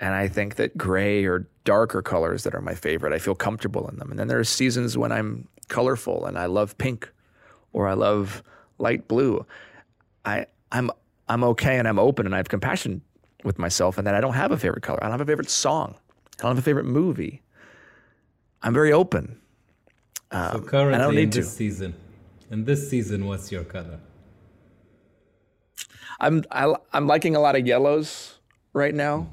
and 0.00 0.14
I 0.14 0.28
think 0.28 0.56
that 0.56 0.76
gray 0.76 1.24
or 1.24 1.48
darker 1.64 2.02
colors 2.02 2.44
that 2.44 2.54
are 2.54 2.60
my 2.60 2.74
favorite. 2.74 3.12
I 3.12 3.18
feel 3.18 3.34
comfortable 3.34 3.88
in 3.88 3.96
them. 3.96 4.10
And 4.10 4.18
then 4.18 4.28
there 4.28 4.38
are 4.38 4.44
seasons 4.44 4.96
when 4.96 5.10
I'm 5.10 5.48
colorful 5.68 6.26
and 6.26 6.38
I 6.38 6.46
love 6.46 6.76
pink 6.78 7.10
or 7.72 7.88
I 7.88 7.94
love 7.94 8.42
light 8.78 9.08
blue. 9.08 9.46
I 10.24 10.46
I'm 10.70 10.90
I'm 11.28 11.42
okay 11.44 11.78
and 11.78 11.88
I'm 11.88 11.98
open 11.98 12.26
and 12.26 12.34
I 12.34 12.38
have 12.38 12.48
compassion 12.48 13.00
with 13.42 13.58
myself 13.58 13.98
and 13.98 14.06
that 14.06 14.14
I 14.14 14.20
don't 14.20 14.34
have 14.34 14.52
a 14.52 14.58
favorite 14.58 14.82
color. 14.82 15.02
I 15.02 15.06
don't 15.06 15.18
have 15.18 15.26
a 15.28 15.30
favorite 15.30 15.50
song. 15.50 15.94
I 16.38 16.42
don't 16.42 16.50
have 16.50 16.58
a 16.58 16.62
favorite 16.62 16.86
movie. 16.86 17.42
I'm 18.62 18.74
very 18.74 18.92
open. 18.92 19.40
Um, 20.30 20.52
so 20.52 20.60
currently 20.60 21.22
in 21.22 21.30
this 21.30 21.46
to. 21.46 21.52
season, 21.52 21.94
in 22.50 22.64
this 22.64 22.90
season, 22.90 23.26
what's 23.26 23.50
your 23.50 23.64
color? 23.64 24.00
I'm 26.20 26.44
I, 26.50 26.64
am 26.64 26.76
i 26.92 26.96
am 26.96 27.06
liking 27.06 27.36
a 27.36 27.40
lot 27.40 27.56
of 27.56 27.66
yellows 27.66 28.38
right 28.72 28.94
now, 28.94 29.28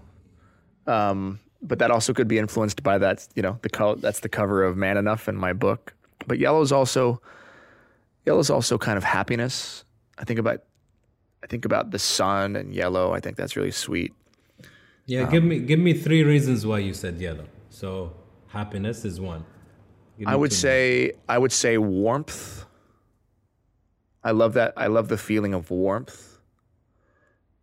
um, 0.87 1.39
but 1.61 1.79
that 1.79 1.91
also 1.91 2.13
could 2.13 2.27
be 2.27 2.37
influenced 2.37 2.83
by 2.83 2.97
that. 2.97 3.27
You 3.35 3.41
know, 3.41 3.59
the 3.61 3.69
color 3.69 3.95
that's 3.95 4.19
the 4.19 4.29
cover 4.29 4.63
of 4.63 4.77
Man 4.77 4.97
Enough 4.97 5.27
in 5.27 5.35
my 5.35 5.53
book. 5.53 5.93
But 6.27 6.39
yellow's 6.39 6.71
also 6.71 7.21
yellow's 8.25 8.49
also 8.49 8.77
kind 8.77 8.97
of 8.97 9.03
happiness. 9.03 9.83
I 10.17 10.23
think 10.25 10.39
about 10.39 10.63
I 11.43 11.47
think 11.47 11.65
about 11.65 11.91
the 11.91 11.99
sun 11.99 12.55
and 12.55 12.73
yellow. 12.73 13.13
I 13.13 13.19
think 13.19 13.37
that's 13.37 13.55
really 13.55 13.71
sweet. 13.71 14.13
Yeah, 15.05 15.23
um, 15.23 15.31
give 15.31 15.43
me 15.43 15.59
give 15.59 15.79
me 15.79 15.93
three 15.93 16.23
reasons 16.23 16.65
why 16.65 16.79
you 16.79 16.93
said 16.93 17.19
yellow. 17.19 17.45
So 17.69 18.13
happiness 18.47 19.05
is 19.05 19.19
one. 19.19 19.45
I 20.25 20.35
would 20.35 20.53
say 20.53 21.11
more. 21.13 21.21
I 21.29 21.37
would 21.37 21.51
say 21.51 21.77
warmth. 21.77 22.65
I 24.23 24.31
love 24.31 24.53
that. 24.53 24.73
I 24.77 24.87
love 24.87 25.09
the 25.09 25.17
feeling 25.17 25.53
of 25.53 25.69
warmth. 25.69 26.32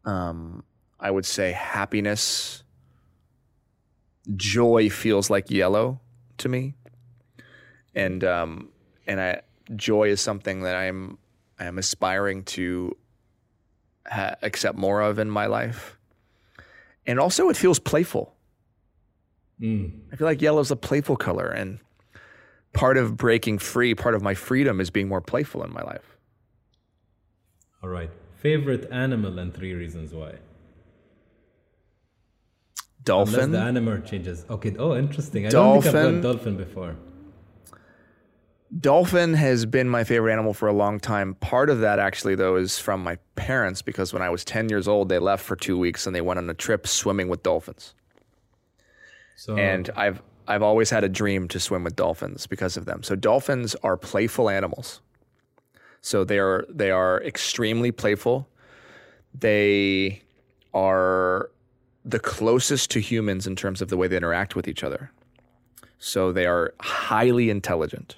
Um, 0.05 0.65
I 0.99 1.11
would 1.11 1.27
say 1.27 1.53
happiness. 1.53 2.63
Joy 4.37 4.91
feels 4.91 5.31
like 5.31 5.51
yellow 5.51 6.01
to 6.39 6.49
me, 6.49 6.75
and 7.95 8.23
um, 8.25 8.69
and 9.07 9.21
I 9.21 9.41
joy 9.77 10.09
is 10.09 10.21
something 10.21 10.63
that 10.63 10.77
I'm 10.77 11.19
I'm 11.59 11.79
aspiring 11.79 12.45
to 12.45 12.97
ha- 14.07 14.37
accept 14.43 14.79
more 14.79 15.01
of 15.01 15.19
in 15.19 15.31
my 15.31 15.47
life. 15.47 15.99
And 17.07 17.19
also, 17.19 17.49
it 17.49 17.57
feels 17.57 17.79
playful. 17.79 18.35
Mm. 19.61 20.01
I 20.13 20.17
feel 20.17 20.27
like 20.27 20.41
yellow 20.41 20.61
is 20.61 20.71
a 20.71 20.77
playful 20.77 21.17
color. 21.17 21.49
And 21.49 21.81
part 22.73 22.97
of 22.97 23.17
breaking 23.17 23.59
free, 23.59 23.95
part 23.95 24.15
of 24.15 24.23
my 24.23 24.35
freedom 24.35 24.81
is 24.81 24.91
being 24.91 25.09
more 25.09 25.21
playful 25.21 25.63
in 25.65 25.73
my 25.73 25.83
life. 25.83 26.17
All 27.83 27.89
right. 27.89 28.11
Favorite 28.41 28.89
animal 28.91 29.39
and 29.39 29.53
three 29.53 29.75
reasons 29.75 30.15
why. 30.15 30.37
Dolphin. 33.05 33.35
Unless 33.35 33.51
the 33.51 33.67
animal 33.67 34.01
changes. 34.01 34.47
Okay. 34.49 34.75
Oh, 34.79 34.97
interesting. 34.97 35.47
I 35.47 35.51
dolphin. 35.51 35.83
don't 35.83 35.93
think 35.93 35.95
I've 35.95 36.23
got 36.23 36.33
dolphin 36.33 36.57
before. 36.57 36.97
Dolphin 38.79 39.35
has 39.35 39.67
been 39.67 39.89
my 39.89 40.05
favorite 40.05 40.33
animal 40.33 40.55
for 40.55 40.69
a 40.69 40.73
long 40.73 41.01
time. 41.01 41.35
Part 41.35 41.71
of 41.71 41.81
that, 41.81 41.99
actually, 41.99 42.35
though, 42.37 42.57
is 42.57 42.79
from 42.79 43.03
my 43.03 43.19
parents 43.35 43.83
because 43.83 44.13
when 44.13 44.23
I 44.23 44.31
was 44.31 44.45
10 44.45 44.69
years 44.69 44.87
old, 44.87 45.09
they 45.09 45.19
left 45.19 45.45
for 45.45 45.57
two 45.57 45.77
weeks 45.77 46.07
and 46.07 46.15
they 46.15 46.21
went 46.21 46.39
on 46.39 46.49
a 46.49 46.55
trip 46.55 46.87
swimming 46.87 47.29
with 47.29 47.43
dolphins. 47.43 47.95
So 49.37 49.57
And 49.57 49.91
I've, 49.97 50.23
I've 50.47 50.63
always 50.63 50.89
had 50.89 51.03
a 51.03 51.09
dream 51.09 51.49
to 51.49 51.59
swim 51.59 51.83
with 51.83 51.97
dolphins 51.97 52.47
because 52.47 52.77
of 52.77 52.85
them. 52.85 53.03
So, 53.03 53.17
dolphins 53.17 53.75
are 53.83 53.97
playful 53.97 54.49
animals. 54.49 55.01
So, 56.01 56.25
they 56.25 56.39
are, 56.39 56.67
they 56.69 56.91
are 56.91 57.23
extremely 57.23 57.93
playful. 57.93 58.49
They 59.35 60.23
are 60.73 61.51
the 62.05 62.19
closest 62.19 62.91
to 62.93 63.01
humans 63.01 63.47
in 63.47 63.57
terms 63.57 63.83
of 63.83 63.89
the 63.89 63.97
way 63.97 64.09
they 64.09 64.17
interact 64.17 64.57
with 64.57 64.67
each 64.67 64.83
other. 64.83 65.11
So, 65.99 66.33
they 66.33 66.47
are 66.47 66.75
highly 66.81 67.51
intelligent. 67.51 68.17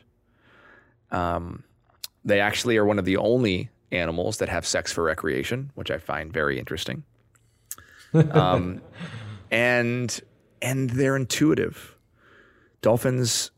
Um, 1.11 1.65
they 2.25 2.41
actually 2.41 2.77
are 2.77 2.85
one 2.85 2.99
of 2.99 3.05
the 3.05 3.17
only 3.17 3.69
animals 3.91 4.39
that 4.39 4.49
have 4.49 4.67
sex 4.67 4.93
for 4.93 5.05
recreation, 5.05 5.71
which 5.75 5.91
I 5.91 5.99
find 5.99 6.33
very 6.33 6.59
interesting. 6.59 7.05
Um, 8.33 8.83
and 9.51 10.21
and 10.61 10.91
they're 10.91 11.17
intuitive. 11.17 11.97
Dolphins 12.83 13.51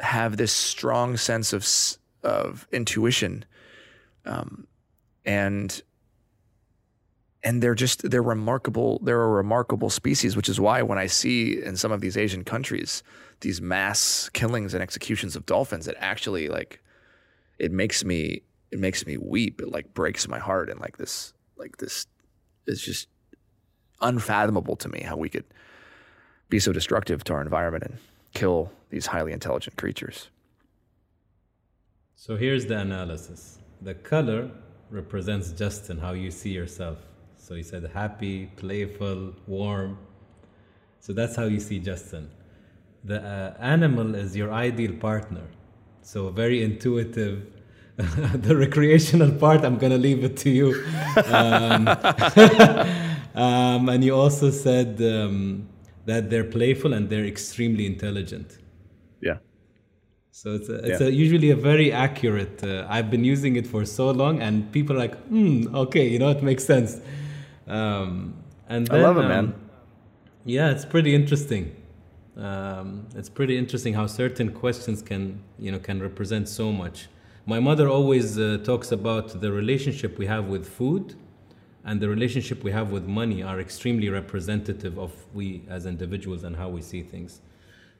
have 0.00 0.38
this 0.38 0.52
strong 0.52 1.18
sense 1.18 1.52
of 1.52 1.66
of 2.28 2.68
intuition, 2.70 3.44
um, 4.24 4.66
and 5.24 5.82
and 7.42 7.62
they're 7.62 7.74
just 7.74 8.10
they're 8.10 8.22
remarkable. 8.22 9.00
They're 9.02 9.22
a 9.22 9.28
remarkable 9.28 9.90
species, 9.90 10.36
which 10.36 10.48
is 10.48 10.60
why 10.60 10.82
when 10.82 10.98
I 10.98 11.06
see 11.06 11.62
in 11.62 11.76
some 11.76 11.92
of 11.92 12.00
these 12.00 12.16
Asian 12.16 12.44
countries 12.44 13.02
these 13.40 13.60
mass 13.60 14.28
killings 14.32 14.74
and 14.74 14.82
executions 14.82 15.36
of 15.36 15.46
dolphins, 15.46 15.86
it 15.88 15.96
actually 15.98 16.48
like 16.48 16.80
it 17.58 17.72
makes 17.72 18.04
me 18.04 18.42
it 18.70 18.78
makes 18.78 19.06
me 19.06 19.16
weep. 19.16 19.60
It 19.60 19.70
like 19.70 19.94
breaks 19.94 20.28
my 20.28 20.38
heart, 20.38 20.68
and 20.68 20.80
like 20.80 20.98
this 20.98 21.32
like 21.56 21.78
this 21.78 22.06
is 22.66 22.82
just 22.82 23.08
unfathomable 24.00 24.76
to 24.76 24.88
me 24.88 25.00
how 25.00 25.16
we 25.16 25.28
could 25.28 25.44
be 26.48 26.58
so 26.58 26.72
destructive 26.72 27.24
to 27.24 27.32
our 27.32 27.42
environment 27.42 27.84
and 27.84 27.98
kill 28.34 28.70
these 28.90 29.06
highly 29.06 29.32
intelligent 29.32 29.76
creatures. 29.76 30.30
So 32.20 32.34
here's 32.36 32.66
the 32.66 32.76
analysis. 32.76 33.60
The 33.80 33.94
color 33.94 34.50
represents 34.90 35.52
Justin, 35.52 35.98
how 35.98 36.14
you 36.14 36.32
see 36.32 36.50
yourself. 36.50 36.98
So 37.36 37.54
you 37.54 37.62
said 37.62 37.88
happy, 37.94 38.46
playful, 38.56 39.34
warm. 39.46 39.96
So 40.98 41.12
that's 41.12 41.36
how 41.36 41.44
you 41.44 41.60
see 41.60 41.78
Justin. 41.78 42.28
The 43.04 43.22
uh, 43.22 43.54
animal 43.60 44.16
is 44.16 44.34
your 44.34 44.52
ideal 44.52 44.94
partner. 44.94 45.44
So 46.02 46.28
very 46.30 46.64
intuitive. 46.64 47.46
the 47.96 48.56
recreational 48.56 49.30
part, 49.30 49.64
I'm 49.64 49.78
gonna 49.78 49.96
leave 49.96 50.24
it 50.24 50.36
to 50.38 50.50
you. 50.50 50.84
Um, 51.24 51.86
um, 53.40 53.88
and 53.88 54.02
you 54.02 54.16
also 54.16 54.50
said 54.50 55.00
um, 55.02 55.68
that 56.04 56.30
they're 56.30 56.50
playful 56.58 56.94
and 56.94 57.08
they're 57.08 57.26
extremely 57.26 57.86
intelligent. 57.86 58.58
Yeah. 59.20 59.36
So 60.40 60.54
it's, 60.54 60.68
a, 60.68 60.74
it's 60.88 61.00
Yeah. 61.00 61.08
a, 61.08 61.10
usually 61.10 61.50
a 61.50 61.56
very 61.56 61.90
accurate. 61.90 62.62
Uh, 62.62 62.86
I've 62.88 63.10
been 63.10 63.24
using 63.24 63.56
it 63.56 63.66
for 63.66 63.84
so 63.84 64.12
long, 64.12 64.40
and 64.40 64.70
people 64.70 64.94
are 64.94 64.98
like, 65.00 65.16
hmm, 65.26 65.74
okay, 65.74 66.06
you 66.06 66.20
know, 66.20 66.30
it 66.30 66.44
makes 66.44 66.64
sense. 66.64 67.00
Um, 67.66 68.34
and 68.68 68.88
I 68.88 68.98
love 68.98 69.16
it, 69.18 69.24
um, 69.24 69.28
man. 69.28 69.54
Yeah, 70.44 70.70
it's 70.70 70.84
pretty 70.84 71.12
interesting. 71.12 71.74
Um, 72.36 73.08
it's 73.16 73.28
pretty 73.28 73.58
interesting 73.58 73.94
how 73.94 74.06
certain 74.06 74.52
questions 74.52 75.02
can, 75.02 75.40
you 75.58 75.72
know, 75.72 75.80
can 75.80 76.00
represent 76.00 76.48
so 76.48 76.70
much. 76.70 77.08
My 77.44 77.58
mother 77.58 77.88
always 77.88 78.38
uh, 78.38 78.58
talks 78.62 78.92
about 78.92 79.40
the 79.40 79.50
relationship 79.50 80.18
we 80.18 80.26
have 80.26 80.44
with 80.46 80.68
food 80.68 81.16
and 81.84 82.00
the 82.00 82.08
relationship 82.08 82.62
we 82.62 82.70
have 82.70 82.92
with 82.92 83.06
money 83.08 83.42
are 83.42 83.58
extremely 83.58 84.08
representative 84.08 85.00
of 85.00 85.10
we 85.34 85.62
as 85.68 85.84
individuals 85.84 86.44
and 86.44 86.54
how 86.54 86.68
we 86.68 86.80
see 86.80 87.02
things. 87.02 87.40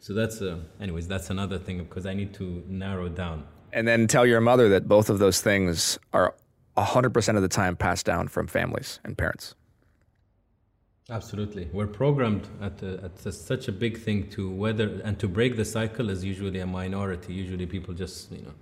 So 0.01 0.15
that's, 0.15 0.41
uh, 0.41 0.59
anyways, 0.81 1.09
that's 1.09 1.31
another 1.31 1.59
thing 1.59 1.79
because 1.79 2.07
I 2.07 2.15
need 2.15 2.35
to 2.35 2.63
narrow 2.69 3.09
down. 3.09 3.45
And 3.73 3.87
then 3.87 4.07
tell 4.07 4.25
your 4.25 4.41
mother 4.41 4.69
that 4.71 4.89
both 4.89 5.11
of 5.11 5.19
those 5.19 5.41
things 5.41 5.99
are 6.13 6.35
100% 6.77 7.37
of 7.37 7.43
the 7.43 7.49
time 7.49 7.77
passed 7.77 8.07
down 8.07 8.29
from 8.29 8.47
families 8.47 9.01
and 9.05 9.19
parents. 9.19 9.55
Absolutely, 11.11 11.71
we're 11.73 11.87
programmed 11.87 12.47
at, 12.61 12.83
a, 12.83 13.05
at 13.05 13.25
a, 13.25 13.33
such 13.33 13.67
a 13.67 13.73
big 13.73 13.99
thing 13.99 14.29
to 14.29 14.51
whether 14.51 15.01
and 15.05 15.19
to 15.19 15.27
break 15.27 15.57
the 15.57 15.65
cycle 15.65 16.11
is 16.11 16.23
usually 16.23 16.61
a 16.61 16.67
minority. 16.67 17.33
Usually, 17.33 17.65
people 17.65 17.95
just 17.95 18.31
you 18.31 18.43
know. 18.43 18.53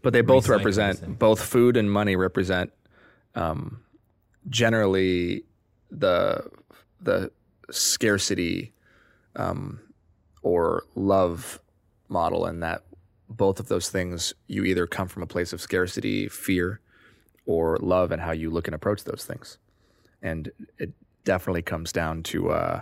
But 0.00 0.14
they 0.14 0.22
both 0.22 0.44
Recycle 0.44 0.46
the 0.46 0.56
represent, 0.56 1.18
both 1.18 1.42
food 1.42 1.76
and 1.76 1.92
money 1.92 2.16
represent 2.16 2.72
um, 3.34 3.82
generally 4.48 5.44
the, 5.90 6.46
the 7.00 7.30
scarcity 7.70 8.72
um, 9.36 9.80
or 10.44 10.84
love 10.94 11.58
model, 12.08 12.44
and 12.46 12.62
that 12.62 12.82
both 13.28 13.58
of 13.58 13.68
those 13.68 13.88
things 13.88 14.34
you 14.46 14.62
either 14.64 14.86
come 14.86 15.08
from 15.08 15.22
a 15.22 15.26
place 15.26 15.52
of 15.52 15.60
scarcity, 15.60 16.28
fear, 16.28 16.80
or 17.46 17.78
love, 17.78 18.12
and 18.12 18.22
how 18.22 18.30
you 18.30 18.50
look 18.50 18.68
and 18.68 18.74
approach 18.74 19.02
those 19.04 19.24
things. 19.24 19.58
And 20.22 20.52
it 20.78 20.92
definitely 21.24 21.62
comes 21.62 21.92
down 21.92 22.22
to 22.24 22.50
uh, 22.50 22.80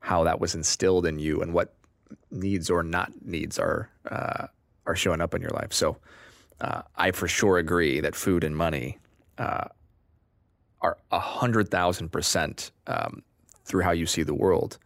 how 0.00 0.24
that 0.24 0.40
was 0.40 0.54
instilled 0.54 1.06
in 1.06 1.18
you 1.18 1.40
and 1.40 1.54
what 1.54 1.74
needs 2.30 2.70
or 2.70 2.82
not 2.82 3.10
needs 3.24 3.58
are 3.58 3.88
uh, 4.10 4.46
are 4.86 4.96
showing 4.96 5.20
up 5.20 5.34
in 5.34 5.40
your 5.40 5.50
life. 5.50 5.72
So 5.72 5.96
uh, 6.60 6.82
I 6.96 7.12
for 7.12 7.28
sure 7.28 7.58
agree 7.58 8.00
that 8.00 8.14
food 8.16 8.44
and 8.44 8.56
money 8.56 8.98
uh, 9.38 9.68
are 10.80 10.98
a 11.10 11.20
hundred 11.20 11.70
thousand 11.70 12.10
percent 12.10 12.72
um, 12.86 13.22
through 13.64 13.82
how 13.82 13.92
you 13.92 14.06
see 14.06 14.24
the 14.24 14.34
world, 14.34 14.78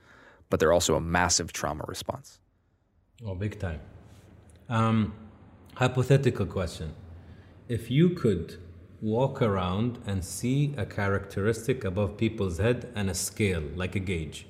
but 0.51 0.61
they're 0.61 0.73
also 0.73 0.97
a 0.97 1.01
massive 1.01 1.53
trauma 1.53 1.85
response. 1.87 2.41
Oh, 3.25 3.35
big 3.35 3.59
time. 3.59 3.81
Um, 4.69 5.15
hypothetical 5.77 6.47
question: 6.47 6.95
If 7.69 7.91
you 7.91 8.11
could 8.11 8.59
walk 9.01 9.41
around 9.41 9.99
and 10.07 10.25
see 10.25 10.75
a 10.77 10.85
characteristic 10.85 11.85
above 11.85 12.17
people's 12.17 12.59
head 12.59 12.93
and 12.95 13.09
a 13.09 13.15
scale, 13.15 13.63
like 13.75 13.97
a 13.97 13.99
gauge. 13.99 14.47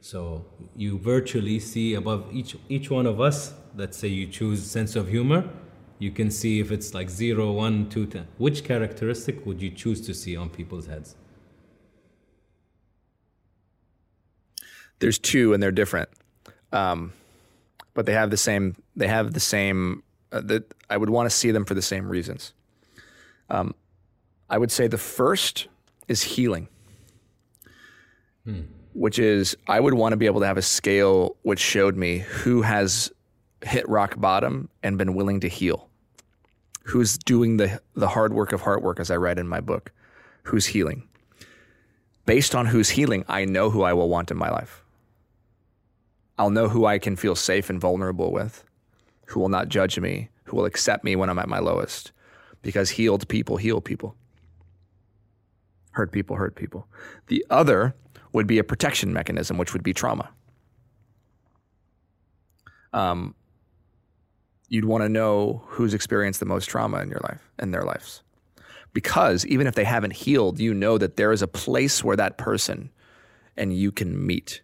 So 0.00 0.44
you 0.76 0.98
virtually 0.98 1.58
see 1.60 1.94
above 1.94 2.26
each 2.32 2.56
each 2.68 2.90
one 2.90 3.06
of 3.06 3.20
us. 3.20 3.54
Let's 3.74 3.96
say 3.96 4.08
you 4.08 4.26
choose 4.26 4.62
sense 4.64 4.96
of 4.96 5.08
humor. 5.08 5.48
You 5.98 6.10
can 6.10 6.30
see 6.30 6.58
if 6.58 6.72
it's 6.72 6.92
like 6.94 7.08
zero, 7.08 7.52
one, 7.52 7.88
two, 7.88 8.06
ten. 8.06 8.26
Which 8.36 8.64
characteristic 8.64 9.46
would 9.46 9.62
you 9.62 9.70
choose 9.70 10.00
to 10.02 10.12
see 10.12 10.36
on 10.36 10.50
people's 10.50 10.86
heads? 10.86 11.14
There's 15.02 15.18
two, 15.18 15.52
and 15.52 15.60
they're 15.60 15.72
different, 15.72 16.08
um, 16.72 17.12
but 17.92 18.06
they 18.06 18.12
have 18.12 18.30
the 18.30 18.36
same. 18.36 18.76
They 18.94 19.08
have 19.08 19.34
the 19.34 19.40
same. 19.40 20.04
Uh, 20.30 20.42
that 20.42 20.72
I 20.88 20.96
would 20.96 21.10
want 21.10 21.28
to 21.28 21.36
see 21.36 21.50
them 21.50 21.64
for 21.64 21.74
the 21.74 21.82
same 21.82 22.08
reasons. 22.08 22.52
Um, 23.50 23.74
I 24.48 24.58
would 24.58 24.70
say 24.70 24.86
the 24.86 24.98
first 24.98 25.66
is 26.06 26.22
healing, 26.22 26.68
which 28.94 29.18
is 29.18 29.56
I 29.66 29.80
would 29.80 29.94
want 29.94 30.12
to 30.12 30.16
be 30.16 30.26
able 30.26 30.38
to 30.40 30.46
have 30.46 30.56
a 30.56 30.62
scale 30.62 31.34
which 31.42 31.58
showed 31.58 31.96
me 31.96 32.18
who 32.18 32.62
has 32.62 33.10
hit 33.62 33.88
rock 33.88 34.20
bottom 34.20 34.68
and 34.84 34.98
been 34.98 35.14
willing 35.14 35.40
to 35.40 35.48
heal, 35.48 35.88
who's 36.84 37.18
doing 37.18 37.56
the 37.56 37.80
the 37.94 38.06
hard 38.06 38.32
work 38.32 38.52
of 38.52 38.60
heart 38.60 38.82
work, 38.82 39.00
as 39.00 39.10
I 39.10 39.16
write 39.16 39.40
in 39.40 39.48
my 39.48 39.60
book, 39.60 39.90
who's 40.44 40.66
healing. 40.66 41.08
Based 42.24 42.54
on 42.54 42.66
who's 42.66 42.90
healing, 42.90 43.24
I 43.28 43.46
know 43.46 43.68
who 43.68 43.82
I 43.82 43.94
will 43.94 44.08
want 44.08 44.30
in 44.30 44.36
my 44.36 44.48
life. 44.48 44.81
I'll 46.38 46.50
know 46.50 46.68
who 46.68 46.86
I 46.86 46.98
can 46.98 47.16
feel 47.16 47.34
safe 47.34 47.70
and 47.70 47.80
vulnerable 47.80 48.32
with, 48.32 48.64
who 49.26 49.40
will 49.40 49.48
not 49.48 49.68
judge 49.68 49.98
me, 49.98 50.30
who 50.44 50.56
will 50.56 50.64
accept 50.64 51.04
me 51.04 51.16
when 51.16 51.28
I'm 51.30 51.38
at 51.38 51.48
my 51.48 51.58
lowest 51.58 52.12
because 52.62 52.90
healed 52.90 53.28
people 53.28 53.56
heal 53.56 53.80
people. 53.80 54.16
Hurt 55.90 56.12
people 56.12 56.36
hurt 56.36 56.54
people. 56.54 56.86
The 57.26 57.44
other 57.50 57.94
would 58.32 58.46
be 58.46 58.58
a 58.58 58.64
protection 58.64 59.12
mechanism, 59.12 59.58
which 59.58 59.74
would 59.74 59.82
be 59.82 59.92
trauma. 59.92 60.30
Um, 62.94 63.34
you'd 64.68 64.86
want 64.86 65.02
to 65.02 65.08
know 65.08 65.62
who's 65.66 65.92
experienced 65.92 66.40
the 66.40 66.46
most 66.46 66.66
trauma 66.66 67.00
in 67.00 67.10
your 67.10 67.20
life, 67.20 67.50
in 67.58 67.72
their 67.72 67.82
lives. 67.82 68.22
Because 68.94 69.44
even 69.46 69.66
if 69.66 69.74
they 69.74 69.84
haven't 69.84 70.12
healed, 70.12 70.60
you 70.60 70.72
know 70.72 70.98
that 70.98 71.16
there 71.16 71.32
is 71.32 71.42
a 71.42 71.48
place 71.48 72.02
where 72.04 72.16
that 72.16 72.38
person 72.38 72.90
and 73.56 73.76
you 73.76 73.92
can 73.92 74.26
meet 74.26 74.62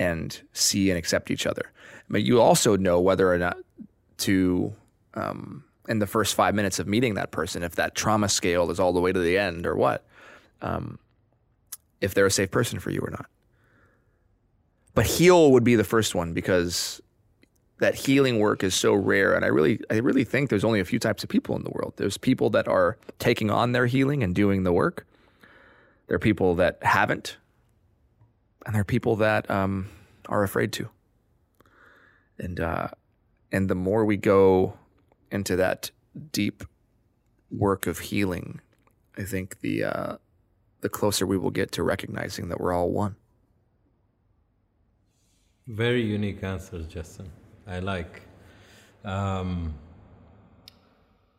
and 0.00 0.40
see 0.54 0.90
and 0.90 0.98
accept 0.98 1.30
each 1.30 1.46
other. 1.46 1.70
But 2.08 2.22
you 2.22 2.40
also 2.40 2.74
know 2.74 2.98
whether 3.00 3.30
or 3.32 3.38
not 3.38 3.58
to 4.18 4.72
um, 5.14 5.62
in 5.88 5.98
the 5.98 6.06
first 6.06 6.34
five 6.34 6.54
minutes 6.54 6.78
of 6.78 6.88
meeting 6.88 7.14
that 7.14 7.30
person, 7.30 7.62
if 7.62 7.76
that 7.76 7.94
trauma 7.94 8.28
scale 8.28 8.70
is 8.70 8.80
all 8.80 8.94
the 8.94 9.00
way 9.00 9.12
to 9.12 9.18
the 9.20 9.36
end 9.36 9.66
or 9.66 9.76
what, 9.76 10.06
um, 10.62 10.98
if 12.00 12.14
they're 12.14 12.26
a 12.26 12.30
safe 12.30 12.50
person 12.50 12.80
for 12.80 12.90
you 12.90 13.00
or 13.00 13.10
not. 13.10 13.26
But 14.94 15.04
heal 15.04 15.52
would 15.52 15.64
be 15.64 15.76
the 15.76 15.84
first 15.84 16.14
one 16.14 16.32
because 16.32 17.00
that 17.78 17.94
healing 17.94 18.38
work 18.38 18.64
is 18.64 18.74
so 18.74 18.94
rare 18.94 19.34
and 19.34 19.44
I 19.44 19.48
really 19.48 19.80
I 19.90 19.96
really 19.96 20.24
think 20.24 20.50
there's 20.50 20.64
only 20.64 20.80
a 20.80 20.84
few 20.84 20.98
types 20.98 21.22
of 21.22 21.28
people 21.28 21.56
in 21.56 21.62
the 21.62 21.70
world. 21.70 21.92
There's 21.96 22.16
people 22.16 22.48
that 22.50 22.68
are 22.68 22.96
taking 23.18 23.50
on 23.50 23.72
their 23.72 23.86
healing 23.86 24.22
and 24.22 24.34
doing 24.34 24.64
the 24.64 24.72
work. 24.72 25.06
There 26.06 26.16
are 26.16 26.20
people 26.20 26.54
that 26.56 26.78
haven't. 26.82 27.36
And 28.66 28.74
there 28.74 28.82
are 28.82 28.84
people 28.84 29.16
that 29.16 29.50
um, 29.50 29.88
are 30.28 30.42
afraid 30.42 30.72
to. 30.74 30.88
And 32.38 32.60
uh, 32.60 32.88
and 33.52 33.68
the 33.68 33.74
more 33.74 34.04
we 34.04 34.16
go 34.16 34.74
into 35.30 35.56
that 35.56 35.90
deep 36.32 36.64
work 37.50 37.86
of 37.86 37.98
healing, 37.98 38.60
I 39.18 39.24
think 39.24 39.60
the 39.60 39.84
uh, 39.84 40.16
the 40.80 40.88
closer 40.88 41.26
we 41.26 41.36
will 41.36 41.50
get 41.50 41.72
to 41.72 41.82
recognizing 41.82 42.48
that 42.48 42.60
we're 42.60 42.72
all 42.72 42.90
one. 42.90 43.16
Very 45.66 46.02
unique 46.02 46.42
answers, 46.42 46.86
Justin. 46.86 47.30
I 47.66 47.78
like. 47.78 48.22
Um, 49.04 49.74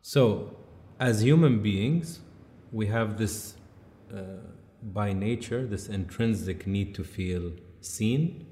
so, 0.00 0.56
as 0.98 1.20
human 1.22 1.62
beings, 1.62 2.20
we 2.72 2.86
have 2.86 3.18
this, 3.18 3.54
uh, 4.12 4.22
by 4.82 5.12
nature, 5.12 5.64
this 5.66 5.88
intrinsic 5.88 6.66
need 6.66 6.94
to 6.94 7.04
feel 7.04 7.52
seen, 7.80 8.46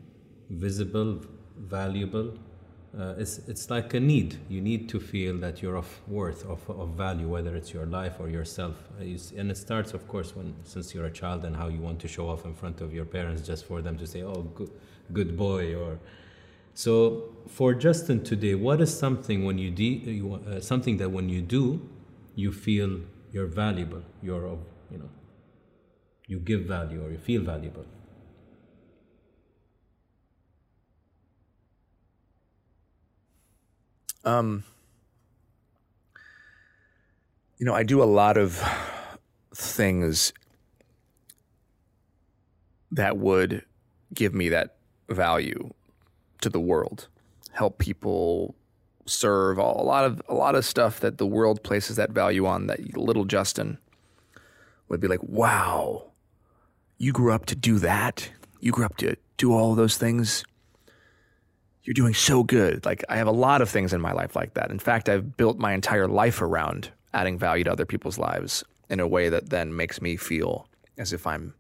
visible, 0.49 1.23
valuable, 1.57 2.35
uh, 2.99 3.15
it's, 3.19 3.39
it's 3.47 3.71
like 3.71 3.95
a 3.95 4.01
need. 4.01 4.37
You 4.49 4.61
need 4.61 4.89
to 4.89 4.99
feel 4.99 5.39
that 5.39 5.63
you're 5.63 5.77
of 5.77 6.01
worth, 6.09 6.45
of, 6.45 6.69
of 6.69 6.91
value, 6.91 7.29
whether 7.29 7.55
it's 7.55 7.73
your 7.73 7.87
life 7.87 8.15
or 8.19 8.29
yourself. 8.29 8.75
Uh, 9.01 9.05
and 9.37 9.51
it 9.51 9.57
starts, 9.57 9.95
of 9.95 10.09
course, 10.09 10.35
when 10.35 10.55
since 10.65 10.93
you're 10.93 11.07
a 11.07 11.11
child 11.11 11.45
and 11.45 11.55
how 11.55 11.69
you 11.69 11.79
want 11.79 12.01
to 12.01 12.09
show 12.09 12.29
off 12.29 12.45
in 12.45 12.55
front 12.55 12.81
of 12.81 12.93
your 12.93 13.05
parents 13.05 13.47
just 13.47 13.65
for 13.65 13.81
them 13.81 13.97
to 13.99 14.07
say, 14.09 14.23
"Oh, 14.23 14.43
good, 14.43 14.71
good 15.13 15.37
boy." 15.37 15.77
Or 15.77 16.01
so 16.75 17.33
for 17.47 17.75
Justin 17.75 18.25
today, 18.25 18.57
what 18.57 18.81
is 18.81 18.97
something 18.97 19.45
when 19.45 19.57
you, 19.59 19.71
de- 19.71 20.11
you 20.11 20.35
uh, 20.35 20.61
something 20.61 20.97
that 20.97 21.11
when 21.11 21.29
you 21.29 21.43
do, 21.43 21.89
you 22.35 22.51
feel 22.51 23.01
you're 23.31 23.47
valuable, 23.47 24.03
you're 24.21 24.47
of, 24.47 24.59
you 24.91 24.99
know, 24.99 25.09
you 26.31 26.39
give 26.39 26.61
value 26.61 27.05
or 27.05 27.11
you 27.11 27.19
feel 27.19 27.43
valuable. 27.43 27.85
Um, 34.25 34.63
you 37.59 37.67
know, 37.67 37.75
I 37.75 37.83
do 37.83 38.01
a 38.01 38.05
lot 38.05 38.37
of 38.37 38.63
things 39.53 40.33
that 42.93 43.17
would 43.17 43.65
give 44.15 44.33
me 44.33 44.49
that 44.51 44.77
value 45.09 45.71
to 46.43 46.49
the 46.49 46.61
world, 46.61 47.09
help 47.53 47.79
people 47.79 48.55
serve 49.07 49.59
a 49.59 49.63
lot 49.63 50.05
of 50.05 50.23
a 50.29 50.35
lot 50.35 50.55
of 50.55 50.65
stuff 50.65 51.01
that 51.01 51.19
the 51.19 51.27
world 51.27 51.65
places 51.65 51.97
that 51.97 52.11
value 52.11 52.47
on 52.47 52.69
that 52.69 52.97
little 52.97 53.25
Justin 53.25 53.79
would 54.89 55.01
be 55.01 55.09
like, 55.09 55.23
"Wow, 55.23 56.10
you 57.01 57.13
grew 57.13 57.33
up 57.33 57.47
to 57.47 57.57
do 57.57 57.81
that? 57.81 58.31
You 58.61 58.71
grew 58.71 58.85
up 58.85 58.97
to 58.99 59.17
do 59.37 59.53
all 59.53 59.75
those 59.75 59.97
things? 59.97 60.45
you're 61.91 61.95
doing 61.95 62.15
so 62.15 62.43
good. 62.43 62.85
Like 62.85 63.05
I 63.09 63.17
have 63.17 63.27
a 63.27 63.33
lot 63.33 63.63
of 63.63 63.69
things 63.69 63.93
in 63.93 64.01
my 64.01 64.13
life 64.13 64.37
like 64.37 64.55
that. 64.55 64.71
In 64.71 64.79
fact, 64.79 65.09
I've 65.09 65.37
built 65.37 65.59
my 65.59 65.73
entire 65.73 66.07
life 66.07 66.41
around 66.43 66.91
adding 67.13 67.39
value 67.39 67.65
to 67.65 67.73
other 67.73 67.87
people's 67.87 68.19
lives 68.19 68.63
in 68.89 69.01
a 69.01 69.09
way 69.09 69.29
that 69.29 69.51
then 69.51 69.75
makes 69.75 70.01
me 70.01 70.17
feel 70.17 70.69
as 70.99 71.13
if 71.13 71.27
I'm 71.27 71.55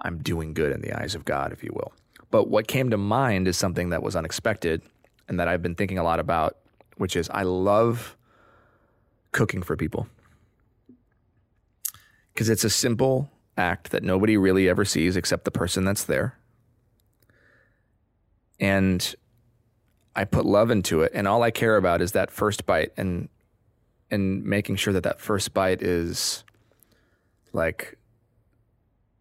I'm 0.00 0.18
doing 0.18 0.52
good 0.52 0.72
in 0.72 0.80
the 0.80 0.92
eyes 0.92 1.14
of 1.14 1.24
God, 1.24 1.52
if 1.52 1.62
you 1.62 1.70
will. 1.74 1.92
But 2.30 2.48
what 2.48 2.66
came 2.66 2.90
to 2.90 2.98
mind 2.98 3.48
is 3.48 3.56
something 3.56 3.90
that 3.90 4.02
was 4.02 4.14
unexpected 4.16 4.82
and 5.28 5.38
that 5.40 5.48
I've 5.48 5.62
been 5.62 5.74
thinking 5.74 5.98
a 5.98 6.02
lot 6.02 6.20
about, 6.20 6.56
which 6.96 7.16
is 7.16 7.30
I 7.30 7.44
love 7.44 8.16
cooking 9.32 9.62
for 9.62 9.76
people. 9.76 10.06
Because 12.34 12.48
it's 12.48 12.64
a 12.64 12.70
simple 12.70 13.30
act 13.56 13.90
that 13.90 14.02
nobody 14.02 14.36
really 14.36 14.68
ever 14.68 14.84
sees 14.84 15.16
except 15.16 15.44
the 15.44 15.50
person 15.50 15.84
that's 15.84 16.04
there 16.04 16.38
and 18.58 19.14
I 20.14 20.24
put 20.24 20.46
love 20.46 20.70
into 20.70 21.02
it, 21.02 21.12
and 21.14 21.28
all 21.28 21.42
I 21.42 21.50
care 21.50 21.76
about 21.76 22.00
is 22.00 22.12
that 22.12 22.30
first 22.30 22.66
bite 22.66 22.92
and 22.96 23.28
and 24.10 24.44
making 24.44 24.76
sure 24.76 24.92
that 24.92 25.02
that 25.02 25.20
first 25.20 25.52
bite 25.52 25.82
is 25.82 26.44
like 27.52 27.98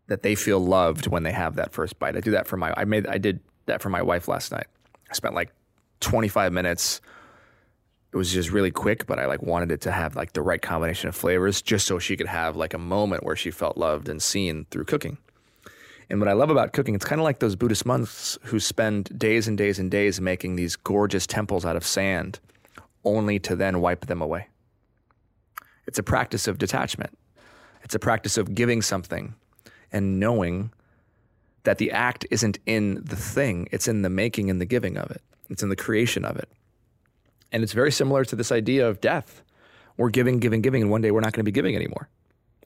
that 0.08 0.22
they 0.22 0.36
feel 0.36 0.60
loved 0.60 1.08
when 1.08 1.24
they 1.24 1.32
have 1.32 1.56
that 1.56 1.74
first 1.74 1.98
bite. 2.00 2.16
I 2.16 2.20
do 2.22 2.32
that 2.32 2.48
for 2.48 2.58
my 2.58 2.74
I 2.78 2.86
made 2.86 3.08
I 3.08 3.18
did 3.18 3.42
that 3.66 3.82
for 3.82 3.90
my 3.90 4.02
wife 4.02 4.28
last 4.28 4.52
night. 4.52 4.68
I 5.10 5.14
spent 5.14 5.36
like 5.36 5.52
25 6.00 6.54
minutes. 6.54 7.02
It 8.16 8.18
was 8.18 8.32
just 8.32 8.50
really 8.50 8.72
quick, 8.72 9.08
but 9.08 9.20
I 9.20 9.26
like 9.26 9.42
wanted 9.44 9.74
it 9.74 9.82
to 9.82 9.92
have 9.92 10.16
like 10.16 10.32
the 10.32 10.42
right 10.42 10.62
combination 10.62 11.10
of 11.10 11.16
flavors 11.18 11.62
just 11.62 11.86
so 11.86 12.00
she 12.00 12.16
could 12.16 12.28
have 12.28 12.56
like 12.56 12.74
a 12.74 12.78
moment 12.78 13.26
where 13.26 13.36
she 13.36 13.52
felt 13.52 13.76
loved 13.76 14.08
and 14.08 14.24
seen 14.24 14.68
through 14.72 14.86
cooking. 14.86 15.18
And 16.10 16.22
what 16.22 16.30
I 16.30 16.32
love 16.32 16.50
about 16.50 16.72
cooking, 16.72 16.96
it's 16.96 17.04
kind 17.04 17.20
of 17.20 17.26
like 17.26 17.40
those 17.40 17.58
Buddhist 17.58 17.86
monks 17.86 18.38
who 18.44 18.62
spend 18.62 19.20
days 19.20 19.50
and 19.50 19.58
days 19.58 19.80
and 19.80 19.92
days 19.92 20.22
making 20.22 20.56
these 20.56 20.78
gorgeous 20.78 21.28
temples 21.28 21.66
out 21.66 21.76
of 21.76 21.86
sand 21.86 22.40
only 23.04 23.38
to 23.40 23.54
then 23.54 23.82
wipe 23.82 24.06
them 24.06 24.22
away. 24.22 24.48
It's 25.86 26.00
a 26.00 26.04
practice 26.04 26.48
of 26.48 26.58
detachment. 26.58 27.18
It's 27.84 27.96
a 27.96 28.00
practice 28.00 28.38
of 28.38 28.56
giving 28.56 28.82
something 28.82 29.36
and 29.92 30.22
knowing 30.22 30.72
that 31.64 31.80
the 31.80 31.92
act 31.92 32.26
isn't 32.32 32.60
in 32.66 33.04
the 33.04 33.18
thing, 33.18 33.68
it's 33.74 33.90
in 33.90 34.04
the 34.04 34.10
making 34.10 34.50
and 34.50 34.62
the 34.62 34.66
giving 34.66 34.96
of 34.98 35.12
it. 35.12 35.22
It's 35.50 35.64
in 35.64 35.68
the 35.68 35.76
creation 35.76 36.24
of 36.24 36.38
it. 36.38 36.48
And 37.52 37.64
it's 37.64 37.74
very 37.74 37.92
similar 37.92 38.26
to 38.26 38.36
this 38.36 38.52
idea 38.52 38.88
of 38.88 39.02
death. 39.02 39.42
We're 39.98 40.10
giving, 40.10 40.40
giving, 40.40 40.62
giving, 40.62 40.82
and 40.82 40.92
one 40.92 41.02
day 41.02 41.12
we're 41.12 41.22
not 41.22 41.34
going 41.34 41.42
to 41.42 41.44
be 41.44 41.52
giving 41.52 41.76
anymore. 41.76 42.10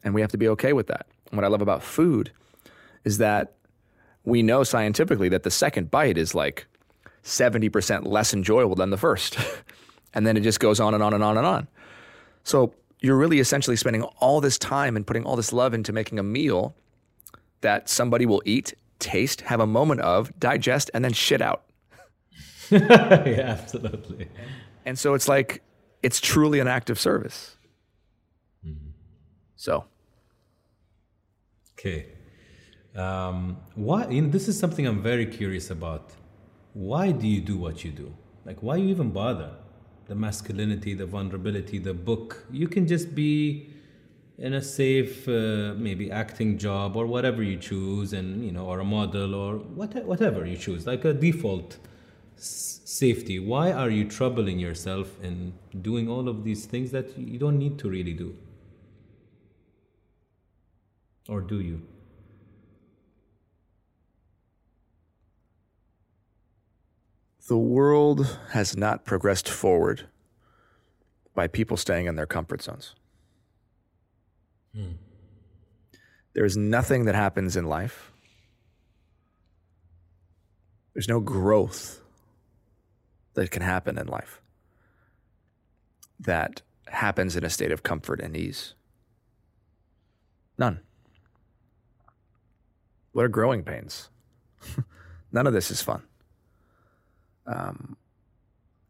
And 0.04 0.14
we 0.14 0.22
have 0.22 0.32
to 0.32 0.38
be 0.38 0.48
okay 0.50 0.74
with 0.74 0.88
that. 0.88 1.06
And 1.30 1.38
what 1.38 1.46
I 1.46 1.48
love 1.48 1.62
about 1.62 1.84
food 1.84 2.32
is 3.04 3.18
that 3.20 3.54
we 4.24 4.42
know 4.42 4.64
scientifically 4.64 5.30
that 5.30 5.44
the 5.44 5.52
second 5.52 5.92
bite 5.92 6.18
is 6.18 6.34
like 6.34 6.66
70% 7.24 8.06
less 8.08 8.34
enjoyable 8.34 8.76
than 8.76 8.90
the 8.90 8.98
first. 8.98 9.38
and 10.14 10.26
then 10.26 10.38
it 10.38 10.42
just 10.42 10.60
goes 10.60 10.80
on 10.80 10.94
and 10.94 11.04
on 11.04 11.14
and 11.14 11.24
on 11.24 11.38
and 11.38 11.46
on. 11.46 11.68
So 12.44 12.74
you're 13.00 13.18
really 13.18 13.40
essentially 13.40 13.76
spending 13.76 14.04
all 14.04 14.42
this 14.42 14.58
time 14.58 14.96
and 14.96 15.06
putting 15.06 15.26
all 15.26 15.36
this 15.36 15.54
love 15.54 15.74
into 15.74 15.94
making 15.94 16.20
a 16.20 16.24
meal 16.24 16.76
that 17.62 17.90
somebody 17.90 18.26
will 18.26 18.42
eat, 18.46 18.74
taste, 19.00 19.42
have 19.42 19.60
a 19.60 19.68
moment 19.68 20.02
of, 20.02 20.38
digest, 20.40 20.90
and 20.94 21.04
then 21.04 21.14
shit 21.14 21.42
out. 21.42 21.64
yeah, 22.70 23.58
absolutely. 23.60 24.28
And 24.90 24.98
so 24.98 25.14
it's 25.14 25.28
like, 25.28 25.62
it's 26.02 26.20
truly 26.20 26.60
an 26.60 26.68
act 26.68 26.90
of 26.90 27.00
service. 27.00 27.58
Mm-hmm. 28.66 28.90
So. 29.56 29.86
Okay. 31.74 32.08
Um, 32.96 33.58
why? 33.76 34.08
You 34.10 34.24
know, 34.24 34.30
this 34.30 34.48
is 34.48 34.58
something 34.58 34.88
I'm 34.88 35.04
very 35.12 35.28
curious 35.28 35.70
about. 35.70 36.06
Why 36.74 37.12
do 37.12 37.28
you 37.28 37.42
do 37.52 37.56
what 37.66 37.84
you 37.86 37.92
do? 37.92 38.10
Like, 38.46 38.64
why 38.64 38.78
you 38.78 38.88
even 38.96 39.12
bother? 39.12 39.52
The 40.08 40.16
masculinity, 40.16 40.96
the 40.96 41.06
vulnerability, 41.06 41.78
the 41.78 41.94
book. 41.94 42.48
You 42.52 42.68
can 42.68 42.88
just 42.88 43.14
be 43.14 43.70
in 44.40 44.56
a 44.56 44.64
safe, 44.80 45.28
uh, 45.28 45.76
maybe 45.88 46.10
acting 46.10 46.58
job 46.58 46.96
or 46.96 47.06
whatever 47.06 47.44
you 47.44 47.58
choose, 47.58 48.14
and 48.14 48.44
you 48.44 48.52
know, 48.52 48.66
or 48.66 48.80
a 48.80 48.86
model 48.86 49.36
or 49.36 49.58
what, 49.58 49.94
whatever 50.12 50.48
you 50.48 50.58
choose, 50.58 50.88
like 50.88 51.06
a 51.06 51.14
default 51.14 51.78
safety. 52.40 53.40
Why 53.40 53.72
are 53.72 53.90
you 53.90 54.06
troubling 54.06 54.60
yourself 54.60 55.20
in 55.22 55.54
doing 55.82 56.10
all 56.10 56.28
of 56.28 56.44
these 56.44 56.66
things 56.66 56.92
that 56.92 57.18
you 57.18 57.38
don't 57.38 57.58
need 57.58 57.78
to 57.80 57.90
really 57.90 58.14
do? 58.14 58.36
Or 61.28 61.42
do 61.42 61.60
you? 61.60 61.82
The 67.48 67.58
world 67.58 68.40
has 68.52 68.78
not 68.78 69.06
progressed 69.06 69.50
forward 69.50 70.08
by 71.34 71.48
people 71.48 71.78
staying 71.78 72.06
in 72.06 72.16
their 72.16 72.28
comfort 72.28 72.62
zones. 72.62 72.96
Hmm. 74.76 74.94
There's 76.34 76.56
nothing 76.56 77.06
that 77.06 77.16
happens 77.16 77.56
in 77.56 77.66
life. 77.66 78.12
There's 80.94 81.08
no 81.08 81.20
growth 81.20 81.99
that 83.40 83.52
can 83.52 83.62
happen 83.62 83.98
in 83.98 84.08
life 84.08 84.42
that 86.20 86.62
happens 86.88 87.36
in 87.36 87.44
a 87.46 87.50
state 87.50 87.72
of 87.72 87.82
comfort 87.82 88.20
and 88.20 88.36
ease. 88.36 88.74
None. 90.58 90.82
What 93.14 93.24
are 93.24 93.30
growing 93.30 93.64
pains? 93.64 94.10
None 95.32 95.48
of 95.48 95.54
this 95.54 95.72
is 95.72 95.82
fun 95.82 96.04
um, 97.50 97.98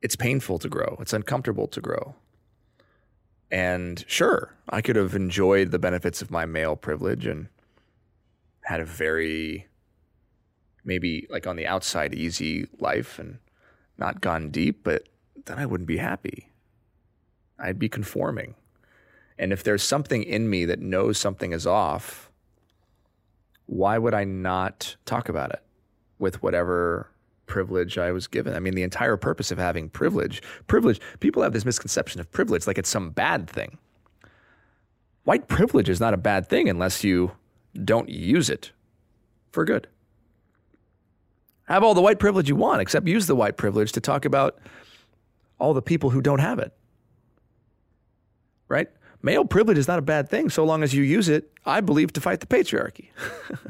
it's 0.01 0.15
painful 0.15 0.59
to 0.59 0.69
grow. 0.69 0.97
It's 0.99 1.13
uncomfortable 1.13 1.67
to 1.67 1.81
grow. 1.81 2.15
And 3.51 4.03
sure, 4.07 4.53
I 4.69 4.81
could 4.81 4.95
have 4.95 5.15
enjoyed 5.15 5.71
the 5.71 5.79
benefits 5.79 6.21
of 6.21 6.29
my 6.29 6.45
male 6.45 6.75
privilege 6.75 7.25
and 7.25 7.47
had 8.65 8.79
a 8.79 8.85
very, 8.85 9.67
maybe 10.83 11.25
like 11.29 11.47
on 11.47 11.55
the 11.55 11.65
outside, 11.65 12.13
easy 12.13 12.67
life 12.79 13.17
and 13.17 13.39
not 13.99 14.21
gone 14.21 14.49
deep, 14.49 14.83
but 14.83 15.07
then 15.45 15.59
I 15.59 15.65
wouldn't 15.65 15.87
be 15.87 15.97
happy. 15.97 16.49
I'd 17.57 17.79
be 17.79 17.89
conforming. 17.89 18.55
And 19.37 19.53
if 19.53 19.63
there's 19.63 19.83
something 19.83 20.23
in 20.23 20.49
me 20.49 20.65
that 20.65 20.79
knows 20.79 21.17
something 21.17 21.53
is 21.53 21.65
off, 21.65 22.29
why 23.65 23.97
would 23.97 24.13
I 24.13 24.23
not 24.23 24.95
talk 25.05 25.29
about 25.29 25.51
it 25.51 25.61
with 26.17 26.41
whatever 26.41 27.09
privilege 27.45 27.97
I 27.97 28.11
was 28.11 28.27
given? 28.27 28.55
I 28.55 28.59
mean, 28.59 28.73
the 28.73 28.83
entire 28.83 29.17
purpose 29.17 29.51
of 29.51 29.57
having 29.57 29.89
privilege, 29.89 30.41
privilege, 30.67 30.99
people 31.19 31.43
have 31.43 31.53
this 31.53 31.65
misconception 31.65 32.19
of 32.19 32.31
privilege 32.31 32.67
like 32.67 32.77
it's 32.77 32.89
some 32.89 33.11
bad 33.11 33.49
thing. 33.49 33.77
White 35.23 35.47
privilege 35.47 35.89
is 35.89 35.99
not 35.99 36.13
a 36.13 36.17
bad 36.17 36.47
thing 36.47 36.67
unless 36.67 37.03
you 37.03 37.31
don't 37.85 38.09
use 38.09 38.49
it 38.49 38.71
for 39.51 39.63
good. 39.63 39.87
Have 41.69 41.83
all 41.83 41.93
the 41.93 42.01
white 42.01 42.17
privilege 42.17 42.49
you 42.49 42.55
want, 42.55 42.81
except 42.81 43.07
use 43.07 43.27
the 43.27 43.35
white 43.35 43.55
privilege 43.55 43.91
to 43.91 44.01
talk 44.01 44.25
about 44.25 44.57
all 45.59 45.75
the 45.75 45.83
people 45.83 46.09
who 46.09 46.19
don't 46.19 46.39
have 46.39 46.57
it. 46.57 46.73
Right? 48.67 48.87
Male 49.21 49.45
privilege 49.45 49.77
is 49.77 49.87
not 49.87 49.99
a 49.99 50.01
bad 50.01 50.29
thing 50.29 50.49
so 50.49 50.65
long 50.65 50.81
as 50.81 50.95
you 50.95 51.03
use 51.03 51.29
it, 51.29 51.51
I 51.67 51.81
believe, 51.81 52.11
to 52.13 52.21
fight 52.21 52.39
the 52.39 52.47
patriarchy 52.47 53.09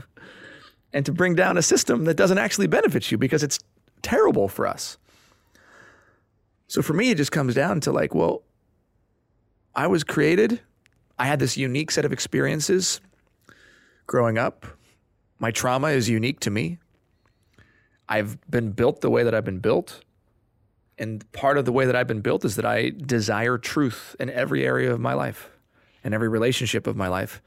and 0.93 1.05
to 1.05 1.11
bring 1.11 1.35
down 1.35 1.57
a 1.57 1.61
system 1.61 2.05
that 2.05 2.15
doesn't 2.15 2.37
actually 2.37 2.67
benefit 2.67 3.11
you 3.11 3.17
because 3.17 3.43
it's 3.43 3.59
terrible 4.01 4.47
for 4.47 4.65
us. 4.65 4.97
So 6.67 6.81
for 6.81 6.93
me, 6.93 7.09
it 7.09 7.15
just 7.15 7.33
comes 7.33 7.53
down 7.53 7.81
to 7.81 7.91
like, 7.91 8.15
well, 8.15 8.43
I 9.75 9.87
was 9.87 10.05
created, 10.05 10.61
I 11.17 11.25
had 11.25 11.39
this 11.39 11.57
unique 11.57 11.91
set 11.91 12.05
of 12.05 12.13
experiences 12.13 13.01
growing 14.07 14.37
up. 14.37 14.65
My 15.37 15.51
trauma 15.51 15.89
is 15.89 16.07
unique 16.07 16.39
to 16.41 16.49
me. 16.49 16.77
I've 18.09 18.37
been 18.49 18.71
built 18.71 19.01
the 19.01 19.09
way 19.09 19.23
that 19.23 19.35
I've 19.35 19.45
been 19.45 19.59
built. 19.59 20.01
And 20.97 21.31
part 21.31 21.57
of 21.57 21.65
the 21.65 21.71
way 21.71 21.85
that 21.85 21.95
I've 21.95 22.07
been 22.07 22.21
built 22.21 22.43
is 22.43 22.55
that 22.57 22.65
I 22.65 22.89
desire 22.89 23.57
truth 23.57 24.15
in 24.19 24.29
every 24.29 24.65
area 24.65 24.91
of 24.91 24.99
my 24.99 25.13
life, 25.13 25.49
in 26.03 26.13
every 26.13 26.27
relationship 26.27 26.87
of 26.87 26.97
my 26.97 27.07
life, 27.07 27.41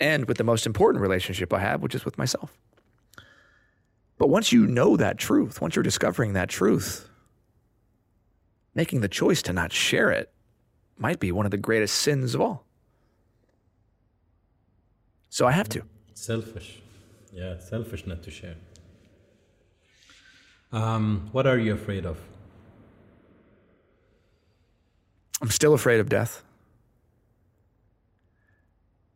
and 0.00 0.26
with 0.26 0.38
the 0.38 0.44
most 0.44 0.66
important 0.66 1.00
relationship 1.02 1.52
I 1.52 1.60
have, 1.60 1.82
which 1.82 1.94
is 1.94 2.04
with 2.04 2.18
myself. 2.18 2.58
But 4.18 4.28
once 4.28 4.50
you 4.50 4.66
know 4.66 4.96
that 4.96 5.18
truth, 5.18 5.60
once 5.60 5.76
you're 5.76 5.82
discovering 5.82 6.32
that 6.32 6.48
truth, 6.48 7.08
making 8.74 9.00
the 9.00 9.08
choice 9.08 9.42
to 9.42 9.52
not 9.52 9.72
share 9.72 10.10
it 10.10 10.32
might 10.96 11.20
be 11.20 11.30
one 11.30 11.44
of 11.44 11.50
the 11.50 11.56
greatest 11.56 11.96
sins 11.96 12.34
of 12.34 12.40
all. 12.40 12.64
So 15.28 15.46
I 15.46 15.52
have 15.52 15.68
to. 15.70 15.82
Selfish. 16.14 16.80
Yeah, 17.32 17.58
selfish 17.58 18.06
not 18.06 18.22
to 18.22 18.30
share. 18.30 18.54
Um, 20.74 21.28
what 21.30 21.46
are 21.46 21.56
you 21.56 21.72
afraid 21.72 22.04
of? 22.04 22.18
I'm 25.40 25.50
still 25.50 25.72
afraid 25.72 26.00
of 26.00 26.08
death. 26.08 26.42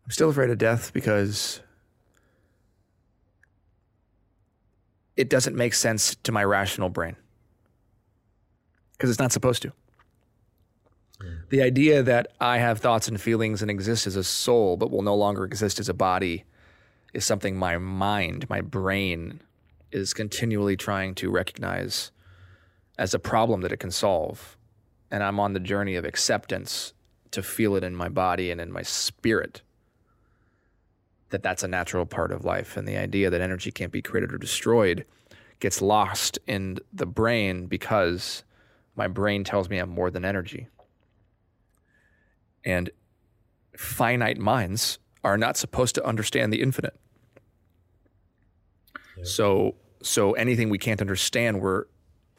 I'm 0.05 0.13
still 0.13 0.31
afraid 0.31 0.51
of 0.51 0.59
death 0.59 0.93
because 0.93 1.61
it 5.17 5.29
doesn't 5.29 5.57
make 5.57 5.75
sense 5.75 6.15
to 6.23 6.31
my 6.31 6.45
rational 6.45 6.91
brain. 6.91 7.17
Because 8.93 9.11
it's 9.11 9.19
not 9.19 9.33
supposed 9.33 9.63
to. 9.63 9.73
The 11.49 11.63
idea 11.63 12.05
that 12.05 12.29
I 12.41 12.59
have 12.59 12.79
thoughts 12.79 13.09
and 13.09 13.21
feelings 13.21 13.63
and 13.63 13.71
exist 13.71 14.07
as 14.07 14.15
a 14.15 14.23
soul, 14.23 14.77
but 14.77 14.93
will 14.93 15.03
no 15.03 15.17
longer 15.17 15.45
exist 15.45 15.81
as 15.81 15.89
a 15.89 15.95
body, 15.95 16.45
is 17.13 17.25
something 17.25 17.57
my 17.57 17.79
mind, 17.79 18.49
my 18.49 18.61
brain, 18.61 19.41
is 19.93 20.15
continually 20.15 20.77
trying 20.77 21.15
to 21.17 21.31
recognize 21.31 22.11
as 22.99 23.15
a 23.15 23.19
problem 23.19 23.61
that 23.63 23.73
it 23.73 23.79
can 23.79 23.91
solve. 23.91 24.57
And 25.11 25.23
I'm 25.23 25.41
on 25.41 25.53
the 25.53 25.61
journey 25.61 25.95
of 25.97 26.05
acceptance 26.05 26.93
to 27.31 27.43
feel 27.43 27.77
it 27.77 27.85
in 27.85 27.95
my 27.95 28.09
body 28.09 28.51
and 28.51 28.61
in 28.61 28.73
my 28.73 28.83
spirit 28.83 29.63
that 31.31 31.43
that's 31.43 31.63
a 31.63 31.69
natural 31.69 32.07
part 32.07 32.33
of 32.33 32.45
life. 32.45 32.77
And 32.77 32.87
the 32.87 32.97
idea 32.97 33.31
that 33.31 33.41
energy 33.41 33.71
can't 33.71 33.93
be 33.93 34.03
created 34.03 34.33
or 34.33 34.39
destroyed 34.39 35.05
gets 35.61 35.83
lost 35.83 36.39
in 36.47 36.79
the 36.93 37.07
brain 37.07 37.67
because 37.67 38.45
my 38.97 39.09
brain 39.09 39.45
tells 39.45 39.69
me 39.69 39.79
I'm 39.79 39.91
more 39.91 40.11
than 40.11 40.25
energy. 40.25 40.69
And 42.65 42.91
finite 43.77 44.39
minds 44.39 44.99
are 45.25 45.37
not 45.37 45.57
supposed 45.57 45.95
to 45.97 46.05
understand 46.05 46.53
the 46.53 46.63
infinite. 46.63 46.99
So 49.23 49.75
so 50.03 50.33
anything 50.33 50.71
we 50.71 50.79
can't 50.79 51.01
understand, 51.01 51.61
we're 51.61 51.85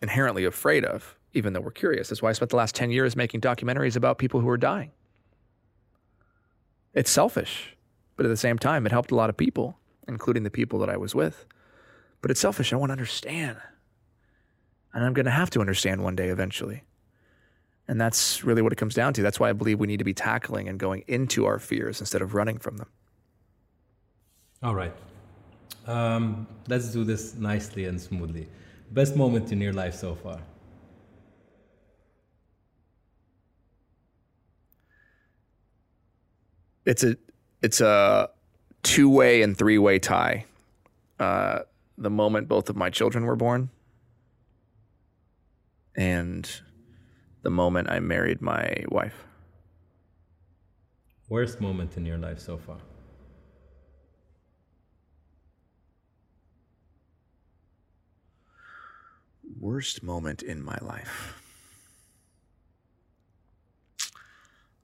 inherently 0.01 0.45
afraid 0.45 0.85
of, 0.85 1.17
even 1.33 1.53
though 1.53 1.61
we're 1.61 1.71
curious. 1.71 2.09
That's 2.09 2.21
why 2.21 2.29
I 2.29 2.33
spent 2.33 2.49
the 2.51 2.57
last 2.57 2.75
10 2.75 2.91
years 2.91 3.15
making 3.15 3.41
documentaries 3.41 3.95
about 3.95 4.17
people 4.17 4.39
who 4.39 4.49
are 4.49 4.57
dying. 4.57 4.91
It's 6.93 7.11
selfish, 7.11 7.75
but 8.15 8.25
at 8.25 8.29
the 8.29 8.37
same 8.37 8.57
time, 8.57 8.85
it 8.85 8.91
helped 8.91 9.11
a 9.11 9.15
lot 9.15 9.29
of 9.29 9.37
people, 9.37 9.77
including 10.07 10.43
the 10.43 10.49
people 10.49 10.79
that 10.79 10.89
I 10.89 10.97
was 10.97 11.13
with. 11.13 11.45
But 12.21 12.31
it's 12.31 12.39
selfish. 12.39 12.73
I 12.73 12.75
want 12.75 12.89
to 12.89 12.93
understand. 12.93 13.57
And 14.93 15.05
I'm 15.05 15.13
going 15.13 15.25
to 15.25 15.31
have 15.31 15.49
to 15.51 15.59
understand 15.59 16.03
one 16.03 16.15
day 16.15 16.29
eventually. 16.29 16.83
And 17.87 17.99
that's 17.99 18.43
really 18.43 18.61
what 18.61 18.71
it 18.71 18.77
comes 18.77 18.93
down 18.93 19.13
to. 19.13 19.21
That's 19.21 19.39
why 19.39 19.49
I 19.49 19.53
believe 19.53 19.79
we 19.79 19.87
need 19.87 19.97
to 19.97 20.03
be 20.03 20.13
tackling 20.13 20.67
and 20.67 20.79
going 20.79 21.03
into 21.07 21.45
our 21.45 21.59
fears 21.59 21.99
instead 21.99 22.21
of 22.21 22.33
running 22.33 22.57
from 22.57 22.77
them. 22.77 22.87
All 24.61 24.75
right. 24.75 24.93
Um, 25.89 26.45
let's 26.67 26.91
do 26.91 27.03
this 27.03 27.33
nicely 27.33 27.85
and 27.85 27.99
smoothly. 27.99 28.47
Best 28.91 29.15
moment 29.15 29.51
in 29.51 29.59
your 29.59 29.73
life 29.73 29.95
so 29.95 30.13
far? 30.13 30.39
It's 36.85 37.03
a 37.03 37.17
it's 37.63 37.81
a 37.81 38.29
two 38.83 39.09
way 39.09 39.41
and 39.41 39.57
three 39.57 39.79
way 39.79 39.97
tie. 39.97 40.45
Uh, 41.19 41.61
the 41.97 42.11
moment 42.11 42.47
both 42.47 42.69
of 42.69 42.75
my 42.75 42.91
children 42.91 43.25
were 43.25 43.35
born, 43.35 43.69
and 45.95 46.49
the 47.41 47.49
moment 47.49 47.89
I 47.89 47.99
married 47.99 48.41
my 48.41 48.85
wife. 48.89 49.25
Worst 51.29 51.59
moment 51.59 51.97
in 51.97 52.05
your 52.05 52.19
life 52.19 52.39
so 52.39 52.57
far? 52.57 52.77
Worst 59.59 60.03
moment 60.03 60.41
in 60.41 60.63
my 60.63 60.77
life. 60.81 61.41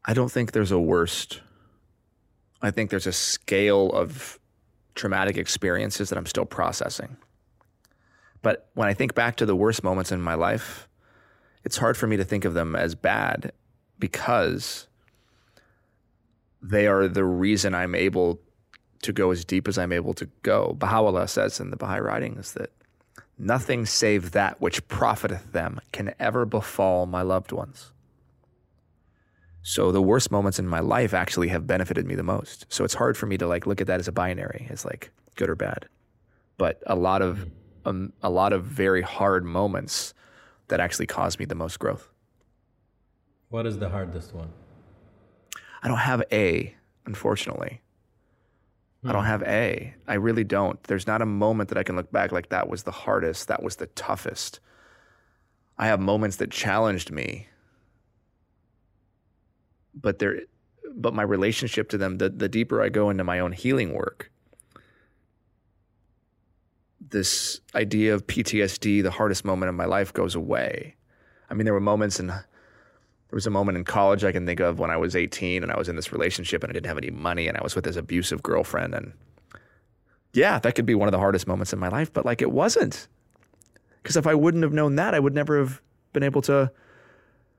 I 0.04 0.14
don't 0.14 0.32
think 0.32 0.52
there's 0.52 0.72
a 0.72 0.80
worst. 0.80 1.42
I 2.62 2.72
think 2.72 2.90
there's 2.90 3.08
a 3.08 3.14
scale 3.14 3.92
of 3.92 4.40
traumatic 4.94 5.38
experiences 5.38 6.10
that 6.10 6.18
I'm 6.18 6.26
still 6.26 6.46
processing. 6.46 7.18
But 8.42 8.70
when 8.76 8.88
I 8.88 8.94
think 8.94 9.16
back 9.16 9.38
to 9.38 9.46
the 9.46 9.56
worst 9.56 9.84
moments 9.84 10.12
in 10.12 10.22
my 10.22 10.36
life, 10.36 10.88
it's 11.64 11.78
hard 11.78 11.98
for 11.98 12.06
me 12.06 12.18
to 12.18 12.24
think 12.24 12.46
of 12.46 12.54
them 12.54 12.76
as 12.76 12.94
bad 12.94 13.52
because 13.98 14.88
they 16.62 16.86
are 16.86 17.08
the 17.08 17.24
reason 17.24 17.74
I'm 17.74 17.96
able 17.96 18.40
to 19.02 19.12
go 19.12 19.32
as 19.32 19.44
deep 19.44 19.68
as 19.68 19.78
I'm 19.78 19.92
able 19.92 20.14
to 20.16 20.28
go. 20.44 20.74
Baha'u'llah 20.78 21.28
says 21.28 21.60
in 21.60 21.72
the 21.72 21.78
Baha'i 21.78 22.00
writings 22.00 22.54
that 22.54 22.72
Nothing 23.38 23.86
save 23.86 24.32
that 24.32 24.62
which 24.62 24.88
profiteth 24.88 25.52
them 25.52 25.82
can 25.92 26.14
ever 26.20 26.46
befall 26.46 27.06
my 27.06 27.22
loved 27.22 27.52
ones. 27.52 27.92
So 29.62 29.92
the 29.92 30.02
worst 30.02 30.32
moments 30.32 30.60
in 30.60 30.68
my 30.68 30.80
life 30.80 31.14
actually 31.14 31.48
have 31.48 31.66
benefited 31.66 32.06
me 32.06 32.16
the 32.16 32.24
most. 32.24 32.66
So 32.70 32.84
it's 32.84 32.94
hard 32.94 33.18
for 33.18 33.26
me 33.26 33.38
to 33.38 33.48
like 33.48 33.66
look 33.66 33.82
at 33.82 33.88
that 33.88 34.00
as 34.00 34.08
a 34.08 34.12
binary, 34.12 34.68
as 34.70 34.86
like 34.86 35.12
good 35.36 35.50
or 35.50 35.56
bad. 35.56 35.88
But 36.58 36.82
a 36.86 36.96
lot 36.96 37.22
of 37.22 37.50
um, 37.84 38.14
a 38.22 38.30
lot 38.30 38.54
of 38.54 38.64
very 38.64 39.02
hard 39.02 39.44
moments 39.44 40.14
that 40.68 40.80
actually 40.80 41.08
caused 41.08 41.40
me 41.40 41.46
the 41.46 41.56
most 41.56 41.80
growth. 41.80 42.10
What 43.50 43.66
is 43.66 43.78
the 43.78 43.90
hardest 43.90 44.34
one? 44.34 44.52
I 45.84 45.88
don't 45.88 45.98
have 45.98 46.24
a, 46.32 46.76
unfortunately. 47.06 47.82
I 49.06 49.12
don't 49.12 49.24
hmm. 49.24 49.30
have 49.30 49.44
A. 49.44 49.94
I 50.08 50.16
really 50.16 50.44
don't. 50.44 50.82
There's 50.84 51.08
not 51.08 51.22
a 51.22 51.26
moment 51.26 51.70
that 51.70 51.78
I 51.78 51.84
can 51.84 51.96
look 51.96 52.12
back 52.12 52.32
like 52.32 52.50
that 52.50 52.68
was 52.68 52.84
the 52.84 52.92
hardest, 52.92 53.48
that 53.48 53.62
was 53.62 53.76
the 53.76 53.88
toughest. 53.88 54.60
I 55.78 55.88
have 55.88 56.00
moments 56.00 56.38
that 56.38 56.52
challenged 56.52 57.12
me. 57.12 57.48
But 59.94 60.20
there 60.20 60.42
but 60.96 61.14
my 61.14 61.24
relationship 61.24 61.90
to 61.90 61.98
them, 61.98 62.18
the, 62.18 62.30
the 62.30 62.48
deeper 62.48 62.82
I 62.82 62.90
go 62.90 63.10
into 63.10 63.24
my 63.24 63.40
own 63.40 63.52
healing 63.52 63.94
work, 63.94 64.32
this 67.10 67.60
idea 67.74 68.14
of 68.14 68.26
PTSD, 68.28 69.04
the 69.04 69.12
hardest 69.12 69.44
moment 69.44 69.70
of 69.70 69.76
my 69.76 69.86
life, 69.86 70.14
goes 70.14 70.36
away. 70.36 70.96
I 71.50 71.54
mean, 71.54 71.66
there 71.66 71.74
were 71.74 71.82
moments 71.82 72.20
in 72.20 72.34
there 73.36 73.40
was 73.40 73.48
a 73.48 73.50
moment 73.50 73.78
in 73.78 73.84
college 73.84 74.24
I 74.24 74.32
can 74.32 74.46
think 74.46 74.62
of 74.62 74.80
when 74.80 74.90
I 74.90 74.96
was 74.96 75.14
18 75.14 75.62
and 75.62 75.70
I 75.70 75.78
was 75.78 75.90
in 75.90 75.98
this 75.98 76.14
relationship 76.14 76.64
and 76.64 76.70
I 76.70 76.74
didn't 76.74 76.86
have 76.86 76.98
any 76.98 77.10
money 77.10 77.50
and 77.50 77.58
I 77.58 77.62
was 77.62 77.76
with 77.76 77.84
this 77.84 77.98
abusive 77.98 78.42
girlfriend. 78.42 78.96
And 78.96 79.12
yeah, 80.32 80.58
that 80.60 80.74
could 80.74 80.86
be 80.86 80.96
one 80.96 81.10
of 81.10 81.12
the 81.12 81.20
hardest 81.20 81.46
moments 81.46 81.74
in 81.74 81.80
my 81.80 81.90
life, 81.90 82.14
but 82.14 82.26
like 82.26 82.42
it 82.42 82.50
wasn't. 82.50 83.10
Because 84.02 84.16
if 84.16 84.26
I 84.26 84.36
wouldn't 84.36 84.64
have 84.64 84.72
known 84.72 84.96
that, 84.96 85.14
I 85.14 85.20
would 85.20 85.34
never 85.34 85.60
have 85.60 85.82
been 86.14 86.24
able 86.24 86.42
to 86.44 86.72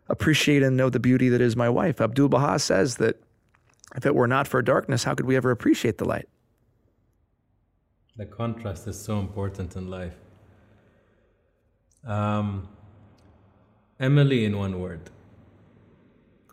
appreciate 0.08 0.62
and 0.62 0.78
know 0.78 0.88
the 0.88 0.98
beauty 0.98 1.28
that 1.28 1.42
is 1.42 1.56
my 1.56 1.68
wife. 1.68 2.00
Abdul 2.00 2.30
Baha 2.30 2.58
says 2.58 2.96
that 2.96 3.20
if 3.96 4.06
it 4.06 4.14
were 4.14 4.26
not 4.26 4.48
for 4.48 4.62
darkness, 4.62 5.04
how 5.04 5.14
could 5.14 5.26
we 5.26 5.36
ever 5.36 5.50
appreciate 5.50 5.98
the 5.98 6.06
light? 6.06 6.26
The 8.16 8.24
contrast 8.24 8.86
is 8.86 8.98
so 8.98 9.20
important 9.20 9.76
in 9.76 9.90
life. 9.90 10.16
Um, 12.06 12.66
Emily, 14.00 14.46
in 14.46 14.56
one 14.56 14.80
word. 14.80 15.10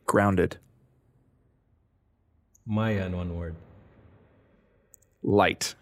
Grounded. 0.06 0.58
Maya, 2.66 3.06
in 3.06 3.16
one 3.16 3.38
word. 3.38 3.56
Light. 5.22 5.76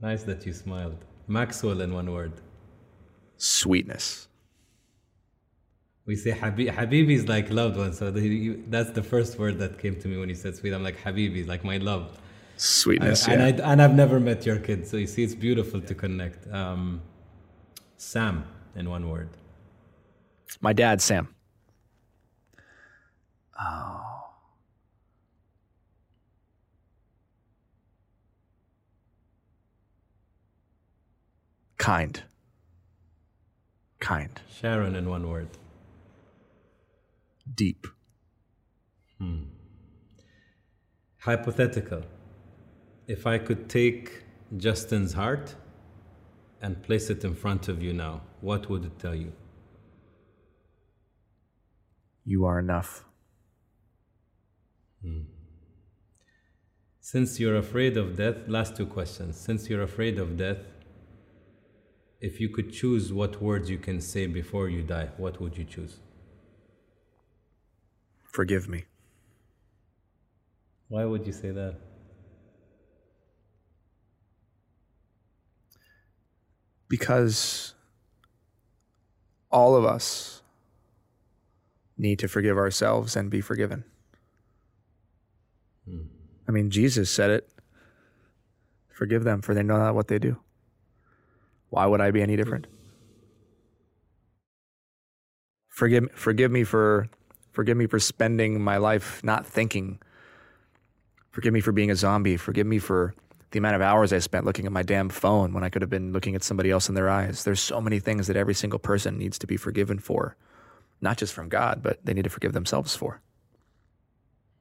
Nice 0.00 0.22
that 0.24 0.46
you 0.46 0.52
smiled. 0.52 0.96
Maxwell, 1.28 1.80
in 1.80 1.92
one 1.92 2.10
word. 2.10 2.32
Sweetness. 3.36 4.28
We 6.04 6.16
say 6.16 6.32
Habi- 6.32 6.72
Habibi 6.72 7.10
is 7.10 7.28
like 7.28 7.50
loved 7.50 7.76
one, 7.76 7.92
so 7.92 8.10
the, 8.10 8.20
you, 8.20 8.64
that's 8.68 8.90
the 8.90 9.02
first 9.02 9.38
word 9.38 9.58
that 9.60 9.78
came 9.78 9.94
to 10.00 10.08
me 10.08 10.16
when 10.16 10.28
you 10.28 10.34
said 10.34 10.56
sweet. 10.56 10.72
I'm 10.72 10.82
like 10.82 11.00
Habibi, 11.00 11.46
like 11.46 11.64
my 11.64 11.76
love. 11.78 12.18
Sweetness. 12.56 13.28
and, 13.28 13.58
yeah. 13.58 13.64
I, 13.66 13.72
and 13.72 13.82
I've 13.82 13.94
never 13.94 14.18
met 14.18 14.44
your 14.44 14.58
kid, 14.58 14.86
so 14.86 14.96
you 14.96 15.06
see, 15.06 15.22
it's 15.22 15.34
beautiful 15.34 15.80
to 15.80 15.94
connect. 15.94 16.52
Um, 16.52 17.00
Sam, 17.96 18.44
in 18.74 18.90
one 18.90 19.08
word. 19.08 19.28
My 20.60 20.72
dad, 20.72 21.00
Sam. 21.00 21.28
Oh. 23.60 24.12
Kind. 31.78 32.22
Kind. 33.98 34.40
Sharon, 34.50 34.94
in 34.94 35.08
one 35.08 35.28
word. 35.28 35.48
Deep. 37.54 37.86
Hmm. 39.18 39.44
Hypothetical. 41.18 42.02
If 43.06 43.26
I 43.26 43.38
could 43.38 43.68
take 43.68 44.22
Justin's 44.56 45.12
heart 45.12 45.54
and 46.60 46.82
place 46.82 47.10
it 47.10 47.24
in 47.24 47.34
front 47.34 47.68
of 47.68 47.82
you 47.82 47.92
now, 47.92 48.22
what 48.40 48.70
would 48.70 48.84
it 48.84 48.98
tell 48.98 49.14
you? 49.14 49.32
You 52.24 52.44
are 52.44 52.58
enough. 52.58 53.04
Hmm. 55.02 55.22
Since 57.00 57.40
you're 57.40 57.56
afraid 57.56 57.96
of 57.96 58.16
death, 58.16 58.36
last 58.46 58.76
two 58.76 58.86
questions. 58.86 59.36
Since 59.36 59.68
you're 59.68 59.82
afraid 59.82 60.18
of 60.18 60.36
death, 60.36 60.58
if 62.20 62.40
you 62.40 62.48
could 62.48 62.72
choose 62.72 63.12
what 63.12 63.42
words 63.42 63.68
you 63.68 63.78
can 63.78 64.00
say 64.00 64.26
before 64.26 64.68
you 64.68 64.82
die, 64.82 65.08
what 65.16 65.40
would 65.40 65.58
you 65.58 65.64
choose? 65.64 65.96
Forgive 68.22 68.68
me. 68.68 68.84
Why 70.88 71.04
would 71.04 71.26
you 71.26 71.32
say 71.32 71.50
that? 71.50 71.74
Because 76.88 77.74
all 79.50 79.74
of 79.74 79.84
us 79.84 80.42
need 81.98 82.18
to 82.20 82.28
forgive 82.28 82.56
ourselves 82.56 83.16
and 83.16 83.30
be 83.30 83.40
forgiven. 83.40 83.84
I 86.52 86.54
mean, 86.54 86.68
Jesus 86.68 87.08
said 87.08 87.30
it. 87.30 87.48
Forgive 88.90 89.24
them, 89.24 89.40
for 89.40 89.54
they 89.54 89.62
know 89.62 89.78
not 89.78 89.94
what 89.94 90.08
they 90.08 90.18
do. 90.18 90.36
Why 91.70 91.86
would 91.86 92.02
I 92.02 92.10
be 92.10 92.20
any 92.20 92.36
different? 92.36 92.66
Forgive, 95.68 96.10
forgive 96.12 96.50
me 96.50 96.64
for, 96.64 97.08
forgive 97.52 97.78
me 97.78 97.86
for 97.86 97.98
spending 97.98 98.60
my 98.60 98.76
life 98.76 99.24
not 99.24 99.46
thinking. 99.46 99.98
Forgive 101.30 101.54
me 101.54 101.62
for 101.62 101.72
being 101.72 101.90
a 101.90 101.96
zombie. 101.96 102.36
Forgive 102.36 102.66
me 102.66 102.78
for 102.78 103.14
the 103.52 103.58
amount 103.58 103.76
of 103.76 103.80
hours 103.80 104.12
I 104.12 104.18
spent 104.18 104.44
looking 104.44 104.66
at 104.66 104.72
my 104.72 104.82
damn 104.82 105.08
phone 105.08 105.54
when 105.54 105.64
I 105.64 105.70
could 105.70 105.80
have 105.80 105.90
been 105.90 106.12
looking 106.12 106.34
at 106.34 106.44
somebody 106.44 106.70
else 106.70 106.90
in 106.90 106.94
their 106.94 107.08
eyes. 107.08 107.44
There's 107.44 107.60
so 107.60 107.80
many 107.80 107.98
things 107.98 108.26
that 108.26 108.36
every 108.36 108.52
single 108.52 108.78
person 108.78 109.16
needs 109.16 109.38
to 109.38 109.46
be 109.46 109.56
forgiven 109.56 109.98
for, 109.98 110.36
not 111.00 111.16
just 111.16 111.32
from 111.32 111.48
God, 111.48 111.82
but 111.82 112.04
they 112.04 112.12
need 112.12 112.24
to 112.24 112.30
forgive 112.30 112.52
themselves 112.52 112.94
for. 112.94 113.22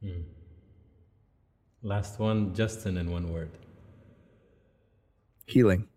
Hmm. 0.02 0.22
Last 1.84 2.20
one, 2.20 2.54
Justin, 2.54 2.98
in 2.98 3.10
one 3.10 3.34
word. 3.34 3.50
Healing. 5.48 5.88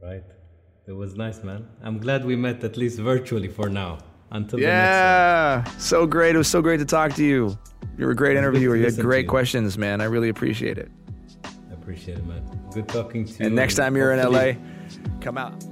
Right? 0.00 0.24
It 0.88 0.92
was 0.92 1.14
nice, 1.14 1.44
man. 1.44 1.68
I'm 1.80 1.98
glad 1.98 2.24
we 2.24 2.34
met 2.34 2.64
at 2.64 2.76
least 2.76 2.98
virtually 2.98 3.46
for 3.46 3.68
now. 3.68 3.98
Until 4.32 4.58
the 4.58 4.66
next 4.66 4.74
Yeah, 4.74 5.64
so 5.78 6.06
great. 6.06 6.34
It 6.34 6.38
was 6.38 6.48
so 6.48 6.60
great 6.60 6.78
to 6.78 6.84
talk 6.84 7.14
to 7.14 7.24
you. 7.24 7.56
You 7.96 8.06
were 8.06 8.12
a 8.12 8.16
great 8.16 8.36
interviewer. 8.36 8.74
You 8.74 8.86
had 8.86 8.96
great 8.96 9.28
questions, 9.28 9.78
man. 9.78 10.00
I 10.00 10.04
really 10.04 10.30
appreciate 10.30 10.78
it. 10.78 10.90
I 11.44 11.74
appreciate 11.74 12.18
it, 12.18 12.26
man. 12.26 12.42
Good 12.72 12.88
talking 12.88 13.26
to 13.26 13.30
you. 13.30 13.46
And 13.46 13.54
next 13.54 13.76
time 13.76 13.94
you're 13.94 14.12
in 14.12 14.32
LA, 14.32 14.54
come 15.20 15.38
out. 15.38 15.62